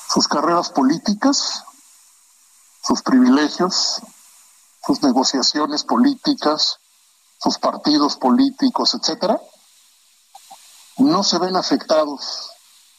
Sus 0.08 0.28
carreras 0.28 0.70
políticas, 0.70 1.64
sus 2.82 3.02
privilegios, 3.02 4.02
sus 4.84 5.02
negociaciones 5.02 5.84
políticas, 5.84 6.78
sus 7.38 7.58
partidos 7.58 8.16
políticos, 8.16 8.94
etcétera, 8.94 9.40
no 10.98 11.22
se 11.22 11.38
ven 11.38 11.56
afectados 11.56 12.50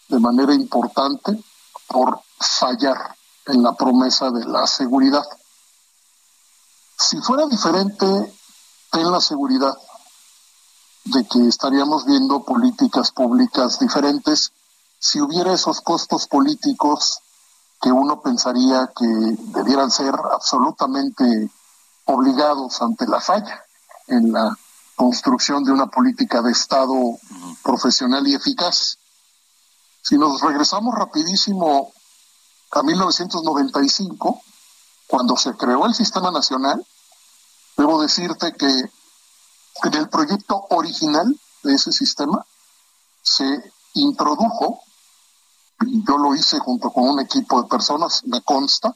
de 0.08 0.20
manera 0.20 0.54
importante 0.54 1.44
por 1.88 2.22
fallar 2.40 3.16
en 3.46 3.64
la 3.64 3.74
promesa 3.74 4.32
de 4.32 4.46
la 4.46 4.66
seguridad. 4.68 5.26
Si 6.98 7.18
fuera 7.22 7.46
diferente 7.48 8.34
en 8.94 9.12
la 9.12 9.22
seguridad 9.22 9.76
de 11.06 11.26
que 11.28 11.48
estaríamos 11.48 12.06
viendo 12.06 12.44
políticas 12.44 13.12
públicas 13.12 13.80
diferentes 13.80 14.54
si 15.00 15.20
hubiera 15.20 15.54
esos 15.54 15.82
costos 15.82 16.28
políticos 16.28 17.20
que 17.82 17.92
uno 17.92 18.22
pensaría 18.22 18.90
que 18.96 19.06
debieran 19.06 19.92
ser 19.92 20.16
absolutamente 20.32 21.50
obligados 22.06 22.82
ante 22.82 23.06
la 23.08 23.20
falla 23.20 23.62
en 24.08 24.32
la 24.32 24.58
construcción 24.96 25.64
de 25.64 25.72
una 25.72 25.88
política 25.88 26.42
de 26.42 26.52
Estado 26.52 26.94
profesional 27.64 28.26
y 28.28 28.36
eficaz. 28.36 28.98
Si 30.02 30.18
nos 30.18 30.40
regresamos 30.42 30.96
rapidísimo 30.96 31.92
a 32.72 32.84
1995, 32.84 34.42
cuando 35.08 35.36
se 35.36 35.54
creó 35.56 35.86
el 35.86 35.94
Sistema 35.94 36.32
Nacional, 36.32 36.86
debo 37.78 38.02
decirte 38.02 38.54
que 38.54 38.68
en 38.68 39.94
el 39.94 40.10
proyecto 40.10 40.68
original 40.70 41.40
de 41.64 41.74
ese 41.74 41.92
sistema 41.92 42.46
se 43.22 43.72
introdujo, 43.94 44.82
y 45.86 46.04
yo 46.06 46.18
lo 46.18 46.36
hice 46.36 46.60
junto 46.60 46.92
con 46.92 47.10
un 47.10 47.20
equipo 47.20 47.62
de 47.62 47.68
personas, 47.68 48.24
me 48.26 48.42
consta, 48.42 48.96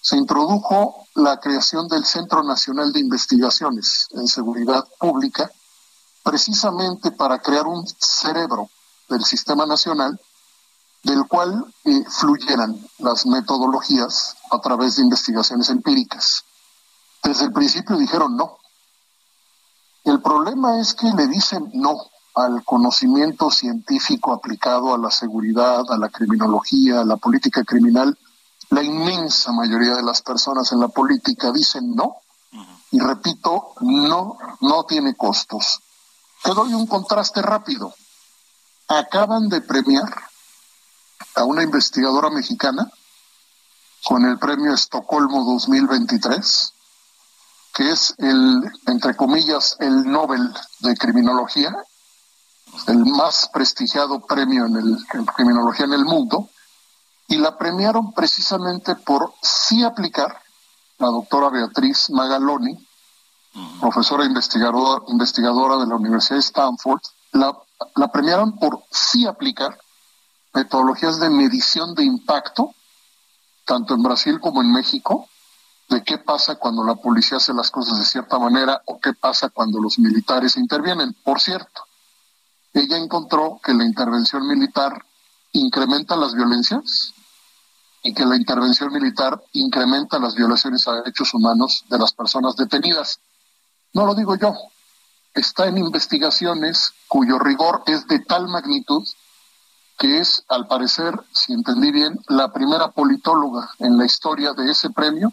se 0.00 0.16
introdujo 0.16 1.06
la 1.14 1.40
creación 1.40 1.88
del 1.88 2.04
Centro 2.04 2.42
Nacional 2.42 2.92
de 2.92 3.00
Investigaciones 3.00 4.08
en 4.10 4.28
Seguridad 4.28 4.86
Pública, 4.98 5.50
precisamente 6.22 7.10
para 7.10 7.38
crear 7.38 7.66
un 7.66 7.86
cerebro 7.98 8.68
del 9.08 9.24
sistema 9.24 9.64
nacional 9.66 10.20
del 11.02 11.26
cual 11.26 11.64
eh, 11.84 12.04
fluyeran 12.08 12.78
las 12.98 13.26
metodologías 13.26 14.36
a 14.50 14.58
través 14.60 14.96
de 14.96 15.02
investigaciones 15.02 15.68
empíricas. 15.68 16.44
Desde 17.24 17.46
el 17.46 17.52
principio 17.52 17.96
dijeron 17.96 18.36
no. 18.36 18.58
El 20.04 20.20
problema 20.20 20.78
es 20.78 20.94
que 20.94 21.10
le 21.10 21.26
dicen 21.26 21.70
no 21.72 21.96
al 22.34 22.64
conocimiento 22.64 23.50
científico 23.50 24.32
aplicado 24.32 24.94
a 24.94 24.98
la 24.98 25.10
seguridad, 25.10 25.82
a 25.88 25.96
la 25.96 26.10
criminología, 26.10 27.00
a 27.00 27.04
la 27.04 27.16
política 27.16 27.64
criminal, 27.64 28.18
la 28.70 28.82
inmensa 28.82 29.52
mayoría 29.52 29.94
de 29.94 30.02
las 30.02 30.20
personas 30.20 30.72
en 30.72 30.80
la 30.80 30.88
política 30.88 31.52
dicen 31.52 31.94
no. 31.94 32.16
Y 32.90 33.00
repito, 33.00 33.72
no, 33.80 34.36
no 34.60 34.84
tiene 34.84 35.14
costos. 35.16 35.80
Te 36.42 36.52
doy 36.54 36.74
un 36.74 36.86
contraste 36.86 37.40
rápido. 37.42 37.94
Acaban 38.88 39.48
de 39.48 39.60
premiar 39.60 40.12
a 41.36 41.44
una 41.44 41.62
investigadora 41.62 42.30
mexicana 42.30 42.88
con 44.04 44.24
el 44.24 44.38
premio 44.38 44.74
Estocolmo 44.74 45.44
2023, 45.44 46.73
que 47.74 47.90
es 47.90 48.14
el, 48.18 48.70
entre 48.86 49.16
comillas, 49.16 49.76
el 49.80 50.04
Nobel 50.04 50.54
de 50.78 50.96
Criminología, 50.96 51.74
el 52.86 53.04
más 53.04 53.50
prestigiado 53.52 54.20
premio 54.20 54.66
en, 54.66 54.76
el, 54.76 54.98
en 55.12 55.24
criminología 55.26 55.84
en 55.86 55.92
el 55.92 56.04
mundo, 56.04 56.48
y 57.26 57.36
la 57.36 57.58
premiaron 57.58 58.12
precisamente 58.12 58.94
por 58.94 59.34
sí 59.42 59.82
aplicar 59.82 60.40
la 60.98 61.08
doctora 61.08 61.50
Beatriz 61.50 62.10
Magaloni, 62.10 62.86
profesora 63.80 64.24
investigadora, 64.24 65.04
investigadora 65.08 65.76
de 65.76 65.86
la 65.86 65.96
Universidad 65.96 66.36
de 66.36 66.40
Stanford, 66.40 67.00
la, 67.32 67.56
la 67.96 68.08
premiaron 68.08 68.56
por 68.56 68.84
sí 68.90 69.26
aplicar 69.26 69.76
metodologías 70.52 71.18
de 71.18 71.30
medición 71.30 71.94
de 71.94 72.04
impacto, 72.04 72.72
tanto 73.64 73.94
en 73.94 74.02
Brasil 74.02 74.38
como 74.40 74.62
en 74.62 74.70
México, 74.70 75.28
de 75.88 76.02
qué 76.02 76.18
pasa 76.18 76.56
cuando 76.56 76.84
la 76.84 76.94
policía 76.94 77.38
hace 77.38 77.52
las 77.52 77.70
cosas 77.70 77.98
de 77.98 78.04
cierta 78.04 78.38
manera 78.38 78.82
o 78.86 78.98
qué 78.98 79.12
pasa 79.12 79.50
cuando 79.50 79.80
los 79.80 79.98
militares 79.98 80.56
intervienen. 80.56 81.14
Por 81.22 81.40
cierto, 81.40 81.82
ella 82.72 82.96
encontró 82.96 83.60
que 83.62 83.74
la 83.74 83.84
intervención 83.84 84.46
militar 84.46 85.04
incrementa 85.52 86.16
las 86.16 86.34
violencias 86.34 87.12
y 88.02 88.12
que 88.12 88.26
la 88.26 88.36
intervención 88.36 88.92
militar 88.92 89.42
incrementa 89.52 90.18
las 90.18 90.34
violaciones 90.34 90.86
a 90.88 90.94
derechos 90.94 91.32
humanos 91.32 91.84
de 91.88 91.98
las 91.98 92.12
personas 92.12 92.56
detenidas. 92.56 93.20
No 93.92 94.04
lo 94.04 94.14
digo 94.14 94.36
yo, 94.36 94.54
está 95.34 95.66
en 95.66 95.78
investigaciones 95.78 96.92
cuyo 97.08 97.38
rigor 97.38 97.82
es 97.86 98.06
de 98.06 98.20
tal 98.20 98.48
magnitud 98.48 99.06
que 99.96 100.18
es, 100.18 100.44
al 100.48 100.66
parecer, 100.66 101.14
si 101.32 101.52
entendí 101.52 101.92
bien, 101.92 102.18
la 102.28 102.52
primera 102.52 102.90
politóloga 102.90 103.70
en 103.78 103.96
la 103.96 104.04
historia 104.04 104.52
de 104.52 104.70
ese 104.70 104.90
premio 104.90 105.32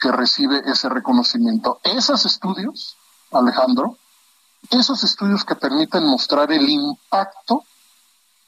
que 0.00 0.10
recibe 0.10 0.62
ese 0.64 0.88
reconocimiento. 0.88 1.80
Esos 1.84 2.24
estudios, 2.24 2.96
Alejandro, 3.30 3.98
esos 4.70 5.04
estudios 5.04 5.44
que 5.44 5.54
permiten 5.54 6.04
mostrar 6.04 6.50
el 6.52 6.68
impacto 6.68 7.64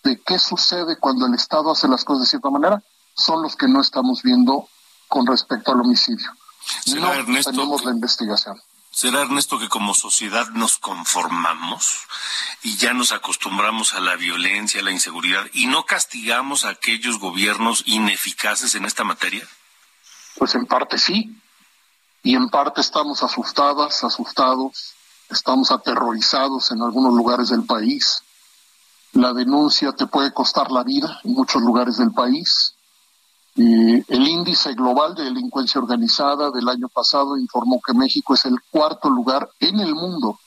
de 0.03 0.20
qué 0.20 0.38
sucede 0.38 0.96
cuando 0.96 1.26
el 1.26 1.34
Estado 1.34 1.70
hace 1.70 1.88
las 1.88 2.05
cosas 2.05 2.22
de 2.22 2.30
cierta 2.30 2.50
manera, 2.50 2.82
son 3.14 3.42
los 3.42 3.57
que 3.57 3.68
no 3.68 3.80
estamos 3.80 4.22
viendo 4.22 4.68
con 5.09 5.26
respecto 5.26 5.72
al 5.72 5.80
homicidio. 5.80 6.30
No 6.96 7.11
tenemos 7.44 7.84
la 7.84 7.92
investigación. 7.92 8.61
¿Será, 8.90 9.22
Ernesto, 9.22 9.59
que 9.59 9.68
como 9.68 9.94
sociedad 9.94 10.48
nos 10.50 10.76
conformamos 10.76 11.98
y 12.62 12.76
ya 12.76 12.92
nos 12.92 13.12
acostumbramos 13.12 13.94
a 13.94 14.00
la 14.00 14.16
violencia, 14.16 14.80
a 14.80 14.84
la 14.84 14.90
inseguridad 14.90 15.46
y 15.55 15.66
no 15.66 15.84
castigamos 15.86 16.64
a 16.64 16.70
aquellos 16.70 17.18
gobiernos 17.18 17.84
ineficaces 17.86 18.74
en 18.74 18.84
esta 18.84 19.03
materia? 19.03 19.48
Pues 20.39 20.55
en 20.55 20.66
parte 20.66 20.99
sí. 20.99 21.39
Y 22.22 22.35
en 22.35 22.49
parte 22.49 22.80
estamos 22.80 23.22
asustadas, 23.22 24.05
asustados, 24.05 24.95
estamos 25.28 25.72
aterrorizados 25.72 26.70
en 26.70 26.83
algunos 26.83 27.14
lugares 27.14 27.49
del 27.49 27.64
país. 27.64 28.22
La 29.12 29.33
denuncia 29.33 29.93
te 29.93 30.07
puede 30.07 30.33
costar 30.33 30.70
la 30.70 30.85
vida 30.85 31.20
en 31.24 31.33
muchos 31.33 31.61
lugares 31.61 31.97
del 31.99 32.12
país 32.12 32.74
el 33.55 34.28
índice 34.28 34.72
global 34.72 35.14
de 35.14 35.24
delincuencia 35.24 35.80
organizada 35.80 36.51
del 36.51 36.68
año 36.68 36.89
pasado 36.89 37.37
informó 37.37 37.80
que 37.87 37.93
México 37.93 38.35
es 38.35 38.47
el 38.47 38.57
cuarto 38.70 39.11
lugar 39.11 39.51
en 39.61 39.78
el 39.80 39.95
mundo 39.95 40.39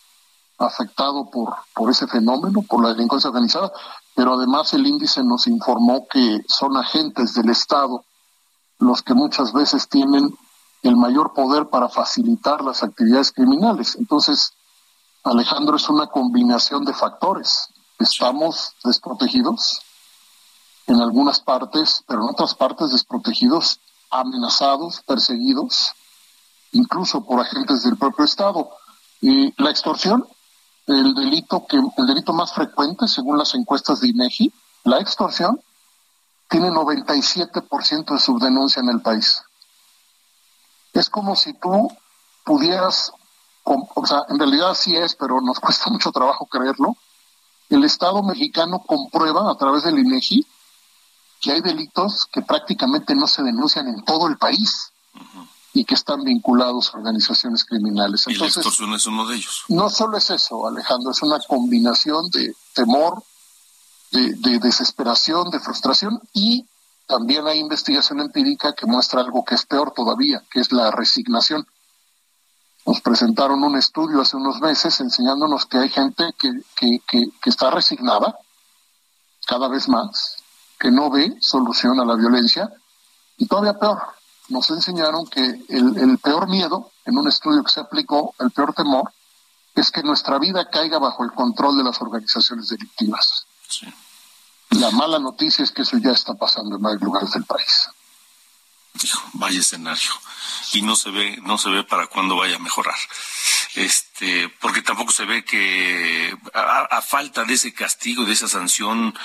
afectado 0.58 1.30
por, 1.30 1.54
por 1.74 1.92
ese 1.92 2.08
fenómeno, 2.08 2.64
por 2.64 2.82
la 2.82 2.94
delincuencia 2.94 3.30
organizada, 3.30 3.72
pero 4.16 4.34
además 4.34 4.74
el 4.74 4.88
índice 4.88 5.24
nos 5.24 5.48
informó 5.48 6.08
que 6.08 6.42
son 6.48 6.78
agentes 6.78 7.34
del 7.34 7.50
Estado 7.50 8.04
los 8.80 9.01
que 9.01 9.13
muchas 9.13 9.53
veces 9.53 9.88
tienen 9.88 10.36
el 10.84 10.95
mayor 10.95 11.34
poder 11.34 11.67
para 11.67 11.89
facilitar 11.89 12.63
las 12.63 12.84
actividades 12.84 13.32
criminales. 13.32 13.95
Entonces, 13.95 14.53
Alejandro, 15.23 15.78
es 15.78 15.89
una 15.89 16.07
combinación 16.07 16.86
de 16.86 16.93
factores. 16.93 17.69
Estamos 17.97 18.73
desprotegidos, 18.84 19.82
en 20.88 21.01
algunas 21.01 21.39
partes, 21.39 22.03
pero 22.07 22.21
en 22.21 22.30
otras 22.30 22.53
partes 22.53 22.91
desprotegidos, 22.91 23.80
amenazados, 24.11 25.01
perseguidos, 25.05 25.93
incluso 26.71 27.26
por 27.26 27.39
agentes 27.39 27.84
del 27.84 27.97
propio 27.97 28.26
Estado. 28.26 28.69
Y 29.21 29.53
la 29.61 29.71
extorsión, 29.71 30.28
el 30.88 31.15
delito 31.15 31.65
que 31.65 31.78
el 31.78 32.07
delito 32.07 32.34
más 32.34 32.53
frecuente 32.53 33.07
según 33.07 33.38
las 33.38 33.55
encuestas 33.55 34.01
de 34.01 34.09
INEGI, 34.09 34.53
la 34.84 34.99
extorsión 34.99 35.59
tiene 36.50 36.70
97% 36.70 38.14
de 38.14 38.20
subdenuncia 38.20 38.82
en 38.82 38.89
el 38.89 39.02
país. 39.02 39.41
Es 40.93 41.10
como 41.10 41.36
si 41.36 41.54
tú 41.54 41.91
pudieras, 42.43 43.12
o 43.64 44.06
sea, 44.06 44.24
en 44.30 44.39
realidad 44.39 44.74
sí 44.76 44.96
es, 44.96 45.16
pero 45.16 45.41
nos 45.41 45.60
cuesta 45.62 45.89
mucho 45.89 46.12
trabajo 46.12 46.46
creerlo. 46.46 46.96
El 47.70 47.84
Estado 47.84 48.22
mexicano 48.24 48.80
comprueba 48.80 49.52
a 49.52 49.58
través 49.58 49.84
del 49.84 50.00
INEGI 50.00 50.46
que 51.41 51.52
hay 51.52 51.62
delitos 51.62 52.28
que 52.32 52.41
prácticamente 52.41 53.16
no 53.16 53.28
se 53.28 53.43
denuncian 53.43 53.88
en 53.88 54.04
todo 54.04 54.28
el 54.28 54.38
país 54.38 54.91
y 55.74 55.84
que 55.84 55.93
están 55.93 56.24
vinculados 56.24 56.93
a 56.93 56.98
organizaciones 56.98 57.66
criminales. 57.66 58.26
Entonces, 58.28 58.56
y 58.56 58.60
la 58.60 58.62
extorsión 58.62 58.93
es 58.93 59.06
uno 59.06 59.28
de 59.28 59.36
ellos. 59.36 59.64
No 59.68 59.89
solo 59.89 60.18
es 60.18 60.30
eso, 60.30 60.66
Alejandro, 60.66 61.12
es 61.12 61.22
una 61.22 61.39
combinación 61.39 62.30
de 62.30 62.56
temor, 62.74 63.22
de, 64.12 64.60
desesperación, 64.60 65.49
de 65.49 65.60
frustración 65.60 66.22
y 66.34 66.68
también 67.08 67.45
hay 67.47 67.60
investigación 67.60 68.20
empírica 68.20 68.74
que 68.74 68.86
muestra 68.86 69.22
algo 69.22 69.43
que 69.45 69.56
es 69.56 69.66
peor 69.66 69.91
todavía, 69.91 70.43
que 70.51 70.60
es 70.60 70.72
la 70.72 70.91
resignación. 70.91 71.68
Nos 72.86 73.01
presentaron 73.01 73.64
un 73.64 73.78
estudio 73.78 74.22
hace 74.22 74.38
unos 74.38 74.60
meses 74.62 74.99
enseñándonos 74.99 75.66
que 75.66 75.78
hay 75.78 75.89
gente 75.89 76.34
que, 76.39 76.51
que, 76.76 76.99
que 77.08 77.49
está 77.49 77.70
resignada 77.72 78.38
cada 79.45 79.68
vez 79.68 79.88
más, 79.88 80.38
que 80.80 80.91
no 80.91 81.10
ve 81.10 81.36
solución 81.39 81.99
a 81.99 82.06
la 82.06 82.16
violencia. 82.16 82.70
Y 83.38 83.47
todavía 83.47 83.78
peor, 83.78 84.01
nos 84.49 84.70
enseñaron 84.70 85.26
que 85.28 85.41
el, 85.70 86.18
peor 86.20 86.47
miedo, 86.47 86.91
en 87.06 87.18
un 87.18 87.28
estudio 87.28 87.64
que 87.64 87.72
se 87.72 87.80
aplicó, 87.80 88.34
el 88.39 88.51
peor 88.51 88.74
temor, 88.74 89.12
es 89.74 89.91
que 89.91 90.03
nuestra 90.03 90.39
vida 90.39 90.70
caiga 90.70 90.99
bajo 90.99 91.24
el 91.24 91.32
control 91.32 91.78
de 91.78 91.84
las 91.84 92.01
organizaciones 92.01 92.70
delictivas. 92.70 93.45
La 94.70 94.91
mala 94.91 95.20
noticia 95.20 95.63
es 95.63 95.72
que 95.72 95.84
eso 95.84 95.97
ya 95.97 96.11
está 96.11 96.34
pasando 96.34 96.76
en 96.76 96.82
varios 96.82 97.01
lugares 97.01 97.32
del 97.32 97.45
país. 97.45 97.89
vaya 99.34 99.59
escenario. 99.59 100.11
Y 100.74 100.82
no 100.82 100.95
se 100.95 101.11
ve, 101.11 101.38
no 101.43 101.57
se 101.57 101.70
ve 101.70 101.84
para 101.84 102.07
cuándo 102.07 102.36
vaya 102.36 102.55
a 102.55 102.59
mejorar 102.59 102.95
este, 103.76 104.49
porque 104.61 104.82
tampoco 104.82 105.11
se 105.11 105.26
ve 105.26 105.43
que 105.43 106.36
a, 106.53 107.01
falta 107.01 107.43
de 107.43 107.53
ese 107.53 107.74
castigo, 107.74 108.26
de 108.26 108.34
esa 108.34 108.47
sanción 108.47 109.18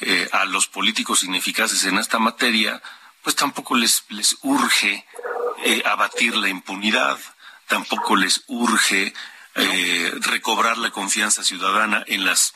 eh, 0.00 0.28
a 0.32 0.44
los 0.44 0.68
políticos 0.68 1.24
ineficaces 1.24 1.84
en 1.84 1.98
esta 1.98 2.18
materia, 2.18 2.80
pues 3.22 3.34
tampoco 3.34 3.74
les, 3.74 4.04
les 4.10 4.36
urge 4.42 5.04
eh, 5.64 5.82
abatir 5.84 6.36
la 6.36 6.48
impunidad, 6.48 7.18
tampoco 7.66 8.14
les 8.16 8.44
urge 8.46 9.12
eh, 9.56 10.12
recobrar 10.20 10.78
la 10.78 10.90
confianza 10.90 11.42
ciudadana 11.42 12.04
en 12.06 12.24
las 12.24 12.54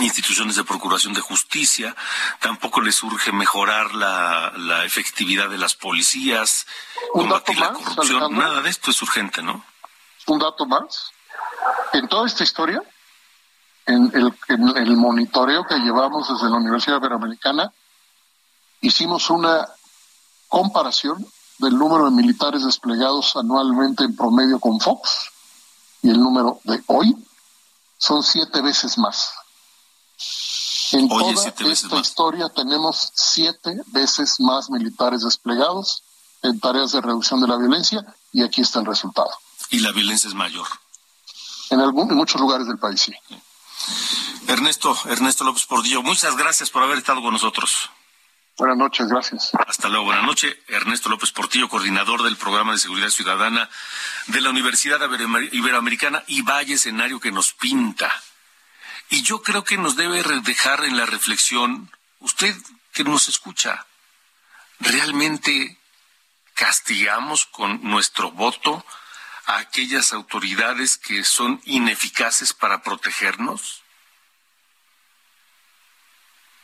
instituciones 0.00 0.56
de 0.56 0.64
procuración 0.64 1.12
de 1.12 1.20
justicia, 1.20 1.94
tampoco 2.40 2.80
les 2.80 3.02
urge 3.02 3.32
mejorar 3.32 3.94
la, 3.94 4.52
la 4.56 4.84
efectividad 4.84 5.48
de 5.48 5.58
las 5.58 5.74
policías, 5.74 6.66
combatir 7.12 7.58
la 7.58 7.72
corrupción, 7.72 8.36
nada 8.36 8.60
de 8.60 8.70
esto 8.70 8.90
es 8.90 9.02
urgente, 9.02 9.42
¿no? 9.42 9.64
Un 10.26 10.38
dato 10.38 10.66
más, 10.66 11.10
en 11.92 12.08
toda 12.08 12.26
esta 12.26 12.44
historia, 12.44 12.82
en 13.86 14.10
el, 14.14 14.32
en 14.48 14.76
el 14.76 14.96
monitoreo 14.96 15.66
que 15.66 15.76
llevamos 15.76 16.28
desde 16.28 16.50
la 16.50 16.56
Universidad 16.56 16.98
Iberoamericana, 16.98 17.72
hicimos 18.80 19.30
una 19.30 19.66
comparación 20.48 21.26
del 21.58 21.76
número 21.76 22.04
de 22.04 22.10
militares 22.12 22.64
desplegados 22.64 23.36
anualmente 23.36 24.04
en 24.04 24.14
promedio 24.14 24.60
con 24.60 24.78
Fox 24.80 25.30
y 26.02 26.10
el 26.10 26.20
número 26.20 26.60
de 26.64 26.82
hoy 26.86 27.16
son 27.96 28.22
siete 28.22 28.60
veces 28.62 28.96
más. 28.98 29.32
En 30.92 31.08
toda 31.08 31.32
esta 31.70 31.96
historia 31.98 32.48
tenemos 32.48 33.12
siete 33.14 33.82
veces 33.86 34.40
más 34.40 34.70
militares 34.70 35.22
desplegados 35.22 36.02
en 36.42 36.58
tareas 36.60 36.92
de 36.92 37.00
reducción 37.00 37.40
de 37.40 37.48
la 37.48 37.56
violencia 37.56 38.04
y 38.32 38.42
aquí 38.42 38.62
está 38.62 38.80
el 38.80 38.86
resultado. 38.86 39.30
Y 39.70 39.80
la 39.80 39.92
violencia 39.92 40.28
es 40.28 40.34
mayor. 40.34 40.66
En, 41.70 41.80
algún, 41.80 42.10
en 42.10 42.16
muchos 42.16 42.40
lugares 42.40 42.66
del 42.66 42.78
país, 42.78 43.00
sí. 43.00 43.14
Ernesto, 44.46 44.96
Ernesto 45.04 45.44
López 45.44 45.66
Pordillo, 45.66 46.02
muchas 46.02 46.36
gracias 46.36 46.70
por 46.70 46.82
haber 46.82 46.98
estado 46.98 47.20
con 47.20 47.32
nosotros. 47.34 47.90
Buenas 48.56 48.78
noches, 48.78 49.06
gracias. 49.06 49.52
Hasta 49.66 49.88
luego, 49.88 50.06
buenas 50.06 50.24
noches. 50.24 50.56
Ernesto 50.66 51.08
López 51.08 51.30
Portillo, 51.30 51.68
coordinador 51.68 52.24
del 52.24 52.36
programa 52.36 52.72
de 52.72 52.78
seguridad 52.78 53.08
ciudadana 53.08 53.68
de 54.26 54.40
la 54.40 54.50
Universidad 54.50 54.98
Iberoamericana 55.52 56.24
y 56.26 56.42
vaya 56.42 56.74
escenario 56.74 57.20
que 57.20 57.30
nos 57.30 57.52
pinta. 57.52 58.10
Y 59.10 59.22
yo 59.22 59.42
creo 59.42 59.64
que 59.64 59.78
nos 59.78 59.96
debe 59.96 60.22
dejar 60.42 60.84
en 60.84 60.96
la 60.96 61.06
reflexión, 61.06 61.90
usted 62.20 62.54
que 62.92 63.04
nos 63.04 63.28
escucha, 63.28 63.86
¿realmente 64.80 65.78
castigamos 66.54 67.46
con 67.46 67.82
nuestro 67.84 68.30
voto 68.32 68.84
a 69.46 69.58
aquellas 69.58 70.12
autoridades 70.12 70.98
que 70.98 71.24
son 71.24 71.60
ineficaces 71.64 72.52
para 72.52 72.82
protegernos? 72.82 73.82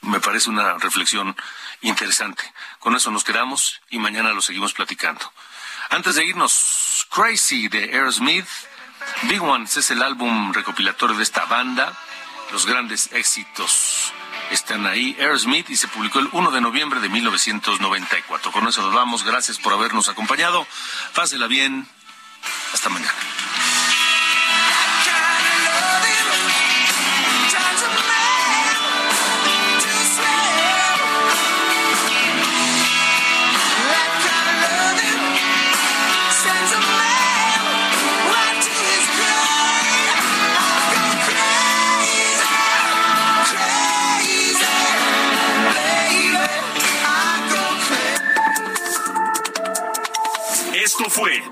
Me 0.03 0.20
parece 0.20 0.51
una 0.51 0.74
reflexión 0.74 1.34
interesante. 1.80 2.42
Con 2.78 2.95
eso 2.95 3.11
nos 3.11 3.24
quedamos 3.24 3.80
y 3.88 3.99
mañana 3.99 4.30
lo 4.30 4.42
seguimos 4.42 4.74
platicando. 4.74 5.32
Antes 5.90 6.16
de 6.16 6.24
irnos, 6.24 7.07
Crazy 7.11 7.68
de 7.68 7.84
Aerosmith. 7.84 8.47
Big 9.22 9.42
Ones 9.42 9.76
es 9.76 9.90
el 9.90 10.03
álbum 10.03 10.53
recopilatorio 10.53 11.16
de 11.16 11.22
esta 11.22 11.45
banda. 11.47 11.97
Los 12.55 12.66
grandes 12.66 13.11
éxitos 13.11 14.12
están 14.52 14.86
ahí. 14.86 15.16
Aerosmith 15.18 15.68
y 15.70 15.76
se 15.76 15.88
publicó 15.88 16.20
el 16.20 16.28
1 16.30 16.52
de 16.52 16.61
noviembre 16.61 17.00
de 17.00 17.09
1994. 17.09 18.52
Con 18.52 18.68
eso 18.68 18.80
nos 18.80 18.94
vamos. 18.94 19.24
Gracias 19.24 19.59
por 19.59 19.72
habernos 19.72 20.09
acompañado. 20.09 20.64
Pásela 21.16 21.48
bien. 21.48 21.84
Hasta 22.72 22.90
mañana. 22.90 23.34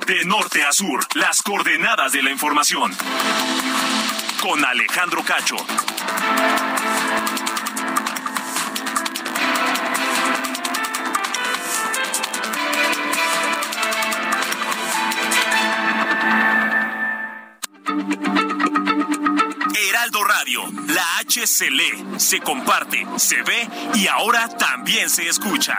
De 0.06 0.24
Norte 0.24 0.62
a 0.64 0.72
Sur, 0.72 1.06
las 1.14 1.42
coordenadas 1.42 2.12
de 2.12 2.22
la 2.22 2.30
información. 2.30 2.92
Con 4.40 4.64
Alejandro 4.64 5.22
Cacho. 5.22 5.56
Heraldo 19.88 20.24
Radio, 20.24 20.62
la 20.88 21.18
H 21.18 21.46
se 21.46 21.70
lee, 21.70 22.04
se 22.16 22.40
comparte, 22.40 23.06
se 23.16 23.42
ve 23.42 23.68
y 23.94 24.08
ahora 24.08 24.48
también 24.48 25.08
se 25.08 25.28
escucha. 25.28 25.78